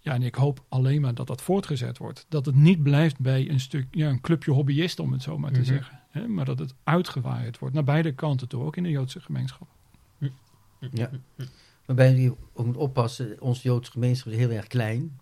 Ja, 0.00 0.14
en 0.14 0.22
ik 0.22 0.34
hoop 0.34 0.64
alleen 0.68 1.00
maar 1.00 1.14
dat 1.14 1.26
dat 1.26 1.42
voortgezet 1.42 1.98
wordt. 1.98 2.26
Dat 2.28 2.46
het 2.46 2.54
niet 2.54 2.82
blijft 2.82 3.20
bij 3.20 3.50
een 3.50 3.60
stuk, 3.60 3.86
ja, 3.90 4.08
een 4.08 4.20
clubje 4.20 4.50
hobbyisten, 4.52 5.04
om 5.04 5.12
het 5.12 5.22
zo 5.22 5.38
maar 5.38 5.52
te 5.52 5.58
Mhm. 5.60 5.68
zeggen. 5.68 6.00
Hè, 6.10 6.28
maar 6.28 6.44
dat 6.44 6.58
het 6.58 6.74
uitgewaaid 6.84 7.58
wordt, 7.58 7.74
naar 7.74 7.84
beide 7.84 8.12
kanten 8.14 8.48
toe, 8.48 8.62
ook 8.64 8.76
in 8.76 8.82
de 8.82 8.90
Joodse 8.90 9.20
gemeenschap. 9.20 9.68
Ja. 10.90 11.10
Waarbij 11.84 12.16
je 12.16 12.34
ook 12.52 12.66
moet 12.66 12.76
oppassen, 12.76 13.40
onze 13.40 13.62
Joodse 13.62 13.90
gemeenschap 13.90 14.32
is 14.32 14.38
heel 14.38 14.50
erg 14.50 14.66
klein. 14.66 15.20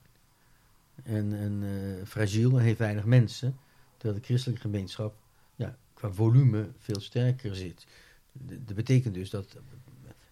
En, 1.03 1.33
en 1.39 1.63
eh, 1.63 2.07
fragiel 2.07 2.59
en 2.59 2.65
heeft 2.65 2.79
weinig 2.79 3.05
mensen. 3.05 3.57
Terwijl 3.97 4.21
de 4.21 4.27
christelijke 4.27 4.63
gemeenschap 4.63 5.15
ja, 5.55 5.77
qua 5.95 6.11
volume 6.11 6.69
veel 6.79 7.01
sterker 7.01 7.57
zit. 7.57 7.87
Dat 8.33 8.75
betekent 8.77 9.15
dus 9.15 9.31
dat 9.31 9.57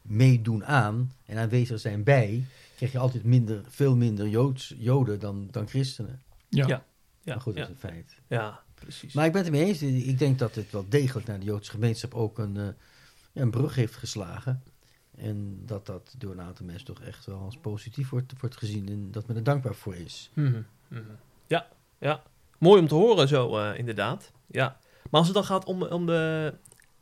meedoen 0.08 0.64
aan 0.64 1.12
en 1.26 1.38
aanwezig 1.38 1.80
zijn 1.80 2.02
bij, 2.02 2.46
krijg 2.76 2.92
je 2.92 2.98
altijd 2.98 3.24
minder, 3.24 3.62
veel 3.68 3.96
minder 3.96 4.28
Joods, 4.28 4.74
Joden 4.78 5.20
dan, 5.20 5.48
dan 5.50 5.68
christenen. 5.68 6.22
Ja, 6.48 6.66
Ja. 6.66 6.84
Ja, 7.24 7.32
maar 7.32 7.42
goed, 7.42 7.56
dat 7.56 7.66
ja, 7.66 7.70
is 7.70 7.82
een 7.82 7.90
feit. 7.90 8.20
ja, 8.26 8.62
precies. 8.74 9.14
Maar 9.14 9.26
ik 9.26 9.32
ben 9.32 9.44
het 9.44 9.50
ermee 9.52 9.66
eens. 9.66 9.82
Ik 9.82 10.18
denk 10.18 10.38
dat 10.38 10.54
het 10.54 10.70
wel 10.70 10.84
degelijk 10.88 11.26
naar 11.26 11.38
de 11.38 11.44
Joodse 11.44 11.70
gemeenschap 11.70 12.14
ook 12.14 12.38
een, 12.38 12.56
eh, 12.56 12.66
een 13.32 13.50
brug 13.50 13.74
heeft 13.74 13.94
geslagen. 13.94 14.62
En 15.16 15.62
dat 15.66 15.86
dat 15.86 16.14
door 16.18 16.32
een 16.32 16.40
aantal 16.40 16.66
mensen 16.66 16.86
toch 16.86 17.00
echt 17.00 17.26
wel 17.26 17.38
als 17.38 17.56
positief 17.56 18.10
wordt, 18.10 18.32
wordt 18.40 18.56
gezien. 18.56 18.88
En 18.88 19.10
dat 19.10 19.26
men 19.26 19.36
er 19.36 19.42
dankbaar 19.42 19.74
voor 19.74 19.94
is. 19.94 20.30
Mhm, 20.34 20.62
mhm. 20.88 21.02
Ja, 21.46 21.68
ja. 21.98 22.22
Mooi 22.58 22.80
om 22.80 22.88
te 22.88 22.94
horen 22.94 23.28
zo, 23.28 23.58
eh, 23.58 23.78
inderdaad. 23.78 24.32
Ja. 24.46 24.78
Maar 25.10 25.20
als 25.20 25.26
het 25.26 25.34
dan 25.34 25.44
gaat 25.44 25.64
om, 25.64 25.82
om 25.82 26.06
de 26.06 26.54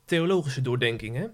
theologische 0.05 0.63
doordenking, 0.63 1.17
hè? 1.17 1.27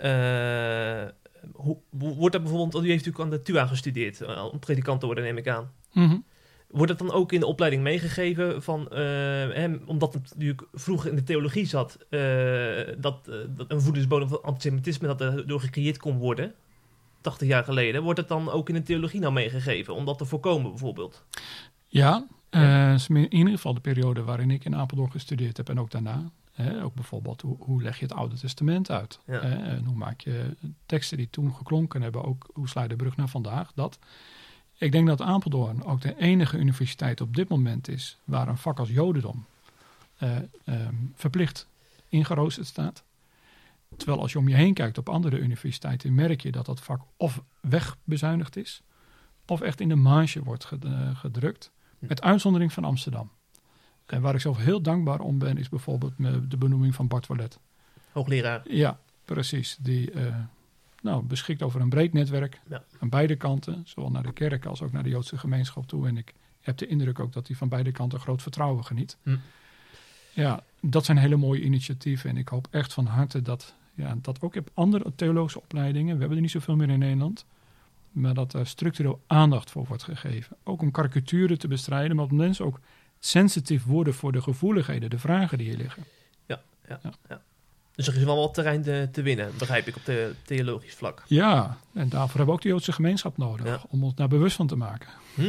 Eh, 0.00 1.04
hoe, 1.52 1.76
wordt 1.90 2.32
dat 2.32 2.42
bijvoorbeeld, 2.42 2.84
u 2.84 2.88
heeft 2.88 3.04
natuurlijk 3.04 3.24
aan 3.24 3.38
de 3.38 3.42
TUA 3.42 3.66
gestudeerd, 3.66 4.20
eh, 4.20 4.48
om 4.52 4.58
predikant 4.58 5.00
te 5.00 5.06
worden, 5.06 5.24
neem 5.24 5.36
ik 5.36 5.48
aan. 5.48 5.72
Mhm. 5.92 6.18
Wordt 6.68 6.98
dat 6.98 7.08
dan 7.08 7.16
ook 7.16 7.32
in 7.32 7.40
de 7.40 7.46
opleiding 7.46 7.82
meegegeven 7.82 8.62
van, 8.62 8.90
eh, 8.90 8.98
hè, 9.52 9.68
omdat 9.86 10.14
het 10.14 10.22
natuurlijk 10.22 10.62
vroeger 10.72 11.10
in 11.10 11.16
de 11.16 11.22
theologie 11.22 11.66
zat, 11.66 11.98
dat, 12.98 13.24
dat 13.48 13.70
een 13.70 13.80
voedingsbodem 13.80 14.28
van 14.28 14.42
antisemitisme 14.42 15.06
dat 15.06 15.20
er 15.20 15.46
door 15.46 15.60
gecreëerd 15.60 15.98
kon 15.98 16.18
worden, 16.18 16.54
80 17.20 17.48
jaar 17.48 17.64
geleden, 17.64 18.02
wordt 18.02 18.18
het 18.18 18.28
dan 18.28 18.50
ook 18.50 18.68
in 18.68 18.74
de 18.74 18.82
theologie 18.82 19.20
nou 19.20 19.32
meegegeven, 19.32 19.94
om 19.94 20.04
dat 20.04 20.18
te 20.18 20.24
voorkomen 20.24 20.70
bijvoorbeeld? 20.70 21.24
Ja, 21.86 22.26
Ja. 22.50 22.94
eh, 22.94 23.08
in 23.08 23.34
ieder 23.34 23.52
geval 23.52 23.74
de 23.74 23.80
periode 23.80 24.22
waarin 24.22 24.50
ik 24.50 24.64
in 24.64 24.76
Apeldoorn 24.76 25.10
gestudeerd 25.10 25.56
heb 25.56 25.68
en 25.68 25.80
ook 25.80 25.90
daarna. 25.90 26.30
Hè, 26.52 26.84
ook 26.84 26.94
bijvoorbeeld, 26.94 27.40
hoe, 27.40 27.56
hoe 27.58 27.82
leg 27.82 27.98
je 27.98 28.04
het 28.04 28.14
Oude 28.14 28.36
Testament 28.36 28.90
uit? 28.90 29.18
Ja. 29.26 29.40
Hè, 29.40 29.54
en 29.54 29.84
hoe 29.84 29.96
maak 29.96 30.20
je 30.20 30.56
teksten 30.86 31.16
die 31.16 31.28
toen 31.30 31.54
geklonken 31.54 32.02
hebben, 32.02 32.24
ook 32.24 32.50
hoe 32.52 32.68
sla 32.68 32.82
je 32.82 32.88
de 32.88 32.96
brug 32.96 33.16
naar 33.16 33.28
vandaag? 33.28 33.72
Dat. 33.74 33.98
Ik 34.78 34.92
denk 34.92 35.06
dat 35.06 35.20
Apeldoorn 35.20 35.84
ook 35.84 36.00
de 36.00 36.18
enige 36.18 36.58
universiteit 36.58 37.20
op 37.20 37.36
dit 37.36 37.48
moment 37.48 37.88
is 37.88 38.18
waar 38.24 38.48
een 38.48 38.58
vak 38.58 38.78
als 38.78 38.88
Jodendom 38.88 39.44
eh, 40.16 40.36
ehm, 40.64 40.94
verplicht 41.14 41.66
ingeroosterd 42.08 42.66
staat. 42.66 43.02
Terwijl 43.96 44.20
als 44.20 44.32
je 44.32 44.38
om 44.38 44.48
je 44.48 44.54
heen 44.54 44.74
kijkt 44.74 44.98
op 44.98 45.08
andere 45.08 45.38
universiteiten, 45.38 46.14
merk 46.14 46.40
je 46.40 46.52
dat 46.52 46.66
dat 46.66 46.80
vak 46.80 47.00
of 47.16 47.42
wegbezuinigd 47.60 48.56
is, 48.56 48.82
of 49.46 49.60
echt 49.60 49.80
in 49.80 49.88
de 49.88 49.94
marge 49.94 50.42
wordt 50.42 50.68
eh, 50.82 51.16
gedrukt. 51.16 51.70
Met 52.08 52.22
uitzondering 52.22 52.72
van 52.72 52.84
Amsterdam. 52.84 53.30
En 54.06 54.20
waar 54.20 54.34
ik 54.34 54.40
zelf 54.40 54.56
heel 54.56 54.80
dankbaar 54.80 55.20
om 55.20 55.38
ben, 55.38 55.58
is 55.58 55.68
bijvoorbeeld 55.68 56.12
de 56.50 56.56
benoeming 56.56 56.94
van 56.94 57.08
Bart 57.08 57.26
Wallet. 57.26 57.58
Hoogleraar. 58.12 58.62
Ja, 58.68 58.98
precies. 59.24 59.76
Die 59.80 60.10
eh, 60.10 60.36
nou, 61.02 61.22
beschikt 61.24 61.62
over 61.62 61.80
een 61.80 61.88
breed 61.88 62.12
netwerk 62.12 62.60
Ja. 62.68 62.82
aan 63.00 63.08
beide 63.08 63.36
kanten, 63.36 63.82
zowel 63.84 64.10
naar 64.10 64.22
de 64.22 64.32
kerk 64.32 64.66
als 64.66 64.82
ook 64.82 64.92
naar 64.92 65.02
de 65.02 65.08
Joodse 65.08 65.38
gemeenschap 65.38 65.86
toe. 65.86 66.08
En 66.08 66.16
ik 66.16 66.34
heb 66.60 66.76
de 66.76 66.86
indruk 66.86 67.18
ook 67.20 67.32
dat 67.32 67.46
hij 67.46 67.56
van 67.56 67.68
beide 67.68 67.92
kanten 67.92 68.20
groot 68.20 68.42
vertrouwen 68.42 68.84
geniet. 68.84 69.16
Hm. 69.22 69.36
Ja, 70.32 70.62
dat 70.80 71.04
zijn 71.04 71.16
hele 71.18 71.36
mooie 71.36 71.62
initiatieven. 71.62 72.30
En 72.30 72.36
ik 72.36 72.48
hoop 72.48 72.68
echt 72.70 72.92
van 72.92 73.06
harte 73.06 73.42
dat, 73.42 73.74
ja, 73.94 74.16
dat 74.22 74.40
ook 74.40 74.56
op 74.56 74.70
andere 74.74 75.12
theologische 75.14 75.60
opleidingen, 75.60 76.14
we 76.14 76.18
hebben 76.18 76.36
er 76.36 76.42
niet 76.42 76.50
zoveel 76.52 76.76
meer 76.76 76.90
in 76.90 76.98
Nederland, 76.98 77.44
maar 78.10 78.34
dat 78.34 78.52
er 78.52 78.66
structureel 78.66 79.22
aandacht 79.26 79.70
voor 79.70 79.84
wordt 79.88 80.02
gegeven. 80.02 80.56
Ook 80.64 80.82
om 80.82 80.90
karikaturen 80.90 81.58
te 81.58 81.68
bestrijden, 81.68 82.16
maar 82.16 82.28
dat 82.28 82.36
mensen 82.36 82.64
ook 82.64 82.80
sensitief 83.18 83.84
worden 83.84 84.14
voor 84.14 84.32
de 84.32 84.42
gevoeligheden, 84.42 85.10
de 85.10 85.18
vragen 85.18 85.58
die 85.58 85.68
hier 85.68 85.76
liggen. 85.76 86.04
Dus 87.94 88.08
er 88.08 88.16
is 88.16 88.22
wel 88.24 88.36
wat 88.36 88.54
terrein 88.54 88.82
te, 88.82 89.08
te 89.12 89.22
winnen, 89.22 89.50
begrijp 89.58 89.86
ik, 89.86 89.96
op 89.96 90.04
de 90.04 90.34
theologisch 90.44 90.94
vlak. 90.94 91.22
Ja, 91.26 91.78
en 91.94 92.08
daarvoor 92.08 92.28
hebben 92.36 92.46
we 92.46 92.52
ook 92.52 92.62
de 92.62 92.68
Joodse 92.68 92.92
gemeenschap 92.92 93.36
nodig, 93.36 93.66
Ja. 93.66 93.80
om 93.88 94.04
ons 94.04 94.14
daar 94.14 94.28
bewust 94.28 94.56
van 94.56 94.66
te 94.66 94.76
maken. 94.76 95.08
Hm, 95.34 95.42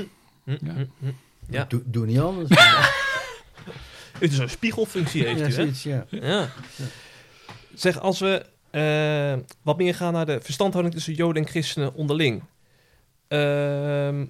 Ja. 0.43 0.55
hm, 0.55 0.86
hm. 0.99 1.12
Ja. 1.49 1.66
Doe, 1.66 1.82
doe 1.86 2.05
niet 2.05 2.20
anders. 2.20 2.49
Het 4.20 4.32
is 4.32 4.38
een 4.38 4.49
spiegelfunctie 4.49 5.26
heeft 5.26 5.39
ja, 5.39 5.45
u, 5.45 5.47
hè? 5.47 5.53
zoiets, 5.53 5.84
ja. 5.84 6.05
Ja. 6.09 6.49
Zeg, 7.74 7.99
als 7.99 8.20
we 8.20 8.45
eh, 8.72 9.34
wat 9.61 9.78
meer 9.78 9.95
gaan 9.95 10.13
naar 10.13 10.26
de 10.26 10.41
verstandhouding 10.41 10.95
tussen 10.95 11.13
Joden 11.13 11.43
en 11.43 11.49
christenen 11.49 11.93
onderling. 11.93 12.43
Ehm, 13.28 14.22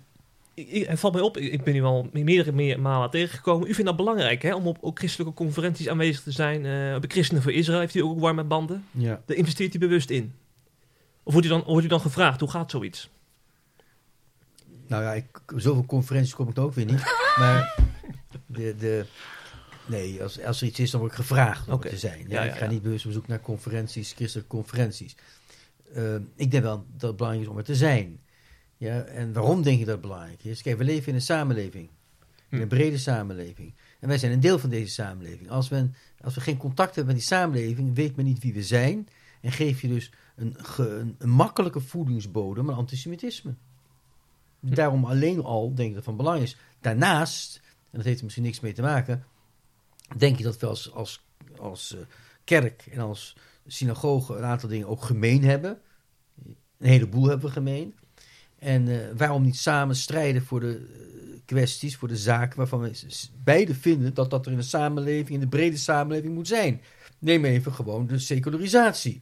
ik, 0.54 0.68
ik- 0.70 0.88
het 0.88 1.00
valt 1.00 1.14
mij 1.14 1.22
op, 1.22 1.38
ik 1.38 1.52
ik 1.54 1.64
ben 1.64 1.76
u 1.76 1.84
al 1.84 2.10
meerdere 2.12 2.52
meer 2.52 2.80
malen 2.80 3.10
tegengekomen. 3.10 3.68
U 3.70 3.74
vindt 3.74 3.86
dat 3.90 3.96
belangrijk, 3.96 4.42
hè? 4.42 4.56
Om 4.56 4.68
op 4.68 4.78
ook 4.82 4.98
christelijke 4.98 5.34
conferenties 5.34 5.88
aanwezig 5.90 6.24
te 6.24 6.32
zijn. 6.32 6.58
eh 6.66 6.72
bij 7.00 7.08
Christenen 7.10 7.42
voor 7.44 7.52
Israël 7.52 7.80
heeft 7.80 7.96
u 7.96 8.00
ook 8.02 8.20
warme 8.20 8.44
banden. 8.44 8.86
ja. 8.92 9.22
Daar 9.26 9.38
investeert 9.38 9.74
u 9.76 9.80
bewust 9.80 10.10
in. 10.10 10.34
Of 11.24 11.32
wordt 11.34 11.48
u 11.48 11.50
dan, 11.50 11.64
wordt 11.66 11.86
u 11.86 11.90
dan 11.90 12.02
gevraagd, 12.02 12.40
hoe 12.40 12.50
gaat 12.50 12.72
zoiets? 12.72 13.10
Nou 14.88 15.04
ja, 15.04 15.14
ik, 15.14 15.26
zoveel 15.56 15.86
conferenties 15.86 16.34
kom 16.36 16.50
ik 16.50 16.58
er 16.58 16.64
ook 16.64 16.74
weer 16.74 16.86
niet. 16.86 17.04
Maar 17.40 17.76
de, 18.46 18.76
de, 18.80 19.06
nee, 19.92 20.24
als, 20.24 20.44
als 20.44 20.62
er 20.62 20.68
iets 20.68 20.80
is, 20.80 20.92
dan 20.92 21.00
word 21.00 21.12
ik 21.12 21.18
gevraagd 21.18 21.68
om 21.68 21.80
te 21.80 21.98
zijn. 21.98 22.26
Ja, 22.28 22.44
ik 22.44 22.54
ga 22.54 22.68
niet 22.68 22.82
bewust 22.82 23.06
op 23.06 23.12
zoek 23.12 23.28
naar 23.28 23.42
conferenties, 23.42 24.14
christelijke 24.14 24.50
conferenties. 24.50 25.16
Eh, 25.94 26.16
ik 26.36 26.52
denk 26.52 26.64
wel 26.64 26.86
dat 26.92 27.10
het 27.10 27.16
belangrijk 27.16 27.48
is 27.48 27.52
om 27.52 27.58
er 27.58 27.64
te 27.64 27.76
zijn. 27.76 28.20
Ja, 28.78 29.02
en 29.02 29.34
waarom 29.34 29.64
denk 29.64 29.80
je 29.80 29.86
dat 29.86 29.94
het 29.94 30.02
belangrijk 30.02 30.44
is? 30.44 30.62
Kijk, 30.62 30.78
we 30.78 30.84
leven 30.84 31.08
in 31.08 31.16
een 31.16 31.22
samenleving. 31.22 31.90
In 32.50 32.58
Hm. 32.58 32.62
een 32.62 32.68
brede 32.68 32.98
samenleving. 32.98 33.74
En 34.00 34.08
wij 34.08 34.18
zijn 34.18 34.32
een 34.32 34.40
deel 34.40 34.60
van 34.60 34.70
deze 34.70 34.92
samenleving. 34.92 35.50
Als, 35.50 35.70
men, 35.70 35.96
als 36.22 36.36
we 36.36 36.42
geen 36.42 36.58
contact 36.58 36.96
hebben 36.96 37.14
met 37.14 37.24
die 37.24 37.38
samenleving, 37.38 37.96
weet 37.96 38.16
men 38.16 38.26
niet 38.26 38.42
wie 38.42 38.54
we 38.54 38.64
zijn. 38.64 39.08
En 39.42 39.52
geef 39.52 39.82
je 39.82 39.88
dus 39.88 40.12
een, 40.36 40.56
een 41.18 41.30
makkelijke 41.30 41.80
voedingsbodem 41.80 42.70
aan 42.70 42.76
antisemitisme. 42.76 43.54
Hm. 44.60 44.74
Daarom 44.74 45.06
alleen 45.06 45.44
al 45.44 45.74
denk 45.74 45.90
ik 45.90 45.96
dat 45.96 45.96
het 45.96 46.16
van 46.16 46.18
belang 46.18 46.42
is. 46.42 46.58
Daarnaast, 46.82 47.62
en 47.64 47.98
dat 47.98 48.06
heeft 48.06 48.18
er 48.18 48.24
misschien 48.24 48.46
niks 48.46 48.60
mee 48.60 48.74
te 48.74 48.82
maken, 48.82 49.26
denk 50.18 50.38
ik 50.38 50.44
dat 50.44 50.60
we 50.60 50.68
als, 50.68 50.92
als, 50.94 51.26
als 51.58 51.96
eh, 51.96 52.02
kerk 52.44 52.88
en 52.92 53.00
als 53.00 53.36
synagoge 53.68 54.36
een 54.36 54.44
aantal 54.44 54.70
dingen 54.70 54.88
ook 54.88 55.04
gemeen 55.04 55.44
hebben. 55.44 55.80
Een 56.78 56.90
heleboel 56.90 57.28
hebben 57.28 57.46
we 57.46 57.52
gemeen. 57.54 57.96
En 58.60 58.88
eh, 58.88 59.18
waarom 59.18 59.42
niet 59.42 59.58
samen 59.58 59.96
strijden 59.96 60.44
voor 60.44 60.60
de 60.60 60.76
eh, 60.76 61.40
kwesties, 61.46 61.96
voor 61.96 62.08
de 62.08 62.18
zaken 62.18 62.58
waarvan 62.58 62.82
we 62.82 62.92
beide 63.44 63.76
vinden 63.76 64.14
dat 64.14 64.30
dat 64.30 64.46
er 64.46 64.52
in 64.52 64.58
de 64.58 64.64
samenleving, 64.64 65.30
in 65.30 65.40
de 65.40 65.48
brede 65.48 65.78
samenleving 65.78 66.34
moet 66.34 66.48
zijn. 66.48 66.82
Neem 67.20 67.46
even 67.46 67.74
gewoon 67.74 68.08
de 68.08 68.20
secularisatie. 68.20 69.22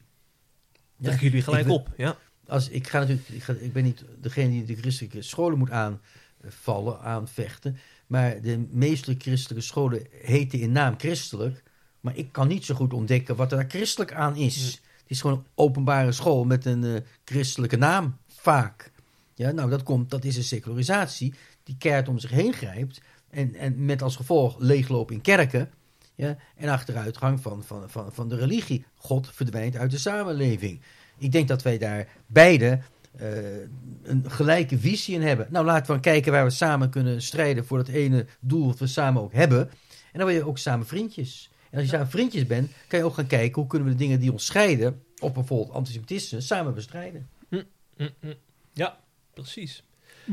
Gaan 1.02 1.18
jullie 1.18 1.42
gelijk 1.42 1.66
wil- 1.66 1.74
op, 1.74 1.88
ja. 1.96 2.16
Als, 2.46 2.68
ik, 2.68 2.88
ga 2.88 2.98
natuurlijk, 2.98 3.28
ik, 3.28 3.42
ga, 3.42 3.52
ik 3.52 3.72
ben 3.72 3.84
niet 3.84 4.04
degene 4.20 4.48
die 4.48 4.64
de 4.64 4.76
christelijke 4.76 5.22
scholen 5.22 5.58
moet 5.58 5.70
aanvallen, 5.70 7.00
aanvechten. 7.00 7.76
Maar 8.10 8.42
de 8.42 8.66
meeste 8.70 9.14
christelijke 9.18 9.64
scholen 9.64 10.06
heten 10.22 10.60
in 10.60 10.72
naam 10.72 10.94
christelijk. 10.98 11.62
Maar 12.00 12.16
ik 12.16 12.32
kan 12.32 12.48
niet 12.48 12.64
zo 12.64 12.74
goed 12.74 12.92
ontdekken 12.92 13.36
wat 13.36 13.52
er 13.52 13.58
daar 13.58 13.70
christelijk 13.70 14.12
aan 14.12 14.36
is. 14.36 14.64
Het 14.64 14.80
is 15.06 15.20
gewoon 15.20 15.36
een 15.36 15.44
openbare 15.54 16.12
school 16.12 16.44
met 16.44 16.64
een 16.64 16.84
eh, 16.84 17.00
christelijke 17.24 17.76
naam, 17.76 18.16
vaak. 18.28 18.92
Ja, 19.34 19.50
nou, 19.50 19.70
dat, 19.70 19.82
komt, 19.82 20.10
dat 20.10 20.24
is 20.24 20.36
een 20.36 20.42
secularisatie 20.42 21.34
die 21.62 21.76
keihard 21.78 22.08
om 22.08 22.18
zich 22.18 22.30
heen 22.30 22.52
grijpt. 22.52 23.00
En, 23.30 23.54
en 23.54 23.84
met 23.84 24.02
als 24.02 24.16
gevolg 24.16 24.58
leegloop 24.58 25.10
in 25.10 25.20
kerken. 25.20 25.70
Ja, 26.14 26.36
en 26.56 26.68
achteruitgang 26.68 27.40
van, 27.40 27.64
van, 27.64 27.90
van, 27.90 28.12
van 28.12 28.28
de 28.28 28.36
religie. 28.36 28.84
God 28.96 29.30
verdwijnt 29.32 29.76
uit 29.76 29.90
de 29.90 29.98
samenleving. 29.98 30.80
Ik 31.18 31.32
denk 31.32 31.48
dat 31.48 31.62
wij 31.62 31.78
daar 31.78 32.08
beide 32.26 32.80
eh, 33.16 33.60
een 34.02 34.30
gelijke 34.30 34.78
visie 34.78 35.14
in 35.14 35.22
hebben. 35.22 35.46
Nou, 35.50 35.64
laten 35.64 35.86
we 35.86 35.92
dan 35.92 36.00
kijken 36.00 36.32
waar 36.32 36.44
we 36.44 36.50
samen 36.50 36.90
kunnen 36.90 37.22
strijden 37.22 37.66
voor 37.66 37.78
dat 37.78 37.88
ene 37.88 38.26
doel 38.40 38.66
wat 38.66 38.78
we 38.78 38.86
samen 38.86 39.22
ook 39.22 39.32
hebben. 39.32 39.70
En 40.12 40.18
dan 40.18 40.26
ben 40.26 40.34
je 40.34 40.46
ook 40.46 40.58
samen 40.58 40.86
vriendjes. 40.86 41.50
En 41.70 41.78
als 41.78 41.86
je 41.86 41.92
samen 41.92 42.10
vriendjes 42.10 42.46
bent, 42.46 42.70
kan 42.88 42.98
je 42.98 43.04
ook 43.04 43.14
gaan 43.14 43.26
kijken 43.26 43.54
hoe 43.60 43.66
kunnen 43.66 43.88
we 43.88 43.94
de 43.94 44.00
dingen 44.00 44.20
die 44.20 44.32
ons 44.32 44.46
scheiden, 44.46 45.02
op 45.18 45.34
bijvoorbeeld 45.34 45.76
antisemitisme, 45.76 46.40
samen 46.40 46.74
bestrijden. 46.74 47.28
Hm, 47.48 47.62
hm. 47.96 48.32
Ja, 48.72 48.98
precies. 49.34 49.82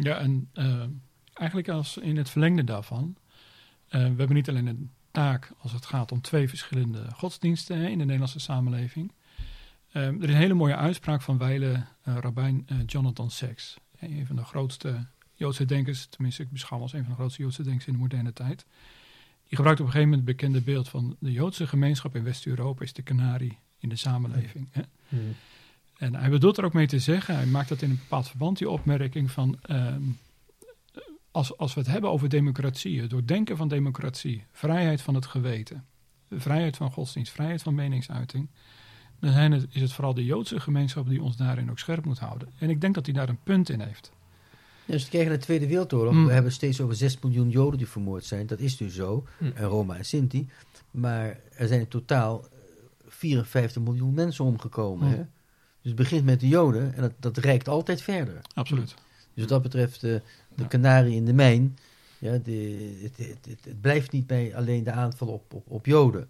Ja, 0.02 0.18
en 0.18 0.50
eh, 0.54 0.84
eigenlijk 1.34 1.70
als 1.70 1.98
in 1.98 2.18
het 2.18 2.30
verlengde 2.30 2.64
daarvan. 2.64 3.16
eh, 3.88 4.02
we 4.02 4.06
hebben 4.08 4.34
niet 4.34 4.50
alleen 4.50 4.68
een 4.68 4.92
taak 5.12 5.52
als 5.58 5.72
het 5.72 5.86
gaat 5.86 6.12
om 6.12 6.22
twee 6.22 6.50
verschillende 6.50 7.06
godsdiensten 7.14 7.78
hè, 7.78 7.88
in 7.88 7.98
de 7.98 8.04
Nederlandse 8.04 8.40
samenleving. 8.40 9.12
Eh, 9.92 10.04
er 10.04 10.24
is 10.24 10.30
een 10.30 10.36
hele 10.36 10.54
mooie 10.54 10.76
uitspraak 10.76 11.22
van 11.22 11.38
wijle 11.38 11.86
eh, 12.04 12.18
rabbijn 12.20 12.64
eh, 12.68 12.78
Jonathan 12.86 13.32
Sacks. 13.32 13.78
Een 14.00 14.26
van 14.26 14.36
de 14.36 14.44
grootste 14.44 15.06
Joodse 15.34 15.66
denkers, 15.66 16.06
tenminste 16.06 16.42
ik 16.42 16.52
beschouw 16.52 16.78
hem 16.78 16.82
als 16.82 16.94
een 16.94 17.02
van 17.02 17.10
de 17.10 17.18
grootste 17.18 17.42
Joodse 17.42 17.64
denkers 17.64 17.88
in 17.88 17.94
de 17.94 18.00
moderne 18.00 18.34
tijd. 18.34 18.66
Die 19.48 19.56
gebruikt 19.56 19.80
op 19.80 19.86
een 19.86 19.92
gegeven 19.92 20.10
moment 20.10 20.28
het 20.28 20.38
bekende 20.38 20.62
beeld 20.62 20.90
van 20.90 21.16
de 21.20 21.32
Joodse 21.32 21.68
gemeenschap 21.68 22.16
in 22.16 22.24
West-Europa 22.24 22.84
is 22.84 22.94
de 22.94 23.02
kanarie 23.02 23.58
in 23.80 23.90
de 23.90 23.96
samenleving. 23.96 24.68
Hè. 24.72 24.82
En 25.98 26.16
hij 26.16 26.30
bedoelt 26.30 26.58
er 26.58 26.66
ook 26.66 26.74
mee 26.74 26.88
te 26.88 27.00
zeggen, 27.00 27.36
hij 27.36 27.46
maakt 27.46 27.70
dat 27.70 27.82
in 27.82 27.90
een 27.90 27.98
bepaald 27.98 28.28
verband, 28.28 28.58
die 28.58 28.70
opmerking 28.70 29.32
van, 29.32 29.60
ehm, 29.62 30.02
als, 31.32 31.58
als 31.58 31.74
we 31.74 31.80
het 31.80 31.90
hebben 31.90 32.10
over 32.10 32.30
democratie, 32.30 33.02
het 33.02 33.10
doordenken 33.10 33.58
van 33.58 33.68
democratie, 33.68 34.44
vrijheid 34.52 35.02
van 35.02 35.16
het 35.16 35.26
geweten, 35.26 35.86
vrijheid 36.30 36.78
van 36.78 36.92
godsdienst, 36.92 37.32
vrijheid 37.32 37.62
van 37.62 37.76
meningsuiting, 37.76 38.50
dan 39.20 39.32
zijn 39.32 39.52
het, 39.52 39.66
is 39.70 39.82
het 39.82 39.94
vooral 39.94 40.14
de 40.14 40.26
Joodse 40.26 40.60
gemeenschap 40.60 41.08
die 41.10 41.22
ons 41.22 41.38
daarin 41.38 41.70
ook 41.70 41.80
scherp 41.80 42.06
moet 42.06 42.20
houden. 42.20 42.48
En 42.60 42.70
ik 42.70 42.82
denk 42.82 42.96
dat 42.96 43.06
hij 43.06 43.16
daar 43.16 43.30
een 43.30 43.44
punt 43.44 43.70
in 43.70 43.80
heeft. 43.80 44.12
Dus 44.86 44.96
als 44.96 45.10
we 45.10 45.18
naar 45.18 45.30
de 45.30 45.38
Tweede 45.38 45.68
Wereldoorlog, 45.68 46.14
Mm. 46.14 46.26
we 46.26 46.34
hebben 46.34 46.52
steeds 46.52 46.82
over 46.82 46.96
6 46.96 47.20
miljoen 47.20 47.50
Joden 47.50 47.78
die 47.78 47.88
vermoord 47.88 48.26
zijn. 48.26 48.48
Dat 48.48 48.60
is 48.60 48.78
dus 48.78 48.96
zo, 48.96 49.26
Mm. 49.40 49.52
en 49.56 49.66
Roma 49.66 49.96
en 49.98 50.06
Sinti. 50.06 50.50
Maar 50.92 51.40
er 51.56 51.68
zijn 51.68 51.80
in 51.80 51.88
totaal 51.88 52.42
eh, 52.44 52.50
54 53.08 53.82
miljoen 53.82 54.14
mensen 54.14 54.46
omgekomen. 54.46 55.08
Mm. 55.08 55.14
Hè? 55.14 55.18
Dus 55.18 55.26
het 55.92 55.96
begint 55.96 56.26
met 56.26 56.40
de 56.40 56.48
Joden 56.48 56.94
en 56.96 57.02
dat, 57.02 57.12
dat 57.20 57.38
reikt 57.38 57.68
altijd 57.68 58.02
verder. 58.02 58.42
Absoluut. 58.54 58.96
Dus 59.34 59.44
wat 59.44 59.50
dat 59.50 59.62
betreft, 59.62 60.04
eh, 60.04 60.12
de 60.12 60.22
Ja. 60.56 60.66
kanarie 60.68 61.16
in 61.16 61.26
de 61.26 61.34
mijn, 61.34 61.78
ja, 62.20 62.38
de, 62.38 62.98
het, 63.02 63.18
het, 63.18 63.46
het, 63.50 63.66
het 63.66 63.82
blijft 63.82 64.12
niet 64.12 64.28
bij 64.28 64.56
alleen 64.56 64.84
de 64.84 64.92
aanval 64.92 65.28
op, 65.28 65.54
op, 65.54 65.64
op 65.68 65.86
Joden. 65.86 66.30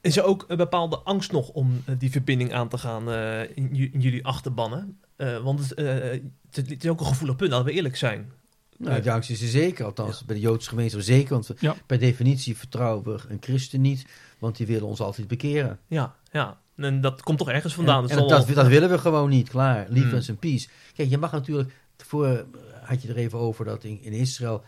Is 0.00 0.16
er 0.16 0.24
ook 0.24 0.44
een 0.48 0.56
bepaalde 0.56 0.98
angst 0.98 1.32
nog 1.32 1.48
om 1.48 1.82
eh, 1.86 1.94
die 1.98 2.10
verbinding 2.10 2.52
aan 2.52 2.68
te 2.68 2.78
gaan 2.78 3.10
eh, 3.10 3.40
in, 3.56 3.68
ju- 3.72 3.90
in 3.92 4.00
jullie 4.00 4.24
achterbannen? 4.26 4.98
Eh, 5.16 5.38
want 5.42 5.58
het, 5.60 5.78
het, 5.78 6.68
het 6.68 6.84
is 6.84 6.90
ook 6.90 7.00
een 7.00 7.06
gevoelig 7.06 7.36
punt, 7.36 7.50
laten 7.50 7.66
we 7.66 7.72
eerlijk 7.72 7.96
zijn. 7.96 8.32
Nou, 8.76 8.94
Ja. 8.94 9.00
die 9.00 9.12
angst 9.12 9.30
is 9.30 9.42
er 9.42 9.48
zeker, 9.48 9.84
althans 9.84 10.24
bij 10.24 10.34
de 10.34 10.40
Joodse 10.42 10.68
gemeenschap 10.68 11.00
zeker. 11.00 11.30
Want 11.32 11.46
we- 11.46 11.54
Ja. 11.58 11.74
per 11.86 11.98
definitie 11.98 12.56
vertrouwen 12.56 13.04
we 13.04 13.20
een 13.28 13.36
christen 13.40 13.80
niet, 13.80 14.06
want 14.38 14.56
die 14.56 14.66
willen 14.66 14.86
ons 14.86 15.00
altijd 15.00 15.28
bekeren. 15.28 15.78
Ja, 15.86 16.14
ja. 16.32 16.58
En 16.76 17.00
dat 17.00 17.22
komt 17.22 17.38
toch 17.38 17.48
ergens 17.50 17.74
vandaan. 17.74 18.10
En, 18.10 18.18
en 18.18 18.28
dat, 18.28 18.48
dat 18.54 18.66
willen 18.66 18.90
we 18.90 18.98
gewoon 18.98 19.28
niet, 19.28 19.48
klaar. 19.48 19.86
Lief 19.88 20.10
Hmm. 20.10 20.20
en 20.26 20.36
peace. 20.36 20.68
Kijk, 20.94 21.08
je 21.10 21.18
mag 21.18 21.32
natuurlijk, 21.32 21.72
voor 21.96 22.46
had 22.82 23.02
je 23.02 23.08
er 23.08 23.16
even 23.16 23.38
over 23.38 23.64
dat 23.64 23.84
in, 23.84 24.02
in 24.02 24.12
Israël, 24.12 24.64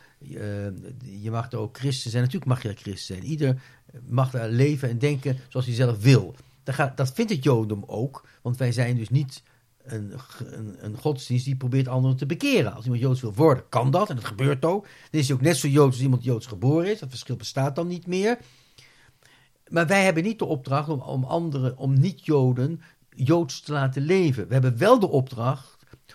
je 1.23 1.31
mag 1.31 1.53
er 1.53 1.59
ook 1.59 1.79
christen 1.79 2.11
zijn. 2.11 2.23
Natuurlijk 2.23 2.51
mag 2.51 2.63
je 2.63 2.69
er 2.69 2.75
christen 2.77 3.15
zijn. 3.17 3.27
Ieder 3.31 3.61
mag 4.09 4.31
daar 4.31 4.49
leven 4.49 4.89
en 4.89 4.99
denken 4.99 5.39
zoals 5.49 5.67
hij 5.67 5.75
zelf 5.75 6.03
wil. 6.03 6.35
Dat, 6.63 6.75
gaat, 6.75 6.97
dat 6.97 7.13
vindt 7.13 7.31
het 7.31 7.45
Jodendom 7.45 7.85
ook, 7.87 8.27
want 8.43 8.57
wij 8.57 8.73
zijn 8.73 8.97
dus 8.97 9.09
niet 9.09 9.43
een, 9.85 10.13
een, 10.39 10.77
een 10.79 10.97
godsdienst 10.97 11.45
die 11.45 11.57
probeert 11.57 11.89
anderen 11.89 12.17
te 12.17 12.27
bekeren. 12.27 12.75
Als 12.75 12.85
iemand 12.85 13.03
Joods 13.03 13.21
wil 13.21 13.35
worden, 13.35 13.69
kan 13.69 13.91
dat 13.91 14.11
en 14.11 14.17
dat 14.17 14.25
gebeurt 14.25 14.65
ook. 14.65 14.87
Dan 15.11 15.21
is 15.21 15.27
hij 15.27 15.37
ook 15.37 15.43
net 15.43 15.57
zo 15.57 15.69
Joods 15.69 15.93
als 15.93 16.03
iemand 16.03 16.25
Joods 16.25 16.47
geboren 16.47 16.91
is. 16.91 16.99
Dat 16.99 17.09
verschil 17.09 17.37
bestaat 17.37 17.75
dan 17.75 17.87
niet 17.87 18.07
meer. 18.07 18.39
Maar 19.69 19.87
wij 19.87 20.05
hebben 20.05 20.23
niet 20.23 20.39
de 20.39 20.45
opdracht 20.45 20.89
om, 20.89 21.01
om 21.01 21.25
anderen, 21.25 21.77
om 21.77 22.01
niet-Joden 22.01 22.83
Joods 23.15 23.61
te 23.61 23.73
laten 23.73 24.03
leven. 24.03 24.47
We 24.47 24.53
hebben 24.53 24.79
wel 24.79 24.99
de 24.99 25.09
opdracht 25.09 25.72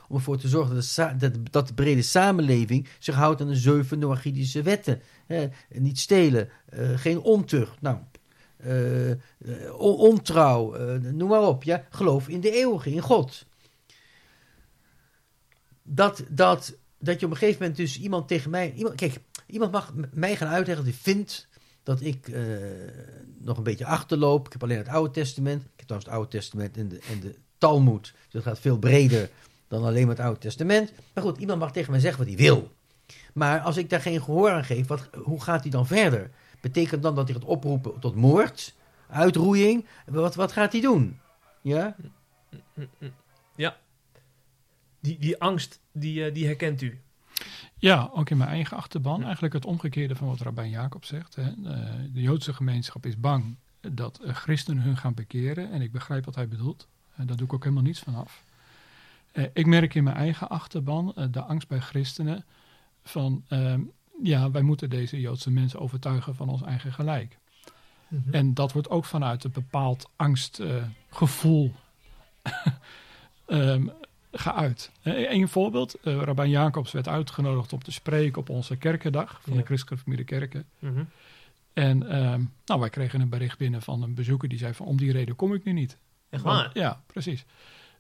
om 0.10 0.16
ervoor 0.16 0.38
te 0.38 0.48
zorgen 0.48 0.76
dat 0.76 1.20
de, 1.20 1.44
dat, 1.44 1.68
de 1.68 1.74
brede 1.74 2.02
samenleving 2.02 2.88
zich 3.00 3.16
houdt 3.16 3.42
aan 3.42 3.48
de 3.48 3.56
zeven 3.56 4.00
Noachidische 4.00 4.62
wetten. 4.62 5.02
Niet 5.70 6.00
stelen, 6.00 6.50
eh, 6.66 6.98
geen 6.98 7.20
ontucht, 7.20 7.82
nou, 7.82 7.98
eh, 8.58 9.12
eh, 9.12 9.18
on- 9.78 9.98
ontrouw, 9.98 10.78
noem 10.98 11.30
maar 11.30 11.42
op. 11.48 11.64
Ja, 11.64 11.86
geloof 11.90 12.28
in 12.28 12.42
de 12.42 12.52
eeuwige, 12.52 12.92
in 12.92 13.02
God. 13.02 13.46
Dat, 15.84 16.24
dat, 16.30 16.78
dat 17.00 17.20
je 17.20 17.26
op 17.26 17.32
een 17.32 17.38
gegeven 17.38 17.60
moment 17.60 17.78
dus 17.78 18.00
iemand 18.00 18.28
tegen 18.28 18.50
mij... 18.50 18.74
Iemand, 18.74 18.96
kijk, 18.96 19.20
iemand 19.48 19.72
mag 19.72 19.94
mij 20.14 20.36
gaan 20.36 20.48
uitleggen 20.48 20.86
dat 20.86 20.94
hij 20.94 21.04
vindt 21.04 21.48
dat 21.84 22.02
ik 22.02 22.32
nog 23.40 23.58
een 23.58 23.64
beetje 23.64 23.86
achterloop. 23.86 24.46
Ik 24.46 24.52
heb 24.52 24.64
alleen 24.64 24.78
het 24.78 24.88
Oude 24.88 25.12
Testament. 25.14 25.62
Ik 25.62 25.72
heb 25.76 25.86
trouwens 25.86 26.10
het 26.10 26.20
Oude 26.20 26.38
Testament 26.38 26.78
en 26.78 26.88
de, 26.88 27.00
en 27.12 27.20
de 27.20 27.36
Talmud. 27.58 28.02
Dus 28.02 28.14
dat 28.32 28.44
gaat 28.44 28.60
veel 28.60 28.78
breder 28.78 29.30
dan 29.68 29.84
alleen 29.84 30.08
maar 30.08 30.16
het 30.16 30.26
Oude 30.26 30.40
Testament. 30.40 30.92
Maar 31.14 31.24
goed, 31.24 31.38
iemand 31.38 31.60
mag 31.60 31.72
tegen 31.72 31.92
mij 31.92 32.00
zeggen 32.00 32.20
wat 32.20 32.28
hij 32.28 32.38
wil. 32.38 32.72
Maar 33.34 33.60
als 33.60 33.78
ik 33.78 33.90
daar 33.90 34.02
geen 34.02 34.22
gehoor 34.24 34.52
aan 34.52 34.66
geef, 34.66 34.88
wat, 34.88 35.10
hoe 35.24 35.42
gaat 35.42 35.62
hij 35.62 35.72
dan 35.72 35.88
verder? 35.88 36.32
Betekent 36.62 37.04
dan 37.04 37.16
dat 37.16 37.28
hij 37.28 37.34
gaat 37.34 37.50
oproepen 37.50 38.00
tot 38.00 38.16
moord, 38.16 38.76
uitroeiing? 39.10 39.86
Wat, 40.06 40.36
wat 40.36 40.52
gaat 40.52 40.72
hij 40.72 40.82
doen? 40.82 41.20
Ja? 41.62 41.96
Die, 45.00 45.20
die 45.20 45.42
angst, 45.42 45.80
die, 45.92 46.26
eh, 46.26 46.34
die 46.34 46.46
herkent 46.46 46.82
u. 46.82 47.00
Ja, 47.78 48.10
ook 48.14 48.30
in 48.30 48.38
mijn 48.38 48.50
eigen 48.50 48.78
achterban. 48.78 49.24
Eigenlijk 49.24 49.54
het 49.54 49.66
omgekeerde 49.66 50.16
van 50.16 50.28
wat 50.28 50.42
Rabijn 50.42 50.70
Jacob 50.70 51.06
zegt. 51.06 51.36
Hè. 51.36 51.44
Eh, 51.44 51.94
de 52.14 52.22
Joodse 52.22 52.54
gemeenschap 52.54 53.06
is 53.06 53.20
bang 53.20 53.56
dat 53.82 54.20
eh, 54.20 54.34
christenen 54.34 54.84
hun 54.84 54.98
gaan 54.98 55.14
bekeren. 55.14 55.72
En 55.72 55.82
ik 55.82 55.92
begrijp 55.92 56.26
wat 56.26 56.36
hij 56.36 56.48
bedoelt. 56.48 56.88
En 57.16 57.28
daar 57.28 57.38
doe 57.38 57.46
ik 57.46 57.54
ook 57.54 57.64
helemaal 57.64 57.84
niets 57.84 58.00
van 58.00 58.16
af. 58.16 58.44
Eh, 59.38 59.44
ik 59.54 59.66
merk 59.66 59.94
in 59.96 60.04
mijn 60.04 60.16
eigen 60.16 60.50
achterban 60.50 61.14
eh, 61.16 61.26
de 61.32 61.42
angst 61.42 61.68
bij 61.68 61.80
christenen 61.80 62.46
van... 63.04 63.44
ehm, 63.48 63.82
ja, 64.24 64.52
wij 64.52 64.62
moeten 64.62 64.90
deze 64.90 65.20
Joodse 65.20 65.52
mensen 65.52 65.80
overtuigen 65.80 66.36
van 66.36 66.50
ons 66.50 66.62
eigen 66.62 66.94
gelijk. 66.94 67.38
En 68.32 68.54
dat 68.54 68.72
wordt 68.72 68.90
ook 68.90 69.06
vanuit 69.06 69.44
een 69.44 69.52
bepaald 69.52 70.10
angstgevoel 70.16 71.74
ehm, 73.46 73.88
geuit. 74.32 74.92
Eh, 75.02 75.32
Een 75.32 75.48
voorbeeld, 75.48 75.96
uh, 76.04 76.22
Rabijn 76.22 76.50
Jacobs 76.50 76.92
werd 76.92 77.08
uitgenodigd 77.08 77.74
om 77.74 77.84
te 77.84 77.92
spreken 77.92 78.42
op 78.42 78.50
onze 78.50 78.76
kerkendag 78.76 79.40
van 79.42 79.54
Ja. 79.54 79.60
de 79.60 79.66
Christelijke 79.66 80.04
Familie 80.04 80.26
Kerken. 80.26 80.66
Mhm. 80.80 81.04
En 81.74 82.10
ehm, 82.10 82.42
nou, 82.66 82.80
wij 82.80 82.90
kregen 82.90 83.22
een 83.22 83.30
bericht 83.30 83.58
binnen 83.58 83.82
van 83.82 84.04
een 84.04 84.14
bezoeker 84.14 84.50
die 84.50 84.58
zei 84.58 84.74
van 84.74 84.86
om 84.86 84.98
die 84.98 85.12
reden 85.12 85.36
kom 85.36 85.54
ik 85.54 85.64
nu 85.64 85.72
niet. 85.74 85.98
Echt 86.30 86.44
Want- 86.44 86.58
waar? 86.58 86.70
Ja, 86.74 87.02
precies. 87.08 87.46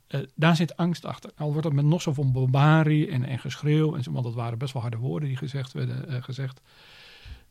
Eh, 0.08 0.20
daar 0.36 0.55
zit 0.55 0.78
angst 0.78 1.05
achter. 1.05 1.32
Al 1.36 1.51
wordt 1.51 1.66
het 1.66 1.76
met 1.76 1.86
nog 1.86 2.01
zoveel 2.01 2.32
bombarie 2.32 3.08
en, 3.12 3.24
en 3.24 3.39
geschreeuw, 3.39 3.95
en 3.95 4.03
zo, 4.03 4.12
want 4.12 4.24
dat 4.26 4.34
waren 4.34 4.58
best 4.58 4.74
wel 4.74 4.82
harde 4.82 4.97
woorden 4.97 5.28
die 5.28 5.38
gezegd 5.38 5.74
werden. 5.74 6.08
eh, 6.10 6.24
gezegd. 6.24 6.62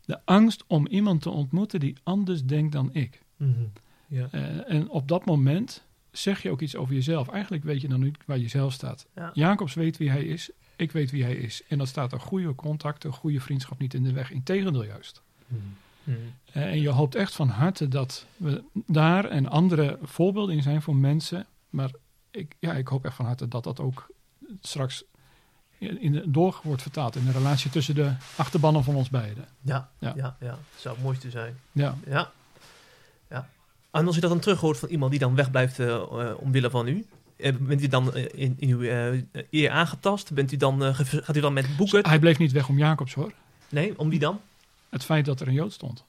De 0.04 0.18
angst 0.24 0.64
om 0.66 0.86
iemand 0.86 1.22
te 1.22 1.30
ontmoeten 1.30 1.80
die 1.80 1.96
anders 2.02 2.44
denkt 2.44 2.72
dan 2.72 2.94
ik. 2.94 3.22
Mhm. 3.36 3.50
Ja. 4.06 4.28
Eh, 4.30 4.70
en 4.74 4.88
op 4.88 5.08
dat 5.08 5.24
moment 5.24 5.84
zeg 6.10 6.42
je 6.42 6.50
ook 6.50 6.60
iets 6.60 6.76
over 6.76 6.94
jezelf. 6.94 7.28
Eigenlijk 7.28 7.64
weet 7.64 7.80
je 7.80 7.88
dan 7.88 8.00
niet 8.00 8.16
waar 8.26 8.38
je 8.38 8.48
zelf 8.48 8.72
staat. 8.72 9.06
Ja. 9.14 9.30
Jacobs 9.34 9.74
weet 9.74 9.96
wie 9.96 10.10
hij 10.10 10.24
is, 10.24 10.50
ik 10.76 10.92
weet 10.92 11.10
wie 11.10 11.22
hij 11.24 11.36
is. 11.36 11.62
En 11.68 11.78
dan 11.78 11.86
staat 11.86 12.12
een 12.12 12.20
goede 12.20 12.54
contact, 12.54 13.04
een 13.04 13.12
goede 13.12 13.40
vriendschap 13.40 13.78
niet 13.78 13.94
in 13.94 14.02
de 14.02 14.12
weg. 14.12 14.30
Integendeel 14.30 14.84
juist. 14.84 15.22
Mhm. 15.46 15.60
Eh, 16.52 16.62
en 16.66 16.80
je 16.80 16.88
hoopt 16.88 17.14
echt 17.14 17.34
van 17.34 17.48
harte 17.48 17.88
dat 17.88 18.26
we 18.36 18.62
daar 18.86 19.24
en 19.24 19.46
andere 19.48 19.98
voorbeelden 20.02 20.56
in 20.56 20.62
zijn 20.62 20.82
voor 20.82 20.96
mensen. 20.96 21.46
Maar 21.70 21.90
ik, 22.36 22.56
ja, 22.58 22.72
ik 22.72 22.88
hoop 22.88 23.04
echt 23.04 23.14
van 23.16 23.24
harte 23.24 23.48
dat 23.48 23.64
dat 23.64 23.80
ook 23.80 24.06
straks 24.60 25.04
in 25.78 26.12
de, 26.12 26.30
door 26.30 26.60
wordt 26.62 26.82
vertaald 26.82 27.16
in 27.16 27.24
de 27.24 27.32
relatie 27.32 27.70
tussen 27.70 27.94
de 27.94 28.12
achterbannen 28.36 28.84
van 28.84 28.94
ons 28.94 29.10
beiden. 29.10 29.44
Ja, 29.60 29.88
ja, 29.98 30.12
Ja. 30.16 30.36
ja, 30.40 30.58
zou 30.76 30.94
het 30.94 31.04
mooiste 31.04 31.30
zijn. 31.30 31.56
Ja, 31.72 31.94
Ja. 32.06 32.30
ja. 33.30 33.48
En 33.90 34.06
als 34.06 34.16
u 34.16 34.20
dat 34.20 34.30
dan 34.30 34.38
terug 34.40 34.60
hoort 34.60 34.78
van 34.78 34.88
iemand 34.88 35.10
die 35.10 35.20
dan 35.20 35.34
wegblijft 35.34 35.78
eh 35.78 35.94
eh, 35.94 36.38
omwille 36.38 36.70
van 36.70 36.86
u, 36.88 37.06
eh, 37.36 37.54
bent 37.60 37.82
u 37.82 37.88
dan 37.88 38.16
in, 38.16 38.54
in 38.58 38.68
uw 38.68 38.80
eer 39.50 39.70
aangetast? 39.70 40.32
Bent 40.32 40.52
u 40.52 40.56
dan, 40.56 40.94
gaat 40.94 41.36
u 41.36 41.40
dan 41.40 41.52
met 41.52 41.76
boeken? 41.76 42.06
hij 42.06 42.18
bleef 42.18 42.38
niet 42.38 42.52
weg 42.52 42.68
om 42.68 42.78
Jacobs 42.78 43.14
hoor. 43.14 43.32
Nee, 43.68 43.98
om 43.98 44.08
wie 44.08 44.18
dan? 44.18 44.40
Het 44.88 45.04
feit 45.04 45.24
dat 45.24 45.40
er 45.40 45.48
een 45.48 45.54
Jood 45.54 45.72
stond. 45.72 46.04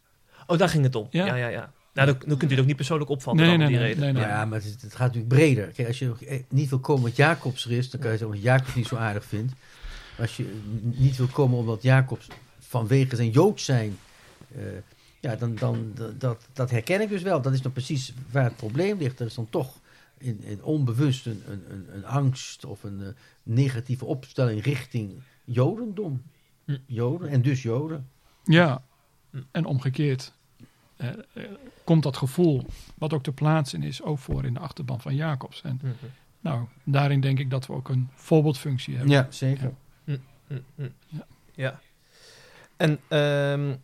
Oh, 0.48 0.58
daar 0.58 0.70
ging 0.70 0.84
het 0.84 0.96
om. 0.96 1.08
Ja, 1.10 1.26
Ja. 1.26 1.36
ja, 1.36 1.48
ja. 1.48 1.72
Nou, 1.98 2.10
dan, 2.10 2.30
dan 2.30 2.38
kunt 2.38 2.52
u 2.52 2.54
het 2.54 2.60
ook 2.60 2.68
niet 2.68 2.76
persoonlijk 2.76 3.10
opvatten 3.10 3.48
Nee, 3.48 3.58
dan 3.58 3.58
nee, 3.58 3.68
om 3.68 3.74
die 3.74 3.82
nee, 3.82 3.94
reden. 3.94 4.14
nee, 4.14 4.24
nee. 4.24 4.32
Ja, 4.32 4.46
maar 4.46 4.62
het, 4.62 4.82
het 4.82 4.96
gaat 4.96 5.08
natuurlijk 5.08 5.34
breder. 5.34 5.68
Kijk, 5.68 5.88
als 5.88 6.00
je 6.00 6.14
eh, 6.28 6.44
niet 6.50 6.70
wil 6.70 6.80
komen 6.80 7.02
omdat 7.04 7.18
Jacobs 7.18 7.66
er 7.66 7.72
is, 7.72 7.90
dan 7.90 8.00
kan 8.02 8.12
je 8.12 8.18
zeggen 8.18 8.36
dat 8.36 8.46
Jacobs 8.46 8.76
niet 8.76 8.88
zo 8.88 8.96
aardig 8.96 9.26
vindt. 9.26 9.54
Maar 10.18 10.28
als 10.28 10.38
je 10.38 10.60
niet 10.82 11.18
wil 11.18 11.28
komen 11.28 11.58
omdat 11.58 11.82
Jacobs 11.82 12.28
vanwege 12.60 13.16
zijn 13.16 13.30
Jood 13.30 13.62
zijn, 13.62 13.98
eh, 14.56 14.62
ja, 15.20 15.36
dan, 15.36 15.56
dan 15.56 15.94
dat, 16.18 16.48
dat 16.54 16.70
herken 16.72 17.02
ik 17.02 17.10
dus 17.10 17.22
wel. 17.22 17.42
Dat 17.42 17.54
is 17.54 17.62
dan 17.62 17.72
precies 17.72 18.14
waar 18.32 18.44
het 18.44 18.56
probleem 18.56 18.98
ligt. 18.98 19.20
Er 19.20 19.26
is 19.26 19.34
dan 19.36 19.50
toch 19.50 19.80
in, 20.18 20.44
in 20.44 20.64
onbewust 20.64 21.26
een, 21.26 21.44
een, 21.48 21.64
een, 21.70 21.86
een 21.94 22.06
angst 22.06 22.66
of 22.66 22.84
een 22.84 23.02
eh, 23.02 23.08
negatieve 23.44 24.06
opstelling 24.06 24.64
richting 24.64 25.14
Jodendom. 25.46 26.22
Hm. 26.66 26.78
Joden 26.86 27.30
en 27.30 27.42
dus 27.42 27.62
Joden. 27.62 28.08
Ja, 28.44 28.82
Hm. 29.32 29.38
en 29.52 29.66
omgekeerd 29.66 30.34
eh, 30.98 31.08
eh, 31.34 31.44
komt 31.84 32.04
dat 32.04 32.18
gevoel, 32.18 32.66
wat 32.98 33.14
ook 33.14 33.24
te 33.24 33.32
plaatsen 33.32 33.84
is, 33.84 34.02
ook 34.04 34.20
voor 34.20 34.46
in 34.46 34.54
de 34.54 34.60
achterban 34.60 35.02
van 35.02 35.16
Jacobs. 35.16 35.62
En 35.62 35.80
Mhm. 35.84 35.94
nou, 36.40 36.66
daarin 36.84 37.22
denk 37.22 37.40
ik 37.40 37.50
dat 37.50 37.66
we 37.68 37.74
ook 37.74 37.90
een 37.90 38.10
voorbeeldfunctie 38.16 38.96
hebben. 38.96 39.14
Ja, 39.14 39.28
zeker. 39.30 39.74
Mm, 40.04 40.20
mm. 40.76 40.94
Ja. 41.08 41.26
Ja. 41.56 41.80
En 42.78 43.00
ehm, 43.08 43.76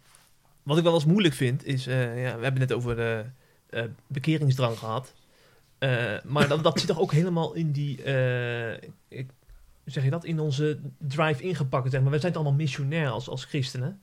wat 0.64 0.78
ik 0.78 0.84
wel 0.84 0.94
eens 0.94 1.06
moeilijk 1.06 1.34
vind 1.36 1.66
is, 1.66 1.88
eh, 1.88 2.00
ja, 2.24 2.36
we 2.38 2.44
hebben 2.44 2.60
het 2.62 2.70
net 2.70 2.74
over 2.74 2.96
de 2.96 3.26
eh, 3.70 3.84
bekeringsdrang 4.08 4.78
gehad. 4.78 5.14
Eh, 5.78 6.14
maar 6.24 6.48
dat, 6.48 6.64
dat 6.64 6.80
zit 6.80 6.88
toch 6.88 7.00
ook 7.00 7.12
helemaal 7.12 7.54
in 7.54 7.72
die, 7.72 8.04
eh, 8.04 8.74
ik, 9.08 9.30
hoe 9.84 9.92
zeg 9.92 10.04
je 10.04 10.10
dat, 10.10 10.26
in 10.26 10.40
onze 10.40 10.80
drive 10.98 11.44
ingepakt. 11.44 11.92
Zeg 11.92 12.02
maar. 12.02 12.12
We 12.12 12.20
zijn 12.20 12.34
allemaal 12.36 12.54
missionair 12.54 13.10
als, 13.10 13.30
als 13.30 13.46
christenen. 13.46 14.02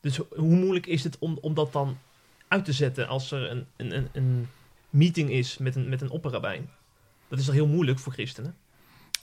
Dus 0.00 0.16
ho- 0.16 0.26
hoe 0.36 0.54
moeilijk 0.56 0.86
is 0.86 1.04
het 1.04 1.18
om, 1.18 1.38
om 1.40 1.54
dat 1.54 1.72
dan 1.72 1.98
uit 2.56 2.64
te 2.64 2.72
zetten 2.72 3.08
als 3.08 3.30
er 3.30 3.50
een, 3.50 3.66
een, 3.76 3.96
een, 3.96 4.08
een 4.12 4.48
meeting 4.90 5.30
is 5.30 5.58
met 5.58 5.76
een, 5.76 5.88
met 5.88 6.00
een 6.00 6.10
opperrabijn? 6.10 6.68
Dat 7.28 7.38
is 7.38 7.44
toch 7.44 7.54
heel 7.54 7.66
moeilijk 7.66 7.98
voor 7.98 8.12
christenen? 8.12 8.54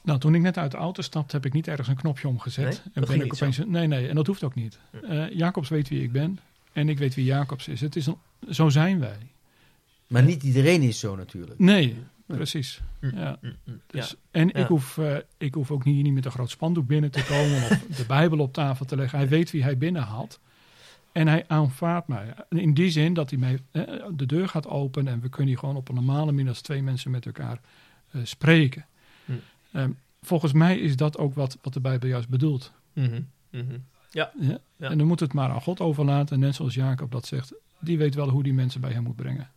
Nou, 0.04 0.20
toen 0.20 0.36
ik 0.36 0.42
net 0.42 0.58
uit 0.58 0.72
de 0.72 0.78
auto 0.78 1.02
stapte, 1.02 1.36
heb 1.36 1.46
ik 1.46 1.54
niet 1.54 1.68
ergens 1.68 1.88
een 1.88 1.96
knopje 1.96 2.28
omgezet. 2.28 2.64
Nee? 2.64 2.74
Dat 2.74 2.84
en 2.84 2.92
ben 2.94 3.04
ging 3.04 3.24
ik 3.24 3.32
niet 3.32 3.42
opeens, 3.42 3.58
nee, 3.58 3.88
nee, 3.88 4.08
en 4.08 4.16
dat 4.16 4.28
hoeft 4.28 4.44
ook 4.44 4.56
niet. 4.56 4.80
Eh, 5.04 5.30
Jacobs 5.30 5.70
weet 5.70 5.90
wie 5.90 6.04
ik 6.04 6.12
ben 6.12 6.40
en 6.74 6.90
ik 6.90 6.98
weet 6.98 7.16
wie 7.16 7.26
Jacobs 7.26 7.68
is. 7.68 7.82
Het 7.82 7.96
is 7.96 8.06
een, 8.06 8.18
zo 8.50 8.70
zijn 8.70 9.00
wij. 9.00 9.18
Maar 10.08 10.24
niet 10.24 10.44
iedereen 10.44 10.82
is 10.82 11.00
zo 11.00 11.16
natuurlijk. 11.16 11.60
Nee, 11.60 11.98
precies. 12.26 12.82
Hm. 13.00 13.18
Ja. 13.18 13.38
Mm, 13.42 13.56
mm, 13.64 13.82
Dus, 13.88 14.10
ja. 14.10 14.16
En 14.32 14.48
Ja. 14.48 14.54
ik, 14.54 14.68
hoef, 14.68 14.98
eh, 14.98 15.16
ik 15.38 15.54
hoef 15.54 15.72
ook 15.72 15.84
niet, 15.84 16.04
niet 16.04 16.14
met 16.14 16.26
een 16.26 16.32
groot 16.32 16.50
spandoek 16.50 16.88
binnen 16.88 17.12
te 17.12 17.24
komen 17.24 17.58
of 17.58 17.98
de 17.98 18.06
Bijbel 18.06 18.40
op 18.40 18.54
tafel 18.54 18.86
te 18.86 18.96
leggen. 18.96 19.18
Hij 19.18 19.28
weet 19.28 19.52
wie 19.52 19.64
hij 19.64 19.78
binnenhaalt. 19.78 20.40
En 21.14 21.28
hij 21.28 21.44
aanvaardt 21.48 22.08
mij. 22.08 22.34
In 22.50 22.74
die 22.74 22.90
zin 22.90 23.14
dat 23.14 23.30
hij 23.30 23.40
mij 23.40 23.60
de 24.16 24.26
deur 24.26 24.48
gaat 24.48 24.68
openen 24.68 25.14
en 25.14 25.22
we 25.22 25.30
kunnen 25.30 25.48
hier 25.48 25.58
gewoon 25.58 25.76
op 25.76 25.90
een 25.90 25.96
normale 25.96 26.32
manier 26.32 26.50
als 26.50 26.62
twee 26.62 26.84
mensen 26.84 27.12
met 27.12 27.26
elkaar 27.26 27.60
eh, 28.12 28.22
spreken. 28.24 28.86
Hm. 29.26 29.32
Ehm, 29.72 29.92
volgens 30.22 30.54
mij 30.54 30.78
is 30.78 30.96
dat 30.96 31.18
ook 31.18 31.34
wat, 31.34 31.58
wat 31.62 31.74
de 31.74 31.80
Bijbel 31.80 32.10
juist 32.10 32.30
bedoelt. 32.30 32.72
Mhm, 32.94 33.22
mhm. 33.50 33.78
Ja? 34.10 34.32
Ja. 34.40 34.60
En 34.78 34.98
dan 34.98 35.08
moet 35.08 35.20
het 35.20 35.34
maar 35.34 35.50
aan 35.50 35.62
God 35.62 35.80
overlaten. 35.80 36.40
Net 36.40 36.56
zoals 36.56 36.74
Jacob 36.74 37.12
dat 37.12 37.26
zegt. 37.26 37.54
Die 37.80 37.98
weet 37.98 38.16
wel 38.16 38.30
hoe 38.30 38.44
die 38.44 38.54
mensen 38.54 38.82
bij 38.82 38.92
hem 38.92 39.04
moet 39.04 39.16
brengen. 39.16 39.50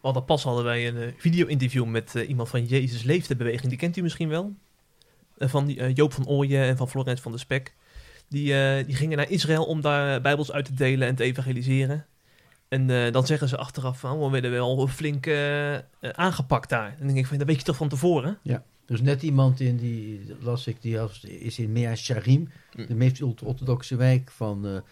We 0.00 0.06
hadden 0.06 0.24
pas 0.24 0.42
hadden 0.42 0.64
wij 0.64 0.88
een 0.88 0.96
eh, 0.96 1.12
video-interview 1.16 1.86
met 1.86 2.14
eh, 2.14 2.28
iemand 2.28 2.48
van 2.48 2.64
Jezus 2.64 3.02
Leefde 3.02 3.36
Beweging. 3.36 3.68
Die 3.68 3.78
kent 3.78 3.96
u 3.96 4.02
misschien 4.02 4.28
wel. 4.28 4.54
Van 5.38 5.66
die, 5.66 5.92
Joop 5.92 6.12
van 6.12 6.26
Ooyen 6.26 6.62
en 6.62 6.76
van 6.76 6.88
Florence 6.88 7.22
van 7.22 7.30
der 7.30 7.40
Spek. 7.40 7.74
Die, 8.30 8.54
eh, 8.54 8.86
die 8.86 8.94
gingen 8.94 9.16
naar 9.16 9.30
Israël 9.30 9.64
om 9.64 9.80
daar 9.80 10.20
bijbels 10.20 10.52
uit 10.52 10.64
te 10.64 10.74
delen 10.74 11.08
en 11.08 11.14
te 11.14 11.22
evangeliseren. 11.22 12.06
En 12.68 12.90
eh, 12.90 13.12
dan 13.12 13.26
zeggen 13.26 13.48
ze 13.48 13.56
achteraf 13.56 13.98
van, 14.00 14.16
oh, 14.18 14.24
we 14.24 14.30
werden 14.30 14.50
wel 14.50 14.86
flink 14.86 15.26
eh, 15.26 15.78
aangepakt 16.12 16.68
daar. 16.68 16.86
En 16.88 16.96
dan 16.98 17.06
denk 17.06 17.18
ik 17.18 17.26
van, 17.26 17.38
dat 17.38 17.46
weet 17.46 17.56
je 17.58 17.62
toch 17.64 17.76
van 17.76 17.88
tevoren? 17.88 18.38
Er 18.44 18.96
is 18.96 19.00
net 19.02 19.22
iemand 19.22 19.60
in 19.60 19.76
die, 19.76 20.20
las 20.40 20.66
ik, 20.66 20.82
die 20.82 21.00
als- 21.00 21.24
is 21.24 21.58
in 21.58 21.72
Mea 21.72 21.94
Sharim, 21.94 22.48
Mm. 22.76 22.86
de 22.86 22.94
meest 22.94 23.22
orthodoxe 23.22 23.96
wijk 23.96 24.30
van, 24.30 24.82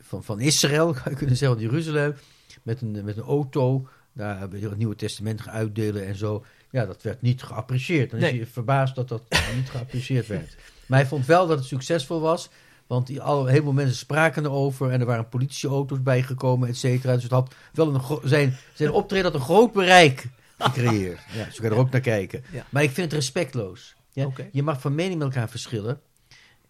van, 0.00 0.24
van 0.24 0.40
Israël, 0.40 0.92
zou 0.94 1.10
je 1.10 1.16
kunnen 1.16 1.36
zeggen, 1.36 1.58
Jeruzalem, 1.60 2.14
met 2.62 2.80
een, 2.80 3.04
met 3.04 3.16
een 3.16 3.22
auto, 3.22 3.88
daar 4.12 4.38
hebben 4.38 4.60
we 4.60 4.68
het 4.68 4.78
Nieuwe 4.78 4.94
Testament 4.94 5.40
gaan 5.40 5.54
uitdelen 5.54 6.06
en 6.06 6.16
zo. 6.16 6.44
Ja, 6.70 6.86
dat 6.86 7.02
werd 7.02 7.22
niet 7.22 7.42
geapprecieerd. 7.42 8.10
Dan 8.10 8.20
is 8.20 8.24
Nee. 8.30 8.36
hij 8.36 8.46
verbaasd 8.46 8.94
dat 8.94 9.08
dat 9.08 9.22
niet 9.56 9.70
geapprecieerd 9.70 10.26
werd. 10.26 10.56
Maar 10.86 10.98
hij 10.98 11.08
vond 11.08 11.26
wel 11.26 11.46
dat 11.46 11.58
het 11.58 11.66
succesvol 11.66 12.20
was, 12.20 12.48
want 12.88 13.06
die, 13.06 13.20
al, 13.20 13.42
een 13.42 13.48
heleboel 13.48 13.72
mensen 13.72 13.96
spraken 13.96 14.44
erover 14.44 14.90
en 14.90 15.00
er 15.00 15.06
waren 15.06 15.28
politieauto's 15.28 16.02
bijgekomen, 16.02 16.68
et 16.68 16.76
cetera. 16.76 17.14
Dus 17.14 17.22
het 17.22 17.32
had 17.32 17.54
wel 17.72 17.94
een, 17.94 18.28
zijn, 18.28 18.56
zijn 18.74 18.90
optreden 18.90 19.24
had 19.24 19.34
een 19.34 19.40
groot 19.46 19.72
bereik 19.72 20.26
gecreëerd. 20.58 21.20
Ja, 21.36 21.44
zo 21.44 21.60
kan 21.60 21.68
je 21.68 21.70
er 21.70 21.80
ook 21.80 21.90
naar 21.90 22.00
kijken. 22.00 22.44
Ja. 22.52 22.66
Maar 22.70 22.82
ik 22.82 22.90
vind 22.90 23.10
het 23.10 23.20
respectloos. 23.20 23.94
Ja? 24.12 24.28
Je 24.52 24.62
mag 24.62 24.80
van 24.80 24.94
mening 24.94 25.18
met 25.18 25.28
elkaar 25.28 25.48
verschillen. 25.48 26.00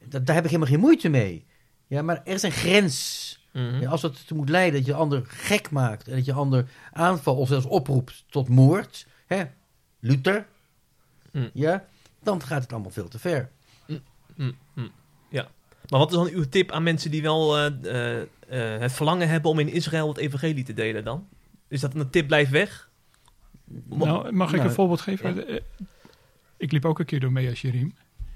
Dat, 0.04 0.26
daar 0.26 0.34
heb 0.34 0.44
ik 0.44 0.50
helemaal 0.50 0.72
geen 0.72 0.80
moeite 0.80 1.08
mee. 1.08 1.44
Ja, 1.86 2.02
maar 2.02 2.20
er 2.24 2.34
is 2.34 2.42
een 2.42 2.52
grens. 2.52 3.26
Mhm. 3.52 3.80
Ja, 3.80 3.90
als 3.90 4.02
het 4.02 4.18
ertoe 4.18 4.36
moet 4.36 4.48
leiden 4.48 4.78
dat 4.78 4.86
je 4.86 4.92
de 4.92 4.98
ander 4.98 5.22
gek 5.26 5.70
maakt 5.70 6.08
en 6.08 6.14
dat 6.14 6.24
je 6.24 6.32
de 6.32 6.38
ander 6.38 6.68
aanvalt 6.92 7.38
of 7.38 7.48
zelfs 7.48 7.66
oproept 7.66 8.24
tot 8.30 8.48
moord, 8.48 9.06
hè, 9.26 9.44
Luther, 10.00 10.46
Mm. 11.32 11.50
ja, 11.54 11.84
dan 12.22 12.42
gaat 12.42 12.62
het 12.62 12.72
allemaal 12.72 12.90
veel 12.90 13.08
te 13.08 13.18
ver. 13.18 13.50
Mm, 14.36 14.56
mm. 14.74 14.90
Ja. 15.28 15.48
Maar 15.88 15.98
wat 15.98 16.10
is 16.10 16.16
dan 16.16 16.28
uw 16.28 16.48
tip 16.48 16.72
aan 16.72 16.82
mensen 16.82 17.10
die 17.10 17.22
wel 17.22 17.56
eh, 17.58 17.66
eh, 17.66 18.20
eh, 18.48 18.80
het 18.80 18.92
verlangen 18.92 19.28
hebben 19.28 19.50
om 19.50 19.58
in 19.58 19.68
Israël 19.68 20.08
het 20.08 20.16
evangelie 20.16 20.64
te 20.64 20.74
delen 20.74 21.04
dan? 21.04 21.28
Is 21.68 21.80
dat 21.80 21.94
een 21.94 22.10
tip 22.10 22.26
blijf 22.26 22.48
weg? 22.48 22.90
Nou, 23.84 24.32
mag 24.32 24.48
ik 24.50 24.56
Nou, 24.56 24.68
een 24.68 24.74
voorbeeld 24.74 25.00
geven? 25.00 25.62
Ik 26.56 26.72
liep 26.72 26.84
ook 26.84 26.98
een 26.98 27.04
keer 27.04 27.20
door 27.20 27.32
Mea 27.32 27.54
Sherim. 27.54 27.94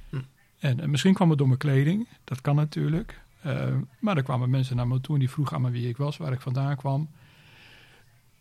Hm. 0.09 0.21
En 0.59 0.91
misschien 0.91 1.15
kwam 1.15 1.29
het 1.29 1.39
door 1.39 1.47
mijn 1.47 1.59
kleding. 1.59 2.09
Dat 2.25 2.41
kan 2.41 2.57
natuurlijk. 2.57 3.21
Eh, 3.43 3.75
maar 3.99 4.17
er 4.17 4.23
kwamen 4.23 4.51
mensen 4.51 4.77
naar 4.77 4.89
me 4.89 5.01
toe 5.01 5.15
en 5.15 5.21
die 5.21 5.31
vroegen 5.31 5.57
aan 5.57 5.63
me 5.63 5.71
wie 5.71 5.89
ik 5.89 5.97
was, 5.97 6.17
waar 6.17 6.33
ik 6.33 6.41
vandaan 6.41 6.77
kwam. 6.77 7.11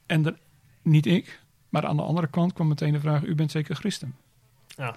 En 0.05 0.25
er, 0.25 0.37
niet 0.81 1.05
ik, 1.05 1.41
maar 1.69 1.85
aan 1.85 1.95
de 1.95 2.01
andere 2.01 2.27
kant 2.27 2.53
kwam 2.53 2.67
meteen 2.67 2.93
de 2.93 2.99
vraag: 2.99 3.23
U 3.23 3.35
bent 3.35 3.51
zeker 3.51 3.75
christen? 3.75 4.15
Ja. 4.67 4.95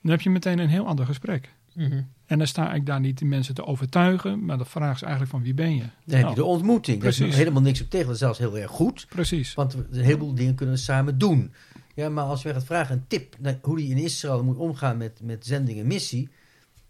Dan 0.00 0.10
heb 0.10 0.20
je 0.20 0.30
meteen 0.30 0.58
een 0.58 0.68
heel 0.68 0.86
ander 0.86 1.06
gesprek. 1.06 1.52
Mhm. 1.72 2.02
En 2.30 2.38
dan 2.38 2.46
sta 2.46 2.72
ik 2.74 2.86
daar 2.86 3.00
niet 3.00 3.18
die 3.18 3.26
mensen 3.26 3.54
te 3.54 3.64
overtuigen, 3.66 4.44
maar 4.44 4.58
de 4.58 4.64
vraag 4.64 4.94
is 4.94 5.02
eigenlijk 5.02 5.32
van 5.32 5.42
wie 5.42 5.54
ben 5.54 5.74
je? 5.74 5.78
Dan 5.80 5.88
heb 6.04 6.18
je 6.18 6.22
Nou, 6.22 6.34
de 6.34 6.44
ontmoeting. 6.44 7.00
Daar 7.02 7.08
is 7.08 7.18
helemaal 7.18 7.62
niks 7.62 7.80
op 7.80 7.90
tegen. 7.90 8.06
Dat 8.06 8.14
is 8.14 8.20
zelfs 8.20 8.38
heel 8.38 8.58
erg 8.58 8.70
goed. 8.70 9.06
Precies. 9.08 9.54
Want 9.54 9.74
we- 9.74 9.86
een 9.90 10.04
heleboel 10.04 10.34
dingen 10.34 10.54
kunnen 10.54 10.74
we 10.74 10.80
samen 10.80 11.18
doen. 11.18 11.52
Ja, 11.94 12.08
maar 12.08 12.24
als 12.24 12.42
je 12.42 12.52
gaat 12.52 12.64
vragen 12.64 12.94
een 12.94 13.04
tip 13.06 13.36
naar 13.38 13.58
hoe 13.62 13.76
die 13.76 13.90
in 13.90 13.96
Israël 13.96 14.44
moet 14.44 14.56
omgaan 14.56 14.96
met, 14.96 15.20
met 15.22 15.46
zending 15.46 15.78
en 15.78 15.86
missie, 15.86 16.28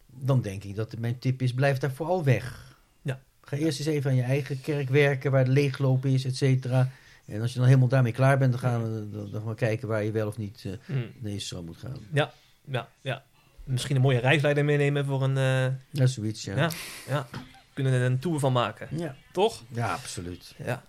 dan 0.06 0.40
denk 0.40 0.64
ik 0.64 0.76
dat 0.76 0.94
mijn 0.98 1.18
tip 1.18 1.42
is: 1.42 1.52
blijf 1.52 1.78
daar 1.78 1.92
vooral 1.92 2.24
weg. 2.24 2.76
Ja. 3.02 3.20
Ga 3.40 3.56
eerst 3.56 3.78
eens 3.78 3.88
even 3.88 4.10
aan 4.10 4.16
je 4.16 4.22
eigen 4.22 4.60
kerk 4.60 4.88
werken, 4.88 5.30
waar 5.30 5.44
de 5.44 5.50
leeglopen 5.50 6.10
is, 6.10 6.24
et 6.24 6.36
cetera. 6.36 6.88
En 7.26 7.40
als 7.40 7.52
je 7.52 7.58
dan 7.58 7.66
helemaal 7.66 7.88
daarmee 7.88 8.12
klaar 8.12 8.38
bent, 8.38 8.50
dan 8.52 8.60
gaan 8.60 8.82
we 8.82 9.10
dan, 9.10 9.30
dan 9.30 9.40
gaan 9.40 9.48
we 9.50 9.54
kijken 9.54 9.88
waar 9.88 10.04
je 10.04 10.10
wel 10.10 10.26
of 10.26 10.38
niet 10.38 10.62
eh, 10.66 10.96
Mm. 10.96 11.04
naar 11.20 11.32
Israël 11.32 11.62
moet 11.62 11.76
gaan. 11.76 11.96
Ja, 12.12 12.32
ja, 12.64 12.88
ja. 13.00 13.22
Misschien 13.64 13.96
een 13.96 14.02
mooie 14.02 14.18
reisleider 14.18 14.64
meenemen 14.64 15.04
voor 15.04 15.22
een... 15.22 15.36
eh, 15.36 15.66
Ja, 15.90 16.06
zoiets, 16.06 16.44
ja. 16.44 16.56
Ja. 16.56 16.70
ja, 17.08 17.26
kunnen 17.74 17.92
er 17.92 18.02
een 18.02 18.18
tour 18.18 18.38
van 18.38 18.52
maken. 18.52 18.88
Ja, 18.90 19.14
Toch? 19.32 19.62
ja 19.72 19.92
absoluut. 19.92 20.54
Ja. 20.64 20.82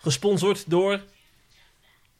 Gesponsord 0.00 0.64
door... 0.70 1.00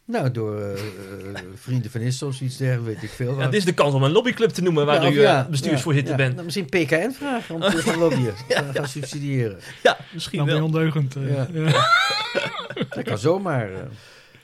Nou, 0.04 0.30
door 0.30 0.60
eh, 0.60 0.72
eh, 0.72 1.42
vrienden 1.54 1.90
van 1.90 2.00
Israël 2.00 2.30
of 2.30 2.36
zoiets 2.36 2.56
dergelijks, 2.56 3.00
weet 3.00 3.10
ik 3.10 3.16
veel. 3.16 3.38
Ja, 3.38 3.44
dit 3.44 3.54
is 3.54 3.64
de 3.64 3.74
kans 3.74 3.94
om 3.94 4.02
een 4.02 4.10
lobbyclub 4.10 4.50
te 4.50 4.62
noemen 4.62 4.86
waar 4.86 5.02
Ja, 5.02 5.10
u 5.10 5.20
ja, 5.20 5.46
bestuursvoorzitter 5.50 6.10
ja, 6.10 6.16
bent. 6.16 6.32
Nou, 6.32 6.44
misschien 6.44 6.64
PKN 6.66 7.10
vragen 7.10 7.54
om 7.54 7.60
te 7.60 7.82
gaan 7.82 7.98
lobbyen, 7.98 8.34
gaan, 8.48 8.74
gaan 8.74 8.88
subsidiëren. 8.88 9.58
Ja, 9.82 9.96
misschien 10.12 10.38
Dan 10.38 10.46
ben 10.46 10.54
je 10.56 10.60
wel. 10.60 10.70
ondeugend. 10.70 11.14
Ja. 11.18 11.46
Ja. 11.52 11.86
Dat 12.94 13.02
kan 13.04 13.18
zomaar. 13.18 13.72
eh. 13.72 13.80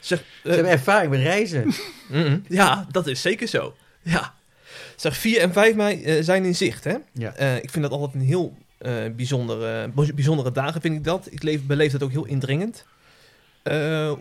Zeg, 0.00 0.18
Ze 0.18 0.48
eh, 0.48 0.54
hebben 0.54 0.72
ervaring 0.72 1.10
met 1.10 1.20
reizen. 1.20 1.72
Ja, 2.48 2.86
dat 2.90 3.06
is 3.06 3.20
zeker 3.22 3.48
zo. 3.48 3.76
Ja. 4.02 4.34
Zeg, 4.96 5.16
4 5.16 5.40
en 5.40 5.52
5 5.52 5.74
mei 5.74 6.02
eh, 6.02 6.22
zijn 6.22 6.44
in 6.44 6.54
zicht, 6.54 6.84
hè? 6.84 6.94
Ja. 7.12 7.34
Eh, 7.34 7.56
ik 7.56 7.70
vind 7.70 7.84
dat 7.84 7.92
altijd 7.92 8.14
een 8.14 8.28
heel 8.28 8.56
eh, 8.78 8.92
bijzondere, 9.16 9.90
bijzondere 10.14 10.52
dagen, 10.52 10.80
vind 10.80 10.94
ik 10.94 11.04
dat. 11.04 11.28
Ik 11.30 11.42
leef, 11.42 11.66
beleef 11.66 11.92
dat 11.92 12.02
ook 12.02 12.10
heel 12.10 12.26
indringend. 12.26 12.84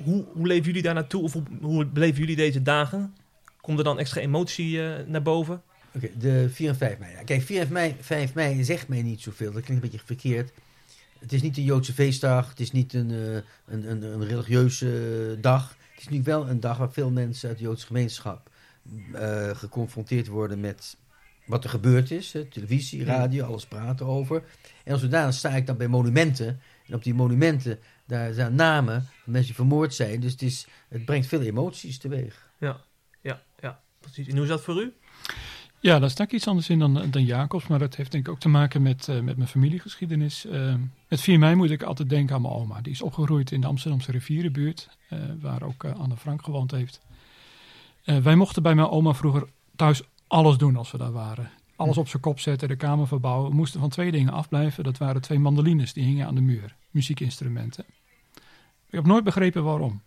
Hoe, 0.04 0.26
hoe 0.34 0.48
leven 0.48 0.66
jullie 0.66 0.82
daar 0.82 0.94
naartoe? 0.94 1.24
Of 1.24 1.34
hoe, 1.34 1.44
hoe 1.62 1.86
beleven 1.86 2.20
jullie 2.20 2.36
deze 2.36 2.62
dagen? 2.62 3.16
Komt 3.62 3.78
er 3.78 3.84
dan 3.84 4.00
extra 4.00 4.22
emotie 4.22 4.80
naar 5.08 5.22
boven? 5.22 5.62
Oké, 5.96 6.10
de 6.18 6.50
4 6.50 6.70
en 6.70 6.76
5 6.76 6.98
mei. 6.98 7.12
Ja, 7.12 7.24
Kijk, 7.24 7.42
4 7.42 7.60
en 7.60 7.68
5 7.68 7.74
mei, 7.74 7.96
5 8.00 8.34
mei 8.34 8.64
zegt 8.64 8.88
mij 8.88 9.02
niet 9.02 9.22
zoveel. 9.22 9.52
Dat 9.52 9.64
klinkt 9.64 9.84
een 9.84 9.90
beetje 9.90 10.06
verkeerd. 10.06 10.52
Het 11.20 11.34
is 11.34 11.42
niet 11.42 11.58
een 11.58 11.64
Joodse 11.64 11.94
feestdag. 11.94 12.50
Het 12.50 12.60
is 12.60 12.72
niet 12.72 12.94
een, 12.94 13.10
een, 13.10 13.90
een, 13.90 14.04
een 14.04 14.26
religieuze 14.26 15.38
dag. 15.42 15.76
Het 15.92 16.02
is 16.02 16.08
nu 16.08 16.24
wel 16.24 16.50
een 16.50 16.60
dag 16.60 16.78
waar 16.78 16.92
veel 16.92 17.12
mensen 17.12 17.50
uit 17.50 17.58
de 17.58 17.64
Joodse 17.64 17.86
gemeenschap 17.86 18.50
eh, 19.14 19.50
geconfronteerd 19.50 20.28
worden 20.28 20.60
met 20.60 20.98
wat 21.46 21.64
er 21.64 21.70
gebeurd 21.70 22.12
is. 22.12 22.34
Hè, 22.34 22.46
televisie, 22.46 23.06
radio, 23.06 23.46
alles 23.46 23.66
praten 23.66 24.06
over. 24.06 24.44
En 24.84 24.92
als 24.92 25.02
zodanig 25.02 25.34
sta 25.34 25.50
ik 25.50 25.66
dan 25.66 25.78
bij 25.78 25.88
monumenten. 25.88 26.60
En 26.88 26.96
op 26.96 27.04
die 27.04 27.14
monumenten, 27.14 27.80
daar 28.08 28.34
zijn 28.34 28.56
namen 28.56 29.02
van 29.02 29.32
mensen 29.32 29.46
die 29.46 29.56
vermoord 29.56 29.94
zijn. 29.94 30.20
Dus 30.20 30.32
het, 30.32 30.42
is, 30.42 30.68
het 30.90 31.06
brengt 31.06 31.28
veel 31.28 31.42
emoties 31.42 31.98
teweeg. 31.98 32.50
Ja, 32.58 32.82
ja, 33.22 33.42
ja, 33.60 33.82
precies. 34.00 34.28
En 34.28 34.34
hoe 34.34 34.44
is 34.44 34.50
dat 34.50 34.62
voor 34.62 34.82
u? 34.82 34.94
Ja, 35.80 36.00
daar 36.00 36.10
sta 36.10 36.24
ik 36.24 36.32
iets 36.32 36.48
anders 36.48 36.70
in 36.70 36.80
dan, 36.80 37.10
dan 37.12 37.26
Jacobs. 37.26 37.68
Maar 37.68 37.80
dat 37.80 37.96
heeft 37.96 38.12
denk 38.12 38.28
ik 38.28 38.34
ook 38.34 38.40
te 38.40 38.50
maken 38.50 38.82
met, 38.82 39.08
eh, 39.08 39.20
met 39.20 39.38
mijn 39.38 39.50
familiegeschiedenis. 39.50 40.46
Eh, 40.46 40.74
met 41.08 41.22
4 41.22 41.40
mei 41.40 41.56
moet 41.56 41.70
ik 41.70 41.84
altijd 41.84 42.10
denken 42.10 42.36
aan 42.36 42.42
mijn 42.42 42.54
oma. 42.54 42.82
Die 42.82 42.92
is 42.94 43.02
opgegroeid 43.02 43.52
in 43.52 43.62
de 43.62 43.68
Amsterdamse 43.68 44.12
rivierenbuurt. 44.12 44.90
eh, 45.10 45.20
waar 45.42 45.64
ook 45.64 45.86
Anne 45.86 46.18
Frank 46.18 46.44
gewoond 46.44 46.72
heeft. 46.72 47.02
Eh, 48.04 48.18
wij 48.18 48.36
mochten 48.36 48.64
bij 48.64 48.76
mijn 48.76 48.88
oma 48.90 49.14
vroeger 49.14 49.48
thuis 49.76 50.02
alles 50.28 50.58
doen 50.58 50.76
als 50.76 50.92
we 50.92 50.98
daar 50.98 51.12
waren. 51.12 51.52
Alles 51.76 51.98
op 51.98 52.08
zijn 52.08 52.22
kop 52.22 52.40
zetten, 52.40 52.68
de 52.68 52.76
kamer 52.76 53.08
verbouwen. 53.08 53.50
We 53.50 53.56
moesten 53.56 53.80
van 53.80 53.90
twee 53.90 54.12
dingen 54.12 54.34
afblijven. 54.34 54.84
Dat 54.84 54.98
waren 54.98 55.22
twee 55.22 55.40
mandolines, 55.40 55.94
die 55.94 56.04
hingen 56.04 56.28
aan 56.28 56.36
de 56.36 56.42
muur. 56.42 56.76
Muziekinstrumenten. 56.92 57.86
Ik 58.88 59.00
heb 59.00 59.06
nooit 59.06 59.24
begrepen 59.24 59.64
waarom. 59.64 60.02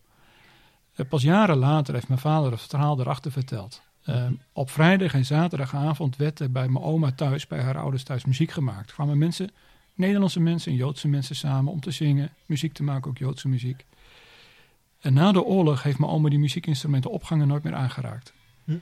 Eh, 0.94 1.08
pas 1.08 1.22
jaren 1.22 1.56
later 1.56 1.94
heeft 1.94 2.08
mijn 2.08 2.20
vader 2.20 2.50
het 2.52 2.60
verhaal 2.60 3.00
erachter 3.00 3.32
verteld. 3.32 3.82
Eh, 4.02 4.26
op 4.52 4.70
vrijdag 4.70 5.14
en 5.14 5.24
zaterdagavond 5.24 6.16
werd 6.16 6.40
er 6.40 6.52
bij 6.52 6.68
mijn 6.68 6.84
oma 6.84 7.12
thuis, 7.12 7.46
bij 7.46 7.60
haar 7.60 7.78
ouders 7.78 8.02
thuis, 8.02 8.24
muziek 8.24 8.50
gemaakt. 8.50 8.92
kwamen 8.92 9.18
mensen, 9.18 9.50
Nederlandse 9.94 10.40
mensen 10.40 10.72
en 10.72 10.78
Joodse 10.78 11.08
mensen 11.08 11.36
samen 11.36 11.72
om 11.72 11.80
te 11.80 11.90
zingen, 11.90 12.30
muziek 12.46 12.72
te 12.72 12.82
maken, 12.82 13.10
ook 13.10 13.18
Joodse 13.18 13.48
muziek. 13.48 13.84
En 15.06 15.12
na 15.14 15.32
de 15.32 15.42
oorlog 15.42 15.82
heeft 15.82 15.98
mijn 15.98 16.10
oma 16.10 16.28
die 16.28 16.38
muziekinstrumenten 16.38 17.10
opgangen 17.10 17.48
nooit 17.48 17.62
meer 17.62 17.74
aangeraakt. 17.74 18.32
Hm. 18.64 18.78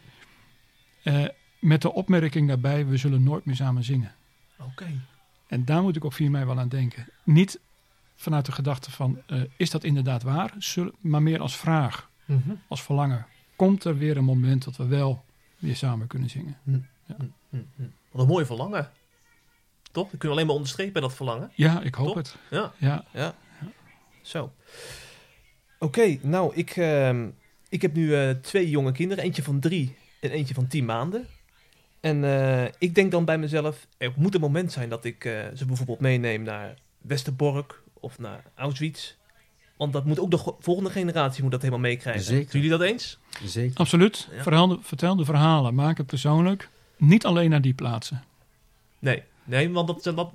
Eh, 1.02 1.24
met 1.58 1.82
de 1.82 1.92
opmerking 1.92 2.48
daarbij, 2.48 2.86
we 2.86 2.96
zullen 2.96 3.22
nooit 3.22 3.44
meer 3.44 3.56
samen 3.56 3.84
zingen. 3.84 4.14
Oké. 4.58 5.00
En 5.46 5.64
daar 5.64 5.82
moet 5.82 5.96
ik 5.96 6.04
op 6.04 6.14
4 6.14 6.30
mei 6.30 6.44
wel 6.44 6.58
aan 6.58 6.68
denken. 6.68 7.08
Niet 7.24 7.60
vanuit 8.14 8.46
de 8.46 8.52
gedachte 8.52 8.90
van, 8.90 9.22
eh, 9.26 9.42
is 9.56 9.70
dat 9.70 9.84
inderdaad 9.84 10.22
waar? 10.22 10.54
Maar 11.00 11.22
meer 11.22 11.40
als 11.40 11.56
vraag, 11.56 12.10
als 12.68 12.82
verlangen. 12.82 13.26
Komt 13.56 13.84
er 13.84 13.98
weer 13.98 14.16
een 14.16 14.24
moment 14.24 14.64
dat 14.64 14.76
we 14.76 14.86
wel 14.86 15.24
weer 15.58 15.76
samen 15.76 16.06
kunnen 16.06 16.30
zingen? 16.30 16.58
Hm, 16.64 16.78
hm. 17.50 17.62
Wat 18.10 18.22
een 18.22 18.28
mooi 18.28 18.44
verlangen. 18.44 18.90
Toch? 19.92 20.10
Dat 20.10 20.18
kunnen 20.18 20.20
we 20.20 20.28
alleen 20.28 20.46
maar 20.46 20.54
onderstrepen, 20.54 21.02
dat 21.02 21.14
verlangen. 21.14 21.50
Ja, 21.54 21.80
ik 21.80 21.94
hoop 21.94 22.06
Top. 22.06 22.16
het. 22.16 22.36
Ja. 22.50 22.72
Ja, 22.78 23.04
Ja. 23.12 23.34
Zo. 24.22 24.52
Oké, 25.85 26.18
nou, 26.20 26.55
ik, 26.55 26.70
ehm, 26.70 27.28
ik 27.68 27.82
heb 27.82 27.95
nu 27.95 28.14
eh, 28.14 28.30
twee 28.30 28.70
jonge 28.70 28.93
kinderen. 28.93 29.24
Eentje 29.24 29.43
van 29.43 29.61
drie 29.61 29.97
en 30.20 30.30
eentje 30.30 30.55
van 30.55 30.66
tien 30.66 30.85
maanden. 30.85 31.26
En 32.01 32.24
eh, 32.24 32.64
ik 32.78 32.95
denk 32.95 33.11
dan 33.11 33.24
bij 33.24 33.39
mezelf, 33.39 33.87
er 33.99 34.12
moet 34.16 34.35
een 34.35 34.41
moment 34.41 34.72
zijn 34.72 34.89
dat 34.89 35.05
ik 35.05 35.24
eh, 35.24 35.32
ze 35.55 35.66
bijvoorbeeld 35.66 36.01
meeneem 36.01 36.43
naar 36.43 36.74
Westerbork 36.99 37.82
of 38.01 38.18
naar 38.18 38.45
Auschwitz. 38.55 39.14
Want 39.76 39.93
dat 39.93 40.05
moet 40.05 40.18
ook 40.20 40.30
de 40.30 40.55
volgende 40.59 40.91
generatie 40.91 41.43
moet 41.43 41.53
dat 41.53 41.61
helemaal 41.62 41.82
meekrijgen. 41.82 42.22
Zeker. 42.22 42.53
Jullie 42.53 42.70
dat 42.70 42.80
eens? 42.80 43.18
Zeker. 43.45 43.76
absoluut. 43.76 44.28
Ja. 44.37 44.43
Verhaal 44.43 44.68
de- 44.68 44.78
vertel 44.80 45.16
de 45.16 45.24
verhalen, 45.24 45.74
maak 45.74 45.97
het 45.99 46.07
persoonlijk. 46.07 46.68
Niet 46.97 47.24
alleen 47.24 47.51
naar 47.51 47.61
die 47.61 47.74
plaatsen. 47.74 48.24
Nee. 48.99 49.22
Nee, 49.45 49.70
want 49.70 49.87
dat, 49.87 50.07
eh, 50.07 50.14
wat 50.14 50.32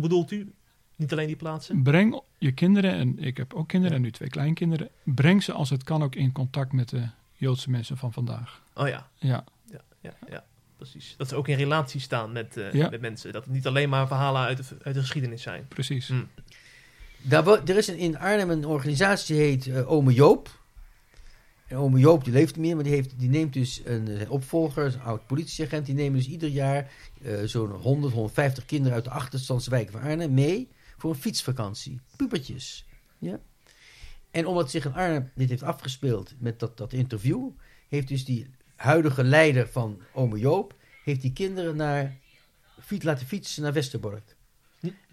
bedoelt 0.00 0.30
u? 0.30 0.52
Niet 0.96 1.12
alleen 1.12 1.26
die 1.26 1.36
plaatsen? 1.36 1.82
Breng 1.82 2.20
je 2.38 2.52
kinderen, 2.52 2.92
en 2.92 3.18
ik 3.18 3.36
heb 3.36 3.54
ook 3.54 3.68
kinderen 3.68 3.96
en 3.96 4.02
nu 4.02 4.10
twee 4.10 4.28
kleinkinderen, 4.28 4.88
breng 5.02 5.42
ze 5.42 5.52
als 5.52 5.70
het 5.70 5.84
kan 5.84 6.02
ook 6.02 6.14
in 6.14 6.32
contact 6.32 6.72
met 6.72 6.88
de 6.88 7.08
Joodse 7.32 7.70
mensen 7.70 7.96
van 7.96 8.12
vandaag. 8.12 8.62
Oh 8.74 8.88
ja, 8.88 9.08
Ja, 9.18 9.44
ja, 9.70 9.80
ja, 10.00 10.14
ja. 10.28 10.44
Precies. 10.76 11.14
Dat 11.16 11.28
ze 11.28 11.34
ook 11.36 11.48
in 11.48 11.56
relatie 11.56 12.00
staan 12.00 12.32
met, 12.32 12.56
eh, 12.56 12.72
Ja. 12.72 12.88
met 12.90 13.00
mensen. 13.00 13.32
Dat 13.32 13.44
het 13.44 13.52
niet 13.52 13.66
alleen 13.66 13.88
maar 13.88 14.06
verhalen 14.06 14.42
uit 14.42 14.56
de, 14.56 14.64
uit 14.82 14.94
de 14.94 15.00
geschiedenis 15.00 15.42
zijn. 15.42 15.66
precies. 15.68 16.08
Hm. 16.08 16.24
Daar, 17.22 17.46
er 17.46 17.76
is 17.76 17.88
een, 17.88 17.98
in 17.98 18.18
Arnhem 18.18 18.50
een 18.50 18.66
organisatie 18.66 19.36
die 19.36 19.44
heet 19.44 19.66
eh, 19.66 19.90
Ome 19.90 20.12
Joop. 20.12 20.62
En 21.66 21.76
Ome 21.76 21.98
Joop 21.98 22.24
die 22.24 22.32
leeft 22.32 22.56
niet 22.56 22.64
meer, 22.64 22.74
maar 22.74 22.84
die, 22.84 22.92
heeft, 22.92 23.18
die 23.18 23.28
neemt 23.28 23.52
dus 23.52 23.80
een, 23.84 24.06
zijn 24.06 24.28
opvolger, 24.30 24.84
een 24.84 25.00
oud 25.00 25.26
politieagent. 25.26 25.86
Die 25.86 25.94
nemen 25.94 26.18
dus 26.18 26.28
ieder 26.28 26.48
jaar 26.48 26.90
eh, 27.22 27.32
zo'n 27.44 27.70
100, 27.70 28.12
150 28.12 28.64
kinderen 28.64 28.94
uit 28.94 29.04
de 29.04 29.10
achterstandswijken 29.10 29.92
van 29.92 30.00
Arnhem 30.02 30.34
mee 30.34 30.68
voor 30.96 31.10
een 31.10 31.16
fietsvakantie. 31.16 32.00
Pubertjes. 32.16 32.86
Ja? 33.18 33.40
En 34.30 34.46
omdat 34.46 34.70
zich 34.70 34.84
in 34.84 34.94
Arnhem 34.94 35.30
dit 35.34 35.48
heeft 35.48 35.62
afgespeeld 35.62 36.34
met 36.38 36.60
dat, 36.60 36.76
dat 36.76 36.92
interview, 36.92 37.48
heeft 37.88 38.08
dus 38.08 38.24
die 38.24 38.46
huidige 38.76 39.24
leider 39.24 39.68
van 39.68 40.00
Ome 40.12 40.38
Joop, 40.38 40.74
heeft 41.04 41.20
die 41.20 41.32
kinderen 41.32 41.76
naar, 41.76 42.16
fiets, 42.80 43.04
laten 43.04 43.26
fietsen 43.26 43.62
naar 43.62 43.72
Westerbork. 43.72 44.36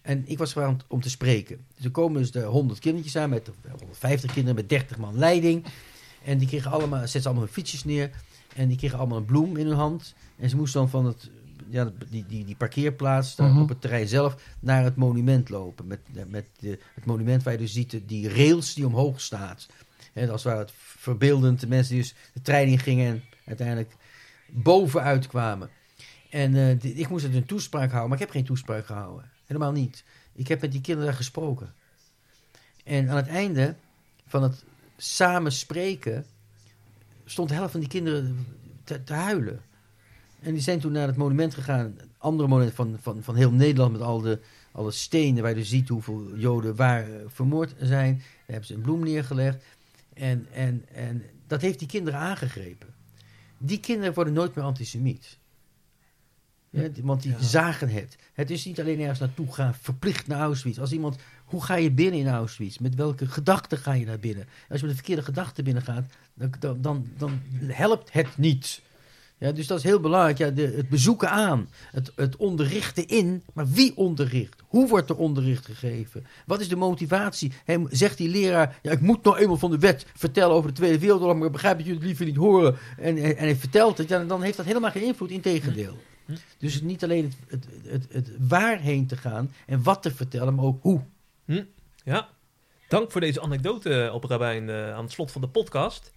En 0.02 0.24
ik 0.28 0.38
was 0.38 0.54
gevraagd 0.54 0.72
om, 0.72 0.80
om 0.88 1.02
te 1.02 1.10
spreken. 1.10 1.66
Dus 1.76 1.86
er 1.86 1.92
komen 1.92 2.22
dus 2.22 2.32
de 2.32 2.44
100 2.44 2.80
kindertjes 2.80 3.16
aan, 3.16 3.30
met 3.30 3.50
150 3.80 4.32
kinderen 4.34 4.56
met 4.56 4.70
30 4.70 4.98
man 4.98 5.18
leiding. 5.18 5.66
En 6.24 6.38
die 6.38 6.48
kregen 6.48 6.72
allemaal, 6.72 7.00
zetten 7.00 7.22
ze 7.22 7.28
allemaal 7.28 7.46
hun 7.46 7.54
fietsjes 7.54 7.84
neer. 7.84 8.10
En 8.56 8.68
die 8.68 8.78
kregen 8.78 8.98
allemaal 8.98 9.18
een 9.18 9.26
bloem 9.26 9.58
in 9.58 9.66
hun 9.66 9.76
hand. 9.76 10.14
En 10.38 10.50
ze 10.50 10.56
moesten 10.56 10.80
dan 10.80 10.90
van 10.90 11.06
het, 11.06 11.30
ja, 11.72 11.92
die, 12.10 12.26
die, 12.28 12.46
die 12.46 12.56
parkeerplaats 12.56 13.36
daar 13.36 13.50
Mhm. 13.50 13.62
op 13.62 13.70
het 13.70 13.82
terrein 13.82 14.08
zelf 14.08 14.36
naar 14.60 14.84
het 14.84 14.96
monument 14.96 15.50
lopen. 15.50 15.88
Met, 15.88 16.00
met 16.28 16.46
de, 16.60 16.80
het 16.94 17.06
monument 17.06 17.44
waar 17.44 17.54
je 17.54 17.60
dus 17.60 17.74
ziet 17.74 18.02
die 18.06 18.30
rails 18.30 18.74
die 18.74 18.86
omhoog 18.86 19.22
staat. 19.22 19.68
En 20.14 20.30
als 20.30 20.44
het 20.44 20.52
ware 20.54 20.66
het 20.66 20.74
verbeeldend 20.76 21.60
de 21.60 21.68
mensen 21.68 21.94
die 21.94 22.02
dus 22.04 22.16
de 22.34 22.42
trein 22.42 22.68
in 22.68 22.80
gingen 22.80 23.08
en 23.08 23.24
uiteindelijk 23.46 23.96
bovenuit 24.50 25.28
kwamen. 25.28 25.70
En 26.30 26.56
eh, 26.56 26.84
ik 26.98 27.10
moest 27.10 27.24
het 27.26 27.36
een 27.36 27.46
toespraak 27.46 27.90
houden, 27.90 28.10
maar 28.10 28.18
ik 28.20 28.24
heb 28.24 28.34
geen 28.34 28.46
toespraak 28.46 28.86
gehouden. 28.86 29.30
Helemaal 29.46 29.72
niet. 29.72 30.04
Ik 30.34 30.48
heb 30.48 30.62
met 30.62 30.72
die 30.72 30.82
kinderen 30.82 31.14
gesproken. 31.14 31.74
En 32.84 33.10
aan 33.10 33.16
het 33.16 33.28
einde 33.28 33.76
van 34.28 34.44
het 34.44 34.64
samen 34.98 35.52
spreken 35.52 36.26
stond 37.26 37.50
de 37.50 37.56
helft 37.56 37.72
van 37.72 37.80
die 37.80 37.90
kinderen 37.90 38.46
te, 38.84 39.04
te 39.04 39.14
huilen. 39.14 39.62
En 40.42 40.54
die 40.54 40.62
zijn 40.62 40.80
toen 40.80 40.92
naar 40.92 41.08
het 41.08 41.16
monument 41.16 41.54
gegaan. 41.54 41.86
Een 41.86 42.12
andere 42.18 42.50
monument 42.50 42.76
van, 42.76 42.98
van, 43.02 43.24
van 43.24 43.36
heel 43.36 43.52
Nederland 43.52 43.92
met 43.92 44.02
al 44.02 44.22
de, 44.22 44.40
alle 44.72 44.92
stenen 44.92 45.42
waar 45.42 45.52
je 45.52 45.58
dus 45.58 45.70
ziet 45.70 45.90
hoeveel 45.90 46.36
Joden 46.38 46.76
waar 46.76 47.04
eh, 47.04 47.16
vermoord 47.28 47.74
zijn. 47.80 48.16
Daar 48.16 48.26
hebben 48.46 48.66
ze 48.66 48.74
een 48.74 48.82
bloem 48.82 49.04
neergelegd. 49.04 49.64
En, 50.14 50.48
en, 50.54 50.86
en 50.94 51.24
dat 51.48 51.62
heeft 51.62 51.80
die 51.80 51.88
kinderen 51.88 52.20
aangegrepen. 52.20 52.88
Die 53.58 53.80
kinderen 53.80 54.14
worden 54.14 54.34
nooit 54.34 54.56
meer 54.56 54.66
antisemiet. 54.66 55.40
Ja, 56.70 56.90
want 57.02 57.22
die 57.22 57.32
Ja. 57.32 57.42
zagen 57.42 57.90
het. 57.90 58.18
Het 58.34 58.50
is 58.50 58.66
niet 58.66 58.80
alleen 58.80 59.00
ergens 59.00 59.20
naartoe 59.20 59.54
gaan, 59.54 59.74
verplicht 59.76 60.28
naar 60.28 60.40
Auschwitz. 60.40 60.78
Als 60.80 60.92
iemand, 60.92 61.16
hoe 61.46 61.64
ga 61.64 61.76
je 61.76 61.92
binnen 61.92 62.20
in 62.20 62.28
Auschwitz? 62.28 62.78
Met 62.78 62.96
welke 62.96 63.28
gedachten 63.28 63.78
ga 63.78 63.94
je 63.94 64.06
naar 64.06 64.20
binnen? 64.20 64.48
Als 64.70 64.80
je 64.80 64.86
met 64.86 64.96
de 64.96 65.02
verkeerde 65.02 65.24
gedachten 65.24 65.64
binnen 65.64 65.84
gaat, 65.84 66.12
dan, 66.60 66.82
dan, 66.82 67.08
dan 67.18 67.42
helpt 67.68 68.14
het 68.14 68.38
niet. 68.38 68.82
Ja, 69.42 69.52
dus 69.52 69.68
dat 69.68 69.78
is 69.78 69.84
heel 69.84 70.00
belangrijk. 70.00 70.38
Ja, 70.38 70.50
de, 70.50 70.74
het 70.76 70.90
bezoeken 70.90 71.30
aan, 71.30 71.70
het, 71.92 72.12
het 72.16 72.36
onderrichten 72.36 73.08
in. 73.08 73.44
Maar 73.54 73.68
wie 73.68 73.98
onderricht? 73.98 74.62
Hoe 74.68 74.88
wordt 74.88 75.10
er 75.10 75.16
onderricht 75.16 75.66
gegeven? 75.66 76.26
Wat 76.46 76.60
is 76.60 76.68
de 76.70 76.76
motivatie? 76.76 77.52
Hij, 77.66 77.86
zegt 77.90 78.18
die 78.18 78.30
leraar, 78.30 78.80
ja, 78.82 78.92
ik 78.92 79.02
moet 79.02 79.24
nou 79.24 79.38
eenmaal 79.38 79.58
van 79.58 79.72
de 79.72 79.78
wet 79.78 80.06
vertellen 80.16 80.56
over 80.56 80.70
de 80.70 80.76
Tweede 80.76 81.00
Wereldoorlog, 81.00 81.38
maar 81.38 81.46
ik 81.46 81.52
begrijp 81.52 81.78
dat 81.78 81.86
jullie 81.86 82.00
het 82.00 82.08
liever 82.08 82.26
niet 82.26 82.36
horen. 82.36 82.78
En, 82.98 83.18
en, 83.18 83.36
hij 83.38 83.56
vertelt 83.56 83.98
het, 83.98 84.10
ja, 84.10 84.24
dan 84.24 84.42
heeft 84.42 84.58
dat 84.58 84.66
helemaal 84.66 84.92
geen 84.92 85.04
invloed, 85.04 85.30
integendeel. 85.30 85.98
Dus 86.58 86.82
niet 86.82 87.04
alleen 87.04 87.24
het, 87.24 87.36
het, 87.48 87.66
het, 87.92 88.06
het 88.12 88.32
waarheen 88.48 89.08
te 89.08 89.18
gaan 89.18 89.52
en 89.66 89.84
wat 89.84 90.02
te 90.02 90.16
vertellen, 90.16 90.56
maar 90.56 90.66
ook 90.66 90.82
hoe. 90.82 91.02
Ja. 92.04 92.30
Dank 92.88 93.12
voor 93.12 93.22
deze 93.22 93.42
anekdote, 93.42 94.10
op 94.14 94.24
Rabijn, 94.24 94.70
eh, 94.70 94.94
aan 94.94 95.04
het 95.04 95.12
slot 95.12 95.32
van 95.32 95.42
de 95.42 95.48
podcast. 95.48 96.12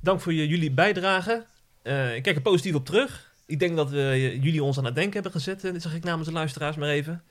Dank 0.00 0.20
voor 0.20 0.34
jullie 0.34 0.70
bijdrage. 0.70 1.46
Eh, 1.84 2.14
ik 2.16 2.22
kijk 2.22 2.36
er 2.36 2.42
positief 2.42 2.74
op 2.74 2.84
terug. 2.86 3.32
Ik 3.46 3.58
denk 3.58 3.76
dat 3.76 3.90
we 3.90 4.00
eh, 4.00 4.42
jullie 4.42 4.62
ons 4.62 4.78
aan 4.78 4.84
het 4.84 4.94
denken 4.94 5.12
hebben 5.14 5.32
gezet. 5.32 5.64
eh, 5.64 5.72
Dit 5.72 5.82
zeg 5.82 5.94
ik 5.94 6.04
namens 6.04 6.28
de 6.28 6.34
luisteraars 6.34 6.76
maar 6.76 6.88
even. 6.88 7.22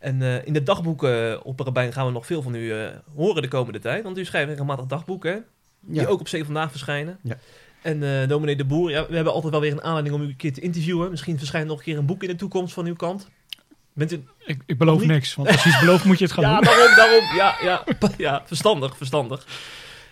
En 0.00 0.22
eh, 0.22 0.46
in 0.46 0.52
de 0.52 0.62
dagboeken 0.62 1.44
op 1.44 1.60
Rabijn 1.60 1.92
gaan 1.92 2.06
we 2.06 2.12
nog 2.12 2.26
veel 2.26 2.42
van 2.42 2.54
u 2.54 2.72
eh, 2.72 2.88
horen 3.14 3.42
de 3.42 3.48
komende 3.48 3.78
tijd. 3.78 4.02
Want 4.02 4.18
u 4.18 4.24
schrijft 4.24 4.48
regelmatig 4.48 4.86
dagboeken, 4.86 5.32
hè? 5.32 5.38
die 5.80 6.00
Ja. 6.00 6.06
ook 6.06 6.20
op 6.20 6.28
7 6.28 6.46
vandaag 6.46 6.70
verschijnen. 6.70 7.18
Ja. 7.22 7.38
En 7.82 8.02
eh 8.22 8.28
dominee 8.28 8.56
De 8.56 8.64
Boer, 8.64 8.90
ja, 8.90 9.06
we 9.08 9.14
hebben 9.14 9.32
altijd 9.32 9.52
wel 9.52 9.60
weer 9.60 9.72
een 9.72 9.82
aanleiding 9.82 10.14
om 10.14 10.22
u 10.22 10.24
een 10.26 10.36
keer 10.36 10.52
te 10.52 10.60
interviewen. 10.60 11.10
Misschien 11.10 11.38
verschijnt 11.38 11.68
nog 11.68 11.78
een 11.78 11.84
keer 11.84 11.98
een 11.98 12.06
boek 12.06 12.22
in 12.22 12.28
de 12.28 12.34
toekomst 12.36 12.74
van 12.74 12.86
uw 12.86 12.94
kant. 12.94 13.28
Bent 13.92 14.12
u... 14.12 14.24
Ik, 14.44 14.62
ik 14.66 14.78
beloof 14.78 14.98
Niet? 15.00 15.08
niks, 15.08 15.34
want 15.34 15.48
als 15.48 15.62
je 15.62 15.68
iets 15.68 15.80
belooft 15.80 16.04
moet 16.04 16.18
je 16.18 16.24
het 16.24 16.32
gaan 16.32 16.44
Ja, 16.44 16.54
doen. 16.60 16.64
daarom, 16.64 16.94
daarom. 16.96 17.36
Ja, 17.36 17.56
ja, 17.62 17.84
ja, 18.16 18.42
verstandig, 18.46 18.96
verstandig. 18.96 19.46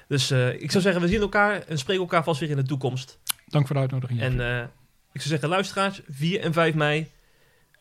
Dus 0.08 0.30
eh, 0.30 0.48
ik 0.62 0.70
zou 0.70 0.82
zeggen, 0.82 1.02
we 1.02 1.08
zien 1.08 1.20
elkaar 1.20 1.62
en 1.62 1.78
spreken 1.78 2.02
elkaar 2.02 2.24
vast 2.24 2.40
weer 2.40 2.50
in 2.50 2.56
de 2.56 2.62
toekomst. 2.62 3.18
Dank 3.54 3.66
voor 3.66 3.76
de 3.76 3.82
uitnodiging. 3.82 4.20
En 4.20 4.40
eh, 4.40 4.62
ik 5.12 5.20
zou 5.20 5.28
zeggen, 5.28 5.48
luisteraars, 5.48 6.00
4 6.08 6.40
en 6.40 6.52
5 6.52 6.74
mei, 6.74 7.10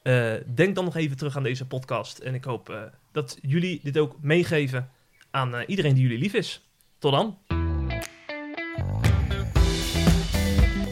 eh, 0.04 0.34
denk 0.56 0.76
dan 0.76 0.84
nog 0.84 0.96
even 0.96 1.18
terug 1.18 1.38
aan 1.38 1.44
deze 1.44 1.68
podcast. 1.68 2.20
En 2.20 2.34
ik 2.34 2.44
hoop 2.44 2.70
eh, 2.70 2.82
dat 3.12 3.38
jullie 3.42 3.80
dit 3.84 3.98
ook 3.98 4.16
meegeven 4.22 4.90
aan 5.32 5.56
eh, 5.56 5.62
iedereen 5.68 5.94
die 5.94 6.04
jullie 6.04 6.18
lief 6.18 6.34
is. 6.34 6.68
Tot 7.00 7.12
dan. 7.12 7.38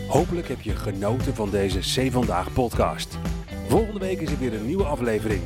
Hopelijk 0.08 0.48
heb 0.48 0.62
je 0.62 0.76
genoten 0.76 1.36
van 1.36 1.50
deze 1.50 1.80
C 1.80 2.12
Vandaag 2.12 2.54
podcast. 2.54 3.18
Volgende 3.68 4.00
week 4.00 4.22
is 4.22 4.32
er 4.32 4.40
weer 4.40 4.54
een 4.54 4.66
nieuwe 4.66 4.84
aflevering. 4.84 5.42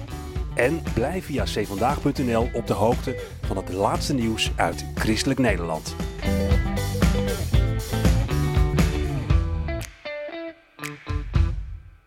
En 0.56 0.82
blijf 0.94 1.26
via 1.26 1.44
cvandaag.nl 1.44 2.50
op 2.54 2.68
de 2.68 2.74
hoogte 2.74 3.20
van 3.42 3.58
het 3.58 3.74
laatste 3.74 4.14
nieuws 4.14 4.52
uit 4.56 4.86
Christelijk 4.96 5.40
Nederland. 5.40 5.96